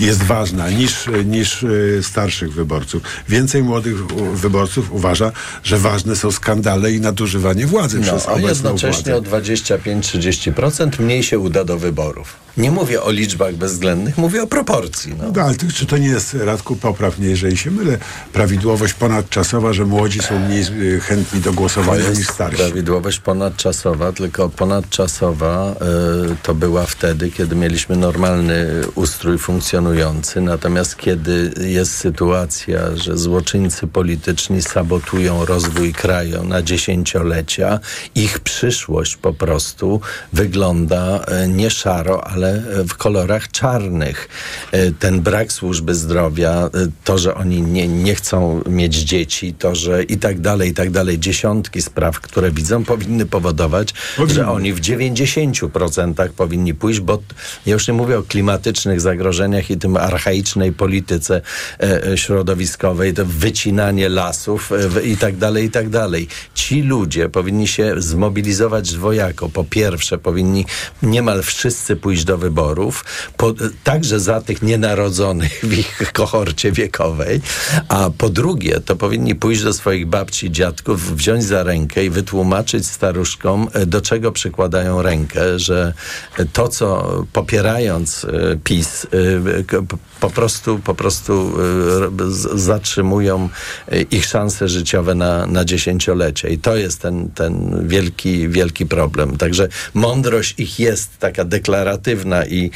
jest 0.00 0.22
ważna 0.22 0.70
niż, 0.70 1.08
niż 1.24 1.64
e, 1.64 2.02
starszych 2.02 2.52
wyborców. 2.52 3.02
Więcej 3.28 3.62
młodych 3.62 4.06
wyborców 4.34 4.92
uważa, 4.92 5.32
że 5.64 5.78
ważne 5.78 6.16
są 6.16 6.30
skandale 6.32 6.92
i 6.92 7.00
nadużywanie 7.00 7.66
władzy 7.66 7.98
no, 7.98 8.02
przez 8.02 8.28
a 8.28 8.38
jednocześnie 8.38 9.12
władzę. 9.12 9.36
o 9.36 9.40
25-30% 9.40 11.00
mniej 11.00 11.22
się 11.22 11.38
uda 11.38 11.64
do 11.64 11.78
wyborów. 11.78 12.36
Nie 12.56 12.70
mówię 12.70 13.02
o 13.02 13.10
liczbach 13.10 13.54
bezwzględnych, 13.54 14.18
mówię 14.18 14.42
o 14.42 14.46
proporcji. 14.46 15.14
No. 15.18 15.24
no 15.36 15.42
ale 15.42 15.54
czy 15.74 15.86
to 15.86 15.98
nie 15.98 16.08
jest, 16.08 16.34
Radku, 16.34 16.76
poprawnie, 16.76 17.28
jeżeli 17.28 17.56
się 17.56 17.70
mylę, 17.70 17.98
prawidłowość 18.32 18.94
ponadczasowa, 18.94 19.72
że 19.72 19.84
młodzi 19.84 20.20
są 20.20 20.38
mniej 20.38 20.62
e, 20.62 21.00
chętni 21.00 21.40
do 21.40 21.52
głosowania 21.52 22.10
niż 22.10 22.28
starsi? 22.28 22.56
Prawidłowość 22.56 23.18
ponadczasowa, 23.18 24.12
tylko 24.12 24.48
ponadczasowa 24.48 25.77
to 26.42 26.54
była 26.54 26.86
wtedy, 26.86 27.30
kiedy 27.30 27.56
mieliśmy 27.56 27.96
normalny 27.96 28.66
ustrój 28.94 29.38
funkcjonujący, 29.38 30.40
natomiast 30.40 30.96
kiedy 30.96 31.52
jest 31.60 31.94
sytuacja, 31.94 32.96
że 32.96 33.18
złoczyńcy 33.18 33.86
polityczni 33.86 34.62
sabotują 34.62 35.44
rozwój 35.44 35.92
kraju 35.92 36.44
na 36.44 36.62
dziesięciolecia, 36.62 37.80
ich 38.14 38.40
przyszłość 38.40 39.16
po 39.16 39.32
prostu 39.34 40.00
wygląda 40.32 41.24
y, 41.44 41.48
nie 41.48 41.70
szaro, 41.70 42.26
ale 42.26 42.62
w 42.88 42.94
kolorach 42.94 43.50
czarnych. 43.50 44.28
Y, 44.74 44.94
ten 44.98 45.20
brak 45.20 45.52
służby 45.52 45.94
zdrowia, 45.94 46.70
to, 47.04 47.18
że 47.18 47.34
oni 47.34 47.62
nie, 47.62 47.88
nie 47.88 48.14
chcą 48.14 48.62
mieć 48.66 48.94
dzieci, 48.94 49.54
to, 49.54 49.74
że 49.74 50.02
i 50.02 50.18
tak 50.18 50.40
dalej, 50.40 50.70
i 50.70 50.74
tak 50.74 50.90
dalej, 50.90 51.18
dziesiątki 51.18 51.82
spraw, 51.82 52.20
które 52.20 52.50
widzą, 52.50 52.84
powinny 52.84 53.26
powodować, 53.26 53.94
że 54.26 54.48
oni 54.48 54.72
w 54.72 54.80
90 54.80 55.67
procentach 55.68 56.32
powinni 56.32 56.74
pójść, 56.74 57.00
bo 57.00 57.22
ja 57.66 57.72
już 57.72 57.88
nie 57.88 57.94
mówię 57.94 58.18
o 58.18 58.22
klimatycznych 58.22 59.00
zagrożeniach 59.00 59.70
i 59.70 59.76
tym 59.76 59.96
archaicznej 59.96 60.72
polityce 60.72 61.40
e, 61.80 62.04
e 62.04 62.18
środowiskowej, 62.18 63.14
to 63.14 63.24
wycinanie 63.24 64.08
lasów 64.08 64.72
e, 64.72 65.02
i 65.02 65.16
tak 65.16 65.36
dalej, 65.36 65.64
i 65.64 65.70
tak 65.70 65.88
dalej. 65.88 66.28
Ci 66.54 66.82
ludzie 66.82 67.28
powinni 67.28 67.68
się 67.68 67.94
zmobilizować 67.98 68.92
dwojako. 68.92 69.48
Po 69.48 69.64
pierwsze, 69.64 70.18
powinni 70.18 70.64
niemal 71.02 71.42
wszyscy 71.42 71.96
pójść 71.96 72.24
do 72.24 72.38
wyborów, 72.38 73.04
po, 73.36 73.54
także 73.84 74.20
za 74.20 74.40
tych 74.40 74.62
nienarodzonych 74.62 75.60
w 75.62 75.78
ich 75.78 76.12
kohorcie 76.12 76.72
wiekowej, 76.72 77.40
a 77.88 78.10
po 78.18 78.28
drugie, 78.28 78.80
to 78.80 78.96
powinni 78.96 79.34
pójść 79.34 79.62
do 79.62 79.72
swoich 79.72 80.06
babci 80.06 80.50
dziadków, 80.50 81.16
wziąć 81.16 81.44
za 81.44 81.62
rękę 81.62 82.04
i 82.04 82.10
wytłumaczyć 82.10 82.86
staruszkom, 82.86 83.68
do 83.86 84.00
czego 84.00 84.32
przykładają 84.32 85.02
rękę, 85.02 85.57
że 85.58 85.92
to, 86.52 86.68
co 86.68 87.14
popierając 87.32 88.24
e, 88.24 88.56
PiS, 88.64 89.06
e, 89.06 89.08
po 90.20 90.30
prostu, 90.30 90.78
po 90.78 90.94
prostu 90.94 91.32
e, 91.32 92.58
zatrzymują 92.58 93.48
ich 94.10 94.26
szanse 94.26 94.68
życiowe 94.68 95.14
na, 95.14 95.46
na 95.46 95.64
dziesięciolecie. 95.64 96.48
I 96.48 96.58
to 96.58 96.76
jest 96.76 97.00
ten, 97.00 97.30
ten 97.30 97.84
wielki, 97.88 98.48
wielki 98.48 98.86
problem. 98.86 99.36
Także 99.36 99.68
mądrość 99.94 100.54
ich 100.58 100.80
jest 100.80 101.18
taka 101.18 101.44
deklaratywna 101.44 102.46
i 102.46 102.70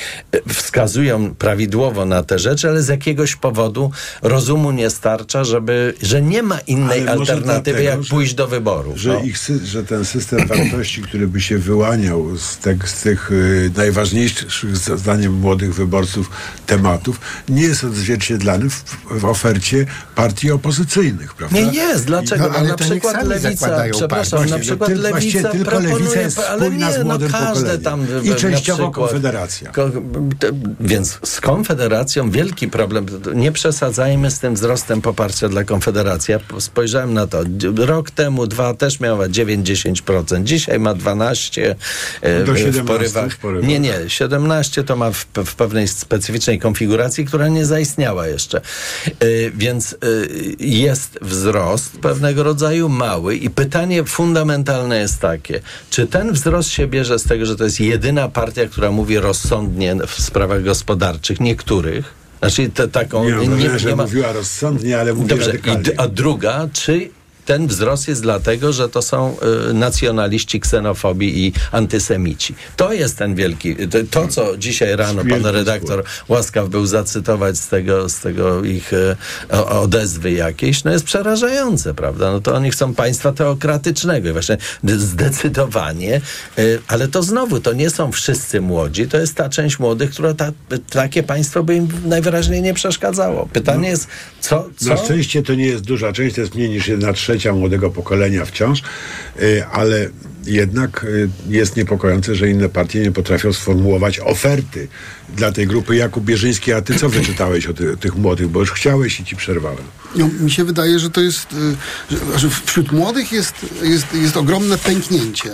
wskazują 0.48 1.34
prawidłowo 1.34 2.04
na 2.04 2.22
te 2.22 2.38
rzeczy, 2.38 2.68
ale 2.68 2.82
z 2.82 2.88
jakiegoś 2.88 3.36
powodu 3.36 3.90
rozumu 4.22 4.70
nie 4.70 4.90
starcza, 4.90 5.44
żeby, 5.44 5.94
że 6.02 6.22
nie 6.22 6.42
ma 6.42 6.58
innej 6.60 7.08
alternatywy, 7.08 7.44
dlatego, 7.44 7.78
jak 7.78 8.00
pójść 8.10 8.34
do 8.34 8.48
wyboru. 8.48 8.92
Że, 8.96 9.12
no. 9.12 9.20
ich, 9.20 9.36
że 9.64 9.84
ten 9.84 10.04
system 10.04 10.46
wartości, 10.46 11.02
który 11.02 11.28
by 11.28 11.40
się 11.40 11.58
wyłaniał 11.58 12.36
z, 12.36 12.58
te, 12.62 12.76
z 12.84 13.00
tych 13.00 13.32
y, 13.32 13.70
najważniejszych, 13.76 14.76
zdaniem 14.76 15.32
młodych 15.32 15.74
wyborców, 15.74 16.30
tematów, 16.66 17.20
nie 17.48 17.62
jest 17.62 17.84
odzwierciedlany 17.84 18.70
w, 18.70 18.84
w 19.10 19.24
ofercie 19.24 19.86
partii 20.14 20.50
opozycyjnych, 20.50 21.34
prawda? 21.34 21.60
Nie 21.60 21.72
jest. 21.72 22.04
Dlaczego? 22.04 22.48
No, 22.48 22.58
ale 22.58 22.68
na 22.68 22.76
przykład 22.76 23.26
Lewica, 23.26 23.84
przepraszam, 23.92 24.38
właśnie, 24.38 24.56
na 24.56 24.62
przykład 24.62 24.90
no, 24.90 25.02
Lewica 25.02 25.48
tylko 25.48 25.80
Lewica 25.80 26.20
jest 26.20 26.38
ale 26.38 26.70
nie, 26.70 26.92
z 26.92 27.04
młodym 27.04 27.32
no 27.32 27.38
każde 27.38 27.78
tam 27.78 28.06
I 28.22 28.34
częściowo 28.34 28.90
Konfederacja. 28.90 29.70
Ko, 29.70 29.90
więc 30.80 31.18
z 31.24 31.40
Konfederacją 31.40 32.30
wielki 32.30 32.68
problem. 32.68 33.06
Nie 33.34 33.52
przesadzajmy 33.52 34.30
z 34.30 34.38
tym 34.38 34.54
wzrostem 34.54 35.00
poparcia 35.00 35.48
dla 35.48 35.64
Konfederacji. 35.64 36.32
Ja 36.32 36.60
spojrzałem 36.60 37.14
na 37.14 37.26
to. 37.26 37.42
Rok 37.76 38.10
temu, 38.10 38.46
dwa 38.46 38.74
też 38.74 39.00
miała 39.00 39.26
9-10%. 39.26 40.44
Dzisiaj 40.44 40.78
ma 40.78 40.94
12 40.94 41.76
e, 42.20 42.44
Do 42.54 42.82
w 42.82 42.86
porywach. 42.86 43.32
w 43.32 43.36
porywach. 43.36 43.68
Nie, 43.68 43.80
nie. 43.80 43.94
17 44.08 44.84
to 44.84 44.96
ma 44.96 45.10
w, 45.10 45.26
w 45.46 45.54
pewnej 45.54 45.88
specyficznej 45.88 46.58
konfiguracji, 46.58 47.24
która 47.24 47.48
nie 47.48 47.66
zaistniała 47.66 48.26
jeszcze. 48.26 48.60
Yy, 49.06 49.52
więc 49.54 49.96
yy, 50.02 50.66
jest 50.66 51.18
wzrost 51.22 51.98
pewnego 51.98 52.42
rodzaju 52.42 52.88
mały 52.88 53.36
i 53.36 53.50
pytanie 53.50 54.04
fundamentalne 54.04 54.98
jest 54.98 55.20
takie, 55.20 55.60
czy 55.90 56.06
ten 56.06 56.32
wzrost 56.32 56.68
się 56.68 56.86
bierze 56.86 57.18
z 57.18 57.24
tego, 57.24 57.46
że 57.46 57.56
to 57.56 57.64
jest 57.64 57.80
jedyna 57.80 58.28
partia, 58.28 58.66
która 58.66 58.90
mówi 58.90 59.18
rozsądnie 59.18 59.96
w 60.06 60.22
sprawach 60.22 60.64
gospodarczych, 60.64 61.40
niektórych, 61.40 62.14
znaczy 62.38 62.70
te, 62.70 62.88
taką... 62.88 63.24
Nie, 63.24 63.46
nie, 63.46 63.56
nie, 63.56 63.78
że 63.78 63.96
ma... 63.96 64.02
mówiła 64.02 64.32
rozsądnie, 64.32 64.98
ale 64.98 65.12
mówi 65.14 65.28
Dobrze, 65.28 65.46
radykalnie. 65.46 65.82
a 65.96 66.08
druga, 66.08 66.68
czy 66.72 67.10
ten 67.44 67.66
wzrost 67.66 68.08
jest 68.08 68.22
dlatego, 68.22 68.72
że 68.72 68.88
to 68.88 69.02
są 69.02 69.36
y, 69.70 69.74
nacjonaliści, 69.74 70.60
ksenofobii 70.60 71.46
i 71.46 71.52
antysemici. 71.72 72.54
To 72.76 72.92
jest 72.92 73.18
ten 73.18 73.34
wielki, 73.34 73.76
to, 73.76 73.98
to 74.10 74.28
co 74.28 74.56
dzisiaj 74.56 74.96
rano 74.96 75.22
pan 75.30 75.46
redaktor 75.46 76.04
łaskaw 76.28 76.68
był 76.68 76.86
zacytować 76.86 77.58
z 77.58 77.68
tego, 77.68 78.08
z 78.08 78.20
tego 78.20 78.64
ich 78.64 78.92
y, 78.92 79.16
odezwy 79.50 80.32
jakiejś, 80.32 80.84
no 80.84 80.92
jest 80.92 81.04
przerażające, 81.04 81.94
prawda? 81.94 82.32
No 82.32 82.40
to 82.40 82.54
oni 82.54 82.70
chcą 82.70 82.94
państwa 82.94 83.32
teokratycznego 83.32 84.28
i 84.28 84.32
właśnie 84.32 84.56
zdecydowanie, 84.84 86.20
y, 86.58 86.80
ale 86.88 87.08
to 87.08 87.22
znowu, 87.22 87.60
to 87.60 87.72
nie 87.72 87.90
są 87.90 88.12
wszyscy 88.12 88.60
młodzi, 88.60 89.06
to 89.06 89.18
jest 89.18 89.34
ta 89.34 89.48
część 89.48 89.78
młodych, 89.78 90.10
która 90.10 90.34
ta, 90.34 90.52
takie 90.90 91.22
państwo 91.22 91.62
by 91.62 91.74
im 91.74 91.88
najwyraźniej 92.04 92.62
nie 92.62 92.74
przeszkadzało. 92.74 93.48
Pytanie 93.52 93.82
no, 93.82 93.88
jest, 93.88 94.06
co, 94.40 94.68
co? 94.76 94.88
Na 94.88 94.96
szczęście 94.96 95.42
to 95.42 95.54
nie 95.54 95.66
jest 95.66 95.84
duża 95.84 96.12
część, 96.12 96.34
to 96.34 96.40
jest 96.40 96.54
mniej 96.54 96.70
niż 96.70 96.88
jedna 96.88 97.12
trzecia 97.12 97.31
młodego 97.52 97.90
pokolenia 97.90 98.44
wciąż, 98.44 98.82
y, 99.42 99.64
ale 99.72 100.08
jednak 100.46 101.04
y, 101.04 101.28
jest 101.48 101.76
niepokojące, 101.76 102.34
że 102.34 102.50
inne 102.50 102.68
partie 102.68 103.00
nie 103.00 103.12
potrafią 103.12 103.52
sformułować 103.52 104.20
oferty 104.20 104.88
dla 105.36 105.52
tej 105.52 105.66
grupy. 105.66 105.96
Jakub 105.96 106.24
Bierzyński, 106.24 106.72
a 106.72 106.82
ty 106.82 106.94
co 106.94 107.08
wyczytałeś 107.08 107.66
o 107.66 107.74
ty, 107.74 107.96
tych 107.96 108.16
młodych, 108.16 108.48
bo 108.48 108.60
już 108.60 108.72
chciałeś 108.72 109.20
i 109.20 109.24
ci 109.24 109.36
przerwałem. 109.36 109.84
No, 110.16 110.28
mi 110.40 110.50
się 110.50 110.64
wydaje, 110.64 110.98
że 110.98 111.10
to 111.10 111.20
jest, 111.20 111.46
y, 111.52 112.38
że 112.38 112.50
wśród 112.50 112.92
młodych 112.92 113.32
jest, 113.32 113.54
jest, 113.82 114.06
jest 114.14 114.36
ogromne 114.36 114.78
pęknięcie 114.78 115.50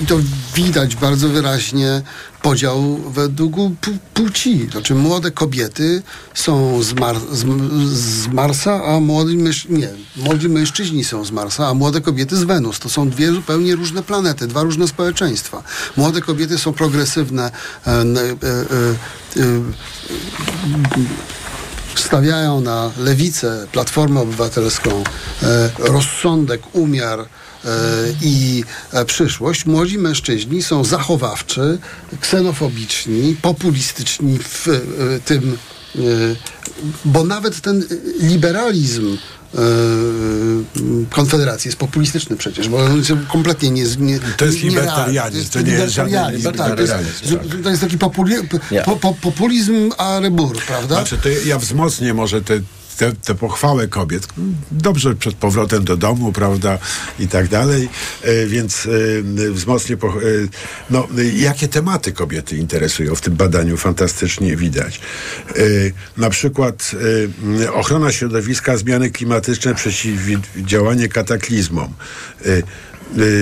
i 0.00 0.06
to 0.06 0.18
widać 0.54 0.96
bardzo 0.96 1.28
wyraźnie 1.28 2.02
podział 2.42 2.96
według 2.96 3.54
płci. 4.14 4.68
Znaczy 4.70 4.94
młode 4.94 5.30
kobiety 5.30 6.02
są 6.34 6.82
z, 6.82 6.92
Mar 6.92 7.16
z, 7.32 7.44
z 7.92 8.28
Marsa, 8.28 8.84
a 8.84 9.00
młodzi, 9.00 9.36
nie, 9.68 9.88
młodzi 10.16 10.48
mężczyźni 10.48 11.04
są 11.04 11.24
z 11.24 11.30
Marsa, 11.30 11.68
a 11.68 11.74
młode 11.74 12.00
kobiety 12.00 12.36
z 12.36 12.44
Wenus. 12.44 12.78
To 12.78 12.88
są 12.88 13.10
dwie 13.10 13.32
zupełnie 13.32 13.76
różne 13.80 14.02
planety, 14.02 14.46
dwa 14.46 14.62
różne 14.62 14.88
społeczeństwa. 14.88 15.62
Młode 15.96 16.20
kobiety 16.20 16.58
są 16.58 16.72
progresywne, 16.72 17.50
e, 17.86 17.90
e, 17.90 17.94
e, 17.96 19.62
stawiają 21.94 22.60
na 22.60 22.90
lewicę, 22.98 23.66
platformę 23.72 24.20
obywatelską, 24.20 25.04
rozsądek, 25.78 26.62
umiar, 26.72 27.28
i 28.22 28.64
przyszłość, 29.06 29.66
młodzi 29.66 29.98
mężczyźni 29.98 30.62
są 30.62 30.84
zachowawczy, 30.84 31.78
ksenofobiczni, 32.20 33.36
populistyczni 33.42 34.38
w 34.38 34.66
tym, 35.24 35.58
bo 37.04 37.24
nawet 37.24 37.60
ten 37.60 37.84
liberalizm 38.20 39.16
Konfederacji 41.10 41.68
jest 41.68 41.78
populistyczny 41.78 42.36
przecież, 42.36 42.68
bo 42.68 42.78
on 42.78 42.96
jest 42.96 43.12
kompletnie 43.32 43.70
nie, 43.70 43.84
nie 43.98 44.18
To 44.36 44.44
jest 44.44 44.62
libertarianizm, 44.62 45.50
to 45.50 45.60
nie 45.60 45.72
jest 45.72 45.94
żaden 45.94 46.36
libertarianizm. 46.36 47.38
Tak, 47.38 47.62
to 47.62 47.70
jest 47.70 47.80
taki 47.82 47.98
populi, 47.98 48.34
po, 48.84 48.96
po, 48.96 49.14
populizm 49.14 49.90
a 49.98 50.20
rebur, 50.20 50.58
prawda? 50.66 50.94
Znaczy, 50.94 51.18
to 51.18 51.28
ja 51.28 51.58
wzmocnię 51.58 52.14
może 52.14 52.42
te 52.42 52.60
tę, 53.00 53.12
tę 53.12 53.34
pochwałę 53.34 53.88
kobiet. 53.88 54.28
Dobrze 54.70 55.14
przed 55.14 55.34
powrotem 55.34 55.84
do 55.84 55.96
domu, 55.96 56.32
prawda, 56.32 56.78
i 57.18 57.28
tak 57.28 57.48
dalej, 57.48 57.88
e, 58.22 58.46
więc 58.46 58.88
e, 59.48 59.52
wzmocnię, 59.52 59.94
e, 59.94 59.98
no, 60.90 61.08
jakie 61.34 61.68
tematy 61.68 62.12
kobiety 62.12 62.56
interesują 62.56 63.14
w 63.14 63.20
tym 63.20 63.34
badaniu, 63.34 63.76
fantastycznie 63.76 64.56
widać. 64.56 65.00
Na 66.16 66.30
przykład 66.30 66.90
ochrona 67.74 68.12
środowiska, 68.12 68.76
zmiany 68.76 69.10
klimatyczne, 69.10 69.74
przeciwdziałanie 69.74 71.08
kataklizmom 71.08 71.94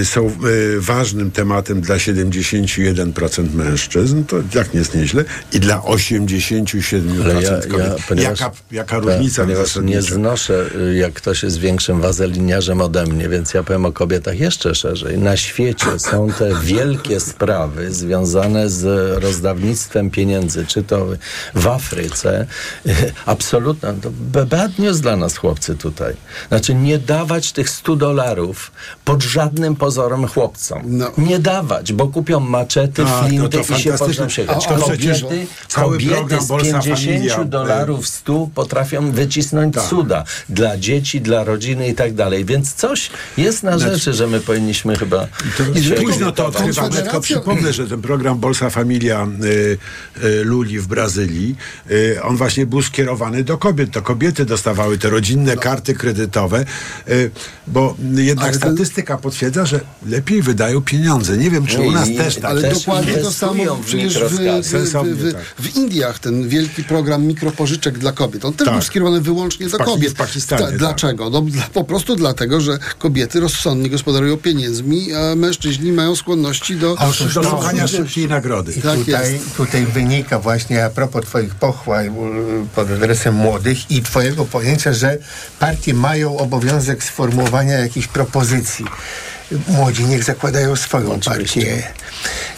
są 0.05 0.27
y, 0.27 0.81
ważnym 0.81 1.31
tematem 1.31 1.81
dla 1.81 1.97
71% 1.97 3.55
mężczyzn, 3.55 4.25
to 4.25 4.37
jak 4.55 4.75
nie 4.75 4.79
jest 4.79 4.95
nieźle, 4.95 5.25
i 5.53 5.61
dla 5.61 5.79
87% 5.79 7.25
Ale 7.25 7.43
ja, 7.43 7.51
kobiet. 7.51 7.87
Ja, 7.87 7.95
ponieważ, 8.09 8.41
jaka, 8.41 8.57
jaka 8.71 9.01
ta, 9.01 9.07
różnica 9.07 9.43
ponieważ 9.43 9.77
nie 9.77 10.03
znoszę, 10.03 10.71
y, 10.91 10.97
jak 10.97 11.13
ktoś 11.13 11.43
jest 11.43 11.59
większym 11.59 12.01
wazeliniarzem 12.01 12.81
ode 12.81 13.07
mnie, 13.07 13.29
więc 13.29 13.55
ja 13.55 13.63
powiem 13.63 13.87
o 13.87 13.93
kobietach 13.93 14.41
jeszcze 14.41 14.75
szerzej. 14.75 15.19
Na 15.19 15.37
świecie 15.37 15.99
są 15.99 16.33
te 16.39 16.61
wielkie 16.63 17.21
sprawy 17.21 17.95
związane 17.95 18.71
z 18.71 18.85
rozdawnictwem 19.23 20.11
pieniędzy, 20.11 20.67
czy 20.67 20.83
to 20.83 21.07
w 21.55 21.67
Afryce. 21.67 22.47
Absolutnie, 23.27 23.89
to 24.03 24.11
bad 24.47 24.79
news 24.79 25.01
dla 25.01 25.17
nas, 25.17 25.37
chłopcy, 25.37 25.77
tutaj. 25.77 26.15
Znaczy, 26.49 26.75
nie 26.75 26.99
dawać 26.99 27.53
tych 27.53 27.71
100 27.71 27.97
dolarów 27.97 28.73
pod 29.05 29.23
żadnym 29.23 29.58
żadnym 29.59 29.77
pozorem 29.77 30.27
chłopcom. 30.27 30.83
No. 30.87 31.11
Nie 31.19 31.39
dawać, 31.39 31.93
bo 31.93 32.09
kupią 32.09 32.41
maczety, 32.41 33.03
A, 33.03 33.23
flinty 33.23 33.59
i 33.79 33.83
się 33.83 33.93
poczną 33.93 34.29
sięgać. 34.29 34.67
Kobiety, 34.67 35.47
kobiety 35.75 36.41
z 36.41 36.49
50 36.49 36.85
familia, 36.85 37.45
dolarów 37.45 38.09
100 38.09 38.49
potrafią 38.55 39.13
wycisnąć 39.13 39.75
tak. 39.75 39.85
cuda 39.85 40.25
dla 40.49 40.77
dzieci, 40.77 41.21
dla 41.21 41.45
rodziny 41.45 41.89
i 41.89 41.95
tak 41.95 42.15
dalej. 42.15 42.45
Więc 42.45 42.75
coś 42.75 43.11
jest 43.37 43.63
na 43.63 43.79
znaczy, 43.79 43.95
rzeczy, 43.95 44.13
że 44.13 44.27
my 44.27 44.41
powinniśmy 44.41 44.97
chyba... 44.97 45.27
To, 45.57 45.65
późno 46.03 46.33
to 46.33 46.47
odkrywamy, 46.47 46.91
tylko 46.91 47.21
przypomnę, 47.21 47.73
że 47.73 47.87
ten 47.87 48.03
program 48.03 48.39
Bolsa 48.39 48.71
Familia 48.71 49.27
y, 49.45 49.79
y, 50.25 50.45
Luli 50.45 50.79
w 50.79 50.87
Brazylii, 50.87 51.57
y, 51.91 52.23
on 52.23 52.37
właśnie 52.37 52.67
był 52.67 52.83
skierowany 52.83 53.45
do 53.45 53.59
kobiet. 53.59 53.91
To 53.91 54.03
kobiety 54.03 54.45
dostawały 54.45 54.99
te 54.99 55.11
rodzinne 55.11 55.55
no. 55.55 55.61
karty 55.61 55.95
kredytowe, 55.95 56.65
y, 57.09 57.31
bo 57.67 57.97
jednak 58.15 58.57
statystyka 58.57 59.19
potwierdza, 59.19 59.48
potwierdza, 59.49 59.67
że 59.67 60.11
lepiej 60.11 60.43
wydają 60.43 60.81
pieniądze. 60.81 61.37
Nie 61.37 61.51
wiem, 61.51 61.67
czy 61.67 61.81
u 61.81 61.93
nas 61.93 62.09
też 62.17 62.35
tak. 62.35 62.45
Ale 62.45 62.63
też 62.63 62.79
dokładnie 62.79 63.15
to 63.15 63.33
samo 63.33 63.79
przecież 63.87 64.19
w, 64.19 64.29
w, 64.29 64.73
w, 64.93 65.33
tak. 65.33 65.43
w, 65.59 65.77
Indiach 65.77 66.19
ten 66.19 66.49
wielki 66.49 66.85
program 66.85 67.25
mikropożyczek 67.27 67.99
dla 67.99 68.13
kobiet. 68.13 68.45
On 68.45 68.53
też 68.53 68.65
tak. 68.65 68.75
był 68.75 68.83
skierowany 68.83 69.21
wyłącznie 69.21 69.69
do 69.69 69.79
kobiet. 69.79 70.13
W 70.13 70.17
Pakistanie, 70.17 70.67
Ta, 70.67 70.73
dlaczego? 70.73 71.31
No, 71.31 71.41
dla, 71.41 71.63
po 71.63 71.85
prostu 71.85 72.17
dlatego, 72.17 72.61
że 72.61 72.79
kobiety 72.99 73.41
rozsądnie 73.41 73.91
gospodarują 73.91 74.37
pieniędzmi, 74.37 75.15
a 75.15 75.35
mężczyźni 75.35 75.93
mają 75.93 76.17
skłonności 76.17 76.77
do... 76.77 76.97
do 77.35 77.43
szukania 77.43 77.87
szybkiej 77.87 78.29
nagrody. 78.29 78.73
I 78.73 78.83
tak 78.83 78.99
tutaj, 78.99 79.41
tutaj 79.57 79.87
wynika 79.87 80.39
właśnie 80.39 80.85
a 80.85 80.91
propos 80.91 81.25
twoich 81.25 81.55
pochwał 81.55 82.05
pod 82.75 82.91
adresem 82.91 83.35
młodych 83.35 83.91
i 83.91 84.03
twojego 84.03 84.45
pojęcia, 84.45 84.93
że 84.93 85.19
partie 85.59 85.95
mają 85.95 86.39
obowiązek 86.39 87.05
sformułowania 87.05 87.79
jakichś 87.79 88.07
propozycji 88.07 88.85
młodzi 89.69 90.05
niech 90.05 90.25
zakładają 90.25 90.77
swoją 90.77 91.13
Oczywiście. 91.13 91.61
partię 91.61 91.83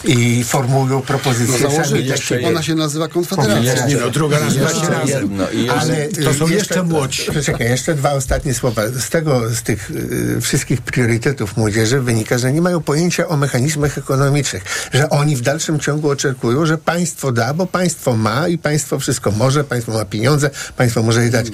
i 0.03 0.43
formułują 0.43 1.01
propozycje. 1.01 1.55
No 1.63 1.83
sami 1.83 2.07
takie. 2.07 2.47
Ona 2.47 2.63
się 2.63 2.75
nazywa 2.75 3.07
Konfederacja. 3.07 3.87
Nie, 3.87 3.95
no, 3.95 4.09
druga 4.09 4.39
nazywa 4.39 4.69
się 4.69 4.89
razem. 4.89 5.39
Ale 5.79 6.07
to 6.07 6.33
są 6.33 6.47
jeszcze 6.47 6.83
młodsi. 6.83 7.31
Czekaj, 7.45 7.69
jeszcze 7.69 7.93
dwa 7.93 8.11
ostatnie 8.11 8.53
słowa. 8.53 8.81
Z 8.99 9.09
tego, 9.09 9.49
z 9.49 9.61
tych 9.61 9.91
y, 9.91 10.41
wszystkich 10.41 10.81
priorytetów 10.81 11.57
młodzieży 11.57 12.01
wynika, 12.01 12.37
że 12.37 12.53
nie 12.53 12.61
mają 12.61 12.81
pojęcia 12.81 13.27
o 13.27 13.37
mechanizmach 13.37 13.97
ekonomicznych, 13.97 14.63
że 14.93 15.09
oni 15.09 15.35
w 15.35 15.41
dalszym 15.41 15.79
ciągu 15.79 16.09
oczekują, 16.09 16.65
że 16.65 16.77
państwo 16.77 17.31
da, 17.31 17.53
bo 17.53 17.65
państwo 17.65 18.17
ma 18.17 18.47
i 18.47 18.57
państwo 18.57 18.99
wszystko 18.99 19.31
może, 19.31 19.63
państwo 19.63 19.91
ma 19.91 20.05
pieniądze, 20.05 20.49
państwo 20.77 21.03
może 21.03 21.23
je 21.23 21.29
dać. 21.29 21.47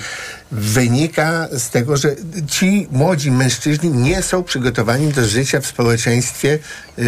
Wynika 0.52 1.48
z 1.58 1.70
tego, 1.70 1.98
że 1.98 2.16
ci 2.48 2.88
młodzi 2.92 3.32
mężczyźni 3.32 3.90
nie 3.90 4.22
są 4.22 4.44
przygotowani 4.44 5.14
do 5.14 5.26
życia 5.26 5.62
w 5.62 5.66
społeczeństwie 5.66 6.60
yy, 6.98 7.06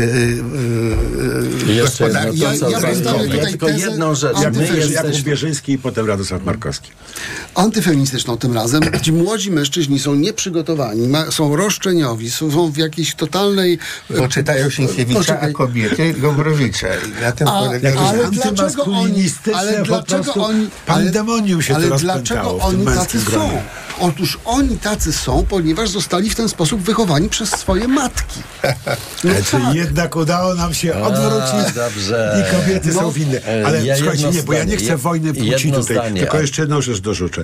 yy, 1.67 1.81
gospodarczym. 1.81 2.37
Ja, 2.37 2.53
ja, 2.53 2.79
ja 3.37 3.45
tylko 3.45 3.65
tezę 3.65 3.89
jedną 3.89 4.15
rzecz. 4.15 4.39
Jak 4.39 4.55
my. 4.55 4.67
Jakub 4.89 5.67
i 5.67 5.77
potem 5.77 6.07
Radosław 6.07 6.43
Markowski. 6.43 6.91
Antyfeministyczną 7.55 8.37
tym 8.37 8.53
razem. 8.53 8.81
Ci 9.01 9.13
młodzi 9.13 9.51
mężczyźni 9.51 9.99
są 9.99 10.15
nieprzygotowani, 10.15 11.07
ma, 11.07 11.31
są 11.31 11.55
roszczeniowi, 11.55 12.31
są, 12.31 12.71
w 12.71 12.77
jakiejś 12.77 13.15
totalnej... 13.15 13.79
Bo 14.17 14.27
czytają 14.27 14.69
Sienkiewicza, 14.69 15.39
a 15.39 15.49
kobiety 15.49 16.13
Gombrowicza. 16.13 16.87
I 16.87 17.21
na 17.21 17.31
tym 17.31 17.47
a, 17.47 17.61
polega... 17.61 17.91
Ale 17.99 18.31
dlaczego 18.31 18.83
oni... 18.83 19.31
Ale 19.55 19.83
dlaczego 19.83 20.33
oni... 20.33 20.69
Pandemonium 20.85 21.61
się 21.61 21.75
ale 21.75 21.97
dlaczego 21.97 22.57
oni 22.57 22.85
tacy 22.85 23.19
są? 23.32 23.61
Otóż 23.99 24.39
oni 24.45 24.77
tacy 24.77 25.13
są, 25.13 25.45
ponieważ 25.49 25.89
zostali 25.89 26.30
w 26.30 26.36
ten 26.36 26.49
sposób 26.49 26.82
wychowani 26.82 27.30
przez 27.30 27.49
swoje 27.49 27.88
matki. 27.88 28.39
No 29.23 29.32
Czyli 29.51 29.77
jednak 29.77 30.15
udało 30.15 30.55
nam 30.55 30.73
się 30.73 30.93
odwrócić 30.93 31.75
dobrze. 31.75 32.45
i 32.47 32.55
kobiety 32.55 32.88
No, 32.93 32.99
są 33.01 33.11
winne. 33.11 33.41
Ale 33.65 33.86
ja 33.86 33.97
słuchajcie, 33.97 34.30
nie, 34.32 34.43
bo 34.43 34.53
ja 34.53 34.63
nie 34.63 34.77
chcę 34.77 34.97
wojny 34.97 35.34
płci 35.34 35.71
tutaj, 35.71 35.84
zdanie, 35.95 36.19
tylko 36.21 36.39
jeszcze 36.41 36.61
jedną 36.61 36.82
rzecz 36.82 36.99
dorzucę. 36.99 37.43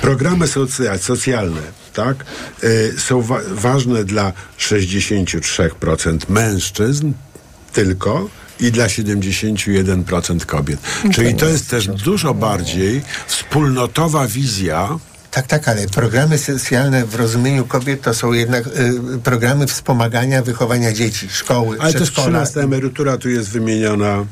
Programy 0.00 0.46
socja- 0.48 0.98
socjalne, 0.98 1.60
tak, 1.94 2.16
y, 2.64 2.94
są 2.98 3.22
wa- 3.22 3.40
ważne 3.50 4.04
dla 4.04 4.32
63% 4.58 6.18
mężczyzn 6.28 7.12
tylko 7.72 8.28
i 8.60 8.72
dla 8.72 8.86
71% 8.88 10.46
kobiet. 10.46 10.80
Czyli 11.14 11.34
to 11.34 11.46
jest 11.46 11.70
też 11.70 11.86
dużo 11.88 12.34
bardziej 12.34 13.02
wspólnotowa 13.26 14.26
wizja 14.28 14.88
Tak, 15.36 15.46
tak, 15.46 15.68
ale 15.68 15.86
programy 15.86 16.38
socjalne 16.38 17.06
w 17.06 17.14
rozumieniu 17.14 17.64
kobiet 17.64 18.02
to 18.02 18.14
są 18.14 18.32
jednak 18.32 18.66
y, 18.66 19.18
programy 19.24 19.66
wspomagania 19.66 20.42
wychowania 20.42 20.92
dzieci, 20.92 21.28
szkoły, 21.30 21.76
Ale 21.80 21.92
też. 21.92 22.12
13 22.12 22.60
emerytura 22.60 23.18
tu 23.18 23.28
jest 23.28 23.50
wymieniona 23.50 24.24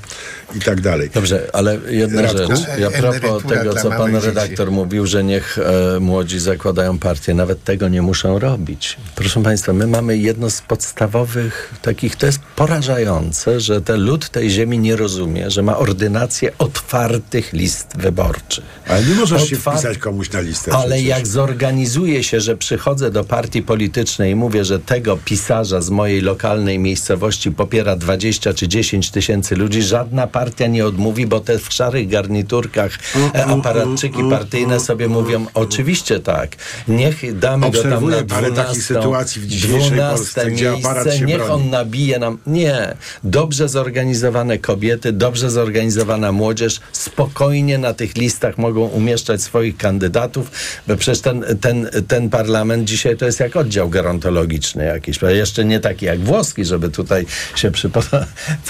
i 0.55 0.61
tak 0.61 0.81
dalej. 0.81 1.11
Dobrze, 1.15 1.51
ale 1.53 1.79
jedna 1.89 2.23
Radku? 2.23 2.57
rzecz. 2.57 2.67
Ja 2.79 2.91
propos 2.91 3.43
tego, 3.43 3.75
co 3.75 3.91
pan 3.91 4.13
dzieci. 4.13 4.27
redaktor 4.27 4.71
mówił, 4.71 5.07
że 5.07 5.25
niech 5.25 5.59
e, 5.59 6.01
młodzi 6.01 6.41
zakładają 6.41 6.99
partię. 6.99 7.35
Nawet 7.35 7.65
tego 7.65 7.89
nie 7.89 8.03
muszą 8.03 8.39
robić. 8.39 8.97
Proszę 9.15 9.43
państwa, 9.43 9.73
my 9.73 9.87
mamy 9.87 10.19
jedno 10.19 10.51
z 10.51 10.63
podstawowych 10.63 11.75
takich, 11.83 12.17
to 12.17 12.27
jest 12.27 12.39
porażające, 12.57 13.61
że 13.61 13.81
ten 13.81 14.01
lud 14.01 14.29
tej 14.29 14.51
ziemi 14.51 14.79
nie 14.79 14.97
rozumie, 14.97 15.51
że 15.51 15.63
ma 15.63 15.77
ordynację 15.79 16.53
otwartych 16.59 17.53
list 17.53 17.97
wyborczych. 17.99 18.65
Ale 18.89 19.05
nie 19.05 19.15
możesz 19.15 19.49
się 19.49 19.57
Otwar- 19.57 19.75
wpisać 19.75 19.99
komuś 19.99 20.31
na 20.31 20.41
listę. 20.41 20.73
Ale 20.73 20.94
przecież. 20.99 21.19
jak 21.19 21.27
zorganizuję 21.27 22.25
się, 22.25 22.41
że 22.41 22.57
przychodzę 22.57 23.11
do 23.11 23.25
partii 23.25 23.63
politycznej 23.63 24.33
i 24.33 24.35
mówię, 24.35 24.65
że 24.65 24.79
tego 24.79 25.19
pisarza 25.25 25.81
z 25.81 25.91
mojej 25.91 26.21
lokalnej 26.21 26.79
miejscowości 26.79 27.51
popiera 27.51 27.97
20 27.97 28.55
czy 28.55 28.69
10 28.69 29.11
tysięcy 29.11 29.57
ludzi, 29.57 29.83
żadna 29.83 30.27
partia 30.27 30.67
nie 30.67 30.87
odmówi, 30.87 31.27
bo 31.27 31.41
te 31.41 31.59
w 31.59 31.73
szarych 31.73 32.09
garniturkach 32.09 32.99
e, 33.35 33.45
aparatczyki 33.45 34.19
partyjne 34.31 34.81
sobie 34.81 35.09
mówią, 35.09 35.47
oczywiście 35.55 36.21
tak, 36.21 36.57
niech 36.89 37.39
damy 37.39 37.71
go 37.71 37.73
tam 37.73 37.93
Obserwuję 37.93 38.17
na 38.17 38.25
parę 38.25 38.51
12, 38.51 38.65
takich 38.65 38.85
sytuacji 38.85 39.43
w 39.43 39.47
dzisiejszej 39.47 39.91
12 39.91 40.17
Polsce, 40.17 40.51
gdzie 40.51 40.73
aparat 40.73 41.05
miejsce, 41.05 41.19
się 41.19 41.27
niech 41.27 41.37
broni. 41.37 41.53
on 41.53 41.71
nabije 41.71 42.19
nam. 42.19 42.39
Nie. 42.47 42.97
Dobrze 43.25 43.69
zorganizowane 43.69 44.59
kobiety, 44.59 45.13
dobrze 45.13 45.51
zorganizowana 45.51 46.33
młodzież 46.33 46.81
spokojnie 46.93 47.79
na 47.79 47.95
tych 47.95 48.17
listach 48.17 48.59
mogą 48.59 48.81
umieszczać 48.81 49.43
swoich 49.43 49.77
kandydatów, 49.77 50.51
bo 50.89 50.97
przecież 50.97 51.21
ten, 51.21 51.45
ten, 51.61 51.91
ten 52.09 52.31
parlament 52.31 52.85
dzisiaj 52.85 53.17
to 53.17 53.27
jest 53.27 53.41
jak 53.41 53.57
oddział 53.57 53.89
gerontologiczny 53.89 54.85
jakiś. 54.85 55.19
Jeszcze 55.23 55.65
nie 55.65 55.81
taki 55.81 56.07
jak 56.07 56.21
włoski, 56.21 56.65
żeby 56.65 56.91
tutaj 56.91 57.27
się 57.57 57.71
przypomnieć. 57.71 58.13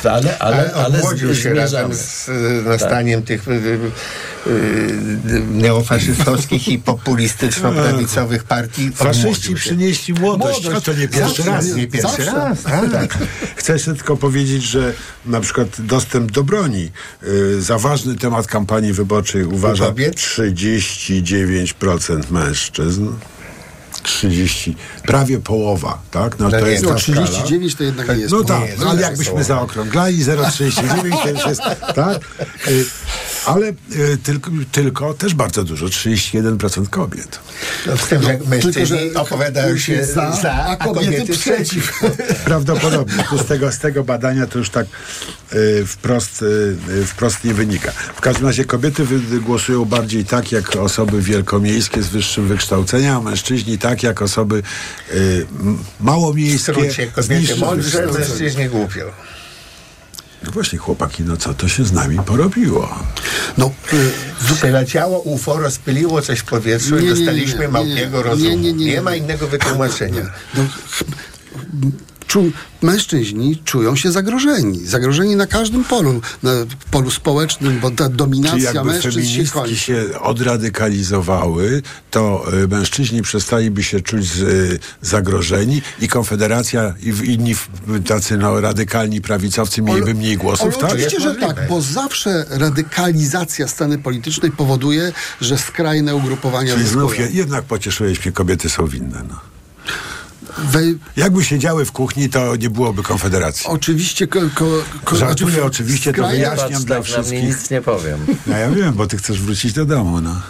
Ale, 0.05 0.39
ale, 0.39 0.75
ale, 0.75 0.87
odmłodził 0.87 1.35
się 1.35 1.55
razem 1.55 1.55
zmierzamy. 1.55 1.95
z 1.95 2.29
y, 2.29 2.63
nastaniem 2.69 3.23
tych 3.23 3.49
y, 3.49 3.53
y, 3.53 3.79
y, 4.47 5.41
neofaszystowskich 5.51 6.69
i 6.69 6.79
populistyczno-prawicowych 6.79 8.45
partii. 8.45 8.91
Faszyści 8.93 9.55
przynieśli 9.55 10.15
młodość, 10.15 10.65
Młodość. 10.65 10.87
to 10.87 10.93
nie 10.93 11.09
pierwszy 11.09 11.43
Zawsze, 11.43 11.53
raz. 11.53 11.75
nie 11.75 11.87
pierwszy 11.87 12.25
raz, 12.25 12.63
tak. 12.93 13.19
Chcę 13.57 13.73
jeszcze 13.73 13.95
tylko 13.95 14.17
powiedzieć, 14.17 14.63
że 14.63 14.93
na 15.27 15.41
przykład 15.41 15.69
dostęp 15.79 16.33
do 16.33 16.45
broni 16.45 16.91
y, 17.23 17.63
za 17.63 17.79
ważny 17.79 18.17
temat 18.17 18.47
kampanii 18.47 18.93
wyborczej 18.93 19.45
uważa 19.45 19.91
39% 19.91 21.94
mężczyzn. 22.31 23.09
30, 24.03 24.77
prawie 25.07 25.39
połowa, 25.39 25.99
tak? 26.11 26.39
No, 26.39 26.45
No 26.45 26.51
to 26.59 26.67
nie, 26.67 26.73
jest 26.73 26.85
no 26.85 26.91
ta 26.95 26.99
skala. 26.99 27.27
39 27.27 27.75
to 27.75 27.85
jednak 27.85 28.09
nie 28.09 28.15
jest 28.15 28.33
No 28.33 28.45
tak, 28.45 28.61
no, 28.79 28.85
ale 28.85 28.93
jest 28.95 29.01
jakbyśmy 29.03 29.25
połowa. 29.31 29.45
zaokrąglali 29.45 30.25
0,39 30.25 31.23
to 31.23 31.29
już 31.29 31.47
jest, 31.47 31.61
tak? 31.95 32.19
Ale 33.47 33.67
y, 33.69 33.75
tylko, 34.23 34.51
tylko 34.73 35.15
też 35.15 35.35
bardzo 35.35 35.65
dużo, 35.65 35.87
31% 35.87 36.89
kobiet. 36.91 37.39
No, 37.87 37.97
z 37.97 38.07
tym, 38.09 38.23
że 38.23 38.39
mężczyźni 38.49 38.73
Tylko, 38.73 39.15
że 39.15 39.21
opowiadają 39.21 39.79
się 39.79 40.05
za, 40.07 40.53
a 40.53 40.77
kobiety 40.77 41.33
przeciw. 41.33 42.01
Prawdopodobnie. 42.45 43.25
Tu 43.31 43.39
z, 43.39 43.45
tego, 43.45 43.73
z 43.73 43.79
tego 43.79 44.05
badania 44.05 44.47
to 44.47 44.59
już 44.59 44.71
tak 44.71 44.87
y, 45.55 45.87
wprost, 45.87 46.43
y, 46.43 47.07
wprost 47.07 47.45
nie 47.45 47.55
wynika. 47.55 47.93
W 48.17 48.21
każdym 48.21 48.47
razie 48.47 48.65
kobiety 48.65 49.07
głosują 49.41 49.85
bardziej 49.85 50.25
tak, 50.25 50.53
jak 50.53 50.77
osoby 50.77 51.23
wielkomiejskie 51.23 52.03
z 52.03 52.09
wyższym 52.09 52.49
wykształceniem, 52.49 53.17
a 53.17 53.21
mężczyźni 53.21 53.79
tak, 53.79 54.03
jak 54.03 54.23
osoby 54.23 54.63
y, 55.15 55.47
m- 55.61 55.79
W 56.01 56.05
małomiejskie 56.05 56.73
skrócie, 56.73 57.13
z 57.17 57.29
kobiety 57.29 57.57
mądrze, 57.57 58.07
mężczyźni 58.07 58.69
głupio. 58.69 59.01
No 60.45 60.51
właśnie, 60.51 60.79
chłopaki, 60.79 61.23
no 61.23 61.37
co 61.37 61.55
to 61.55 61.69
się 61.69 61.85
z 61.85 61.93
nami 61.93 62.19
porobiło? 62.19 62.89
No, 63.59 63.71
Przeleciało 64.55 65.21
UFO, 65.21 65.57
rozpyliło 65.59 66.23
coś 66.23 66.39
w 66.39 66.45
powietrzu 66.45 66.97
Nie, 66.97 67.07
i 67.07 67.09
dostaliśmy 67.09 67.61
nie, 67.61 67.69
małpiego 67.69 68.17
nie, 68.17 68.23
rozumu. 68.23 68.51
nie, 68.51 68.57
nie, 68.57 68.73
nie, 68.73 68.87
nie. 68.87 69.01
ma 69.03 69.15
innego 69.17 69.47
wytłumaczenia. 69.47 70.31
No, 70.55 70.63
czu, 72.27 72.53
mężczyźni 72.83 73.57
czują 73.65 73.97
się 73.97 74.13
zagrożeni. 74.13 74.87
Zagrożeni 74.87 75.37
na 75.37 75.47
każdym 75.47 75.85
polu. 75.85 76.21
Na 76.43 76.51
polu 76.91 77.11
społecznym, 77.11 77.81
bo 77.81 77.91
ta 77.91 78.09
dominacja 78.09 78.85
mężczyzn 78.85 79.23
się 79.23 79.45
kończy. 79.45 79.77
się 79.77 80.05
odradykalizowały, 80.21 81.83
to 82.11 82.45
y, 82.63 82.69
mężczyźni 82.69 83.23
przestaliby 83.23 83.83
się 83.83 84.01
czuć 84.01 84.25
z, 84.25 84.41
y, 84.41 84.79
zagrożeni 85.03 85.83
i 86.01 86.09
Konfederacja 86.09 86.95
i 87.03 87.33
inni 87.33 87.55
tacy 88.07 88.37
no, 88.37 88.61
radykalni 88.61 89.21
prawicowcy 89.21 89.83
mieliby 89.83 90.15
mniej 90.15 90.37
głosów, 90.37 90.75
Ale 90.75 90.83
tak? 90.83 90.91
oczywiście, 90.91 91.21
że 91.21 91.35
tak, 91.35 91.69
bo 91.69 91.81
zawsze 91.81 92.47
radykalizacja 92.51 93.69
sceny 93.69 93.99
politycznej 93.99 94.51
powoduje, 94.51 95.13
że 95.41 95.59
skrajne 95.59 96.17
ugrupowania 96.17 96.75
Czyli 96.75 96.89
znów 96.89 97.19
je, 97.19 97.29
jednak 97.33 97.65
pocieszyłeś 97.65 98.25
mnie, 98.25 98.33
kobiety 98.33 98.69
są 98.71 98.87
winne. 98.87 99.23
No. 99.29 99.41
Wej- 100.59 100.99
Jakby 101.17 101.45
siedziały 101.45 101.85
w 101.85 101.93
kuchni, 101.93 102.29
to 102.31 102.57
nie 102.57 102.71
byłoby 102.71 103.03
Konfederacji. 103.03 103.67
Oczywiście, 103.67 104.27
ko, 104.27 104.41
ko, 104.55 104.65
ko, 105.05 105.17
Żartuję 105.17 105.65
oczywiście, 105.65 106.13
to 106.13 106.29
wyjaśniam 106.29 106.85
dla 106.85 106.89
tak 106.89 106.89
na 106.89 106.95
mnie 106.97 107.05
wszystkich. 107.05 107.45
nic 107.45 107.71
nie 107.71 107.83
powiem. 107.83 108.19
No 108.47 108.57
ja 108.57 108.71
wiem, 108.71 108.95
bo 108.95 109.07
ty 109.07 109.17
chcesz 109.17 109.41
wrócić 109.43 109.73
do 109.73 109.85
domu, 109.85 110.21
no. 110.21 110.41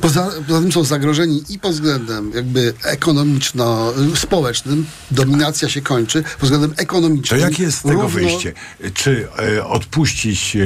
Poza, 0.00 0.28
poza 0.48 0.60
tym 0.60 0.72
są 0.72 0.84
zagrożeni 0.84 1.42
i 1.48 1.58
pod 1.58 1.72
względem 1.72 2.32
jakby 2.34 2.74
ekonomiczno-społecznym, 2.82 4.84
dominacja 5.10 5.68
się 5.68 5.82
kończy, 5.82 6.22
pod 6.22 6.42
względem 6.42 6.70
To 6.74 6.82
ekonomicznym. 6.82 7.40
jakie 7.40 7.62
jest 7.62 7.78
z 7.78 7.82
tego 7.82 7.94
równo- 8.02 8.08
wyjście? 8.08 8.52
Czy 8.94 9.28
e, 9.58 9.64
odpuścić 9.66 10.56
e, 10.56 10.60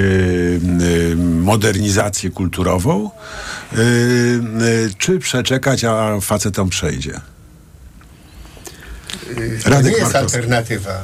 e, 1.12 1.16
modernizację 1.16 2.30
kulturową, 2.30 3.10
e, 3.72 3.76
e, 3.76 3.80
czy 4.98 5.18
przeczekać, 5.18 5.84
a 5.84 6.20
facetom 6.20 6.68
przejdzie? 6.68 7.20
To 9.64 9.70
Radek 9.70 9.92
nie 9.92 9.98
jest 9.98 10.12
Markowski. 10.12 10.16
alternatywa. 10.38 11.02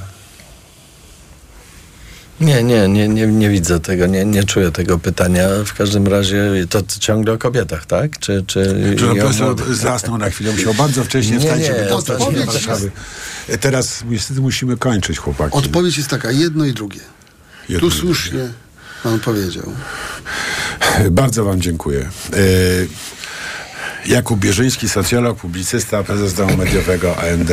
Nie, 2.41 2.62
nie, 2.62 2.89
nie, 2.89 3.09
nie, 3.09 3.27
nie 3.27 3.51
widzę 3.51 3.81
tego, 3.81 4.07
nie, 4.07 4.24
nie 4.24 4.45
czuję 4.45 4.70
tego 4.72 4.99
pytania. 4.99 5.49
W 5.66 5.74
każdym 5.74 6.07
razie 6.09 6.51
to 6.70 6.83
ciągle 7.01 7.33
o 7.33 7.39
kobietach, 7.39 7.87
tak? 7.87 8.18
Czy, 8.18 8.45
czy 8.47 9.11
o 9.11 9.14
profesor 9.14 9.74
zasnął 9.74 10.18
na 10.18 10.31
chwilę, 10.31 10.53
musiał 10.53 10.74
bardzo 10.74 11.05
wcześnie 11.05 11.33
Nie, 11.37 11.41
wstać, 11.41 11.61
nie, 11.61 11.66
żeby 11.66 11.89
dostać 11.89 12.22
się 12.22 12.33
do 12.33 12.45
Warszawy. 12.47 12.91
E, 13.49 13.59
Teraz 13.59 14.05
niestety 14.09 14.41
musimy 14.41 14.77
kończyć, 14.77 15.18
chłopaki. 15.18 15.57
Odpowiedź 15.57 15.97
jest 15.97 16.09
taka, 16.09 16.31
jedno 16.31 16.64
i 16.64 16.72
drugie. 16.72 17.01
Jedno 17.68 17.89
tu 17.91 17.97
i 17.97 17.99
słusznie 18.01 18.49
pan 19.03 19.20
powiedział. 19.20 19.72
Bardzo 21.11 21.45
wam 21.45 21.61
dziękuję. 21.61 22.11
Jakub 24.07 24.40
Bierzyński, 24.40 24.88
socjolog, 24.88 25.38
publicysta, 25.38 26.02
prezes 26.02 26.34
Domu 26.34 26.57
Mediowego 26.57 27.16
AND 27.16 27.50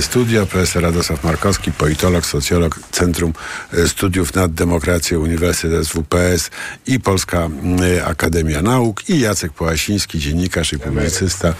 Studio, 0.00 0.46
profesor 0.46 0.82
Radosław 0.82 1.24
Markowski, 1.24 1.72
politolog, 1.72 2.26
socjolog 2.26 2.78
Centrum 2.92 3.32
e, 3.72 3.88
Studiów 3.88 4.34
nad 4.34 4.54
Demokracją 4.54 5.20
Uniwersytet 5.20 5.86
WPS 5.86 6.50
i 6.86 7.00
Polska 7.00 7.38
mm, 7.38 7.80
Akademia 8.06 8.62
Nauk 8.62 9.08
i 9.08 9.20
Jacek 9.20 9.52
Połasiński, 9.52 10.18
dziennikarz 10.18 10.72
i 10.72 10.78
publicysta. 10.78 11.54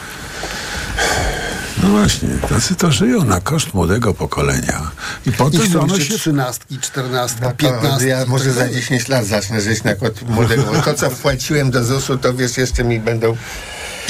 No 1.83 1.89
właśnie, 1.89 2.29
tacy 2.49 2.75
to 2.75 2.93
żyją 2.93 3.25
na 3.25 3.41
koszt 3.41 3.75
młodego 3.75 4.15
pokolenia. 4.15 4.91
I 5.27 5.33
po 5.33 5.49
I 5.49 5.77
ono 5.77 5.99
się 5.99 6.19
13, 6.19 6.65
14, 6.81 7.37
No 7.43 7.53
15. 7.53 8.07
ja 8.07 8.27
może 8.27 8.53
za 8.53 8.61
dalej. 8.61 8.75
10 8.75 9.09
lat 9.09 9.27
zacznę 9.27 9.61
żyć 9.61 9.83
na 9.83 9.95
kot 9.95 10.23
młodego. 10.29 10.83
To, 10.85 10.95
co 10.95 11.11
wpłaciłem 11.11 11.71
do 11.71 11.85
ZUS-u, 11.85 12.19
to 12.19 12.35
wiesz, 12.35 12.57
jeszcze 12.57 12.85
mi 12.85 13.01
będą... 13.01 13.37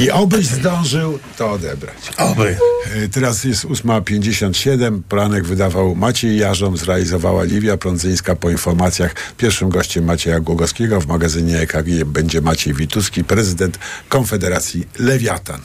I 0.01 0.11
obyś 0.11 0.47
zdążył 0.47 1.19
to 1.39 1.51
odebrać. 1.51 1.97
Oby. 2.17 2.57
E, 2.95 3.09
Teraz 3.09 3.45
jest 3.45 3.65
8.57. 3.65 5.03
Poranek 5.09 5.45
wydawał 5.45 5.95
Maciej 5.97 6.39
Jarzom, 6.39 6.77
zrealizowała 6.77 7.45
Liwia 7.45 7.77
Prądzyńska 7.77 8.37
po 8.37 8.51
informacjach. 8.51 9.15
Pierwszym 9.37 9.69
gościem 9.69 10.05
Macieja 10.05 10.41
Głogowskiego 10.41 11.01
w 11.01 11.07
magazynie 11.07 11.59
EKG 11.61 12.05
będzie 12.07 12.41
Maciej 12.41 12.75
Wituski, 12.75 13.25
prezydent 13.25 13.79
Konfederacji 14.09 14.87
Lewiatan. 14.99 15.61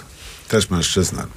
Też 0.47 0.69
mężczyzna. 0.69 1.27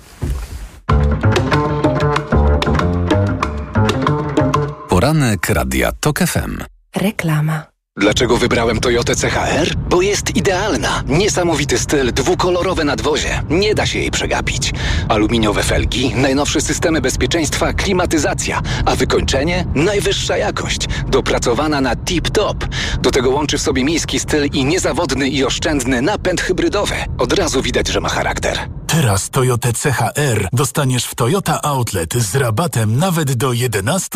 Poranek 4.89 5.49
Radia 5.49 5.93
TOK 6.01 6.19
FM. 6.19 6.59
Reklama. 6.97 7.78
Dlaczego 7.99 8.37
wybrałem 8.37 8.81
Toyotę 8.81 9.15
CHR? 9.15 9.75
Bo 9.77 10.03
jest 10.03 10.37
idealna. 10.37 11.03
Niesamowity 11.07 11.79
styl, 11.79 12.13
dwukolorowe 12.13 12.85
nadwozie. 12.85 13.43
Nie 13.51 13.75
da 13.75 13.87
się 13.87 13.99
jej 13.99 14.11
przegapić. 14.11 14.73
Aluminiowe 15.09 15.63
felgi, 15.63 16.15
najnowsze 16.15 16.61
systemy 16.61 17.01
bezpieczeństwa, 17.01 17.73
klimatyzacja, 17.73 18.63
a 18.85 18.97
wykończenie? 18.97 19.65
Najwyższa 19.75 20.37
jakość. 20.37 20.87
Dopracowana 21.09 21.81
na 21.81 21.95
tip-top. 21.97 22.69
Do 23.01 23.11
tego 23.11 23.31
łączy 23.31 23.59
w 23.59 23.63
sobie 23.63 23.85
miejski 23.85 24.19
styl 24.19 24.49
i 24.53 24.65
niezawodny 24.65 25.29
i 25.29 25.45
oszczędny 25.45 26.03
napęd 26.03 26.41
hybrydowy. 26.41 26.95
Od 27.19 27.33
razu 27.33 27.63
widać, 27.63 27.89
że 27.89 28.01
ma 28.01 28.09
charakter. 28.09 28.78
Teraz 28.89 29.31
Toyotę 29.31 29.73
CHR 29.73 30.49
dostaniesz 30.53 31.05
w 31.05 31.15
Toyota 31.15 31.63
Outlet 31.63 32.15
z 32.15 32.35
rabatem 32.37 32.97
nawet 32.97 33.33
do 33.33 33.53
11 33.53 34.09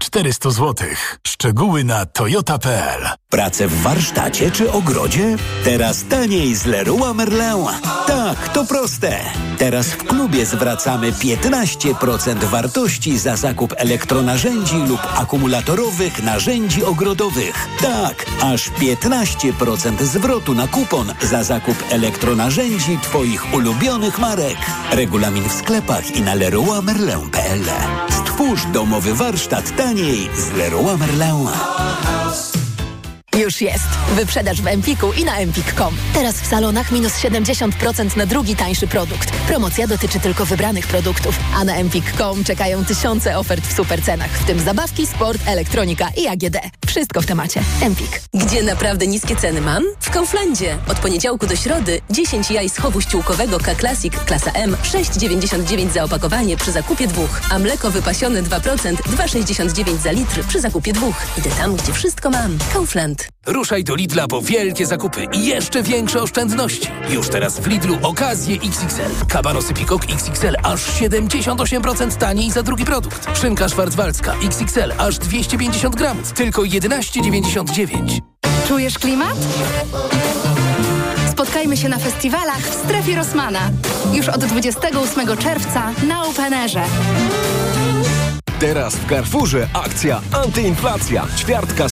400 0.00 0.50
zł. 0.50 0.88
Szczegóły 1.26 1.84
na 1.84 2.06
toyota.pl 2.06 3.08
Pracę 3.28 3.68
w 3.68 3.82
warsztacie 3.82 4.50
czy 4.50 4.72
ogrodzie? 4.72 5.36
Teraz 5.64 6.04
taniej 6.04 6.54
z 6.54 6.66
Leroy 6.66 7.14
Merlin. 7.14 7.66
Tak, 8.06 8.48
to 8.48 8.64
proste. 8.64 9.20
Teraz 9.58 9.86
w 9.86 9.96
klubie 9.96 10.46
zwracamy 10.46 11.12
15% 11.12 12.44
wartości 12.44 13.18
za 13.18 13.36
zakup 13.36 13.74
elektronarzędzi 13.76 14.76
lub 14.76 15.00
akumulatorowych 15.16 16.22
narzędzi 16.22 16.84
ogrodowych. 16.84 17.68
Tak, 17.80 18.26
aż 18.42 18.70
15% 18.70 20.02
zwrotu 20.02 20.54
na 20.54 20.68
kupon 20.68 21.14
za 21.22 21.44
zakup 21.44 21.84
elektronarzędzi 21.90 22.98
Twoich 22.98 23.54
ulubionych 23.54 23.99
marek. 24.18 24.56
Regulamin 24.92 25.48
w 25.48 25.52
sklepach 25.52 26.16
i 26.16 26.22
na 26.22 26.34
leroymerlin.pl. 26.34 27.64
Stwórz 28.10 28.66
domowy 28.72 29.14
warsztat 29.14 29.76
taniej 29.76 30.30
z 30.36 30.52
Leroy 30.52 30.96
Merlin. 30.96 31.48
Już 33.38 33.60
jest. 33.60 33.84
Wyprzedaż 34.14 34.62
w 34.62 34.66
Empiku 34.66 35.12
i 35.12 35.24
na 35.24 35.36
empik.com. 35.36 35.96
Teraz 36.14 36.40
w 36.40 36.46
salonach 36.46 36.92
minus 36.92 37.12
70% 37.12 38.16
na 38.16 38.26
drugi 38.26 38.56
tańszy 38.56 38.86
produkt. 38.86 39.30
Promocja 39.30 39.86
dotyczy 39.86 40.20
tylko 40.20 40.46
wybranych 40.46 40.86
produktów, 40.86 41.38
a 41.54 41.64
na 41.64 41.76
empik.com 41.76 42.44
czekają 42.44 42.84
tysiące 42.84 43.38
ofert 43.38 43.66
w 43.66 43.76
supercenach, 43.76 44.30
w 44.30 44.44
tym 44.44 44.60
zabawki, 44.60 45.06
sport, 45.06 45.40
elektronika 45.46 46.08
i 46.16 46.28
AGD. 46.28 46.56
Wszystko 46.86 47.22
w 47.22 47.26
temacie. 47.26 47.62
Empik. 47.82 48.22
Gdzie 48.34 48.62
naprawdę 48.62 49.06
niskie 49.06 49.36
ceny 49.36 49.60
mam? 49.60 49.84
W 50.00 50.10
Kauflandzie. 50.10 50.78
Od 50.88 50.98
poniedziałku 50.98 51.46
do 51.46 51.56
środy 51.56 52.00
10 52.10 52.50
jaj 52.50 52.68
z 52.68 52.76
chowu 52.76 53.00
ściółkowego 53.00 53.58
K-Classic 53.58 54.14
klasa 54.26 54.50
M 54.50 54.76
6,99 54.82 55.90
za 55.90 56.04
opakowanie 56.04 56.56
przy 56.56 56.72
zakupie 56.72 57.06
dwóch, 57.06 57.40
a 57.50 57.58
mleko 57.58 57.90
wypasione 57.90 58.42
2% 58.42 58.94
2,69 58.94 59.98
za 59.98 60.12
litr 60.12 60.44
przy 60.48 60.60
zakupie 60.60 60.92
dwóch. 60.92 61.16
Idę 61.38 61.50
tam, 61.50 61.76
gdzie 61.76 61.92
wszystko 61.92 62.30
mam. 62.30 62.58
Kaufland. 62.72 63.19
Ruszaj 63.46 63.84
do 63.84 63.94
Lidla 63.94 64.28
po 64.28 64.42
wielkie 64.42 64.86
zakupy 64.86 65.26
i 65.32 65.46
jeszcze 65.46 65.82
większe 65.82 66.22
oszczędności. 66.22 66.88
Już 67.08 67.28
teraz 67.28 67.60
w 67.60 67.66
Lidlu 67.66 67.98
okazje 68.02 68.56
XXL. 68.56 69.26
Kabanosy 69.28 69.74
Pikok 69.74 70.02
XXL 70.04 70.56
aż 70.62 70.80
78% 71.00 72.16
taniej 72.16 72.50
za 72.50 72.62
drugi 72.62 72.84
produkt. 72.84 73.38
Szynka 73.38 73.68
szwarcwaldzka 73.68 74.34
XXL 74.44 74.92
aż 74.98 75.18
250 75.18 75.96
gramów. 75.96 76.32
Tylko 76.32 76.62
11,99. 76.62 78.20
Czujesz 78.68 78.98
klimat? 78.98 79.36
Spotkajmy 81.30 81.76
się 81.76 81.88
na 81.88 81.98
festiwalach 81.98 82.60
w 82.60 82.84
strefie 82.84 83.16
Rosmana. 83.16 83.70
Już 84.12 84.28
od 84.28 84.44
28 84.44 85.36
czerwca 85.36 85.92
na 86.08 86.24
Openerze. 86.24 86.82
Teraz 88.60 88.96
w 88.96 89.08
Carrefourze 89.08 89.68
akcja 89.72 90.20
antyinflacja. 90.32 91.26
Ćwiartka 91.36 91.88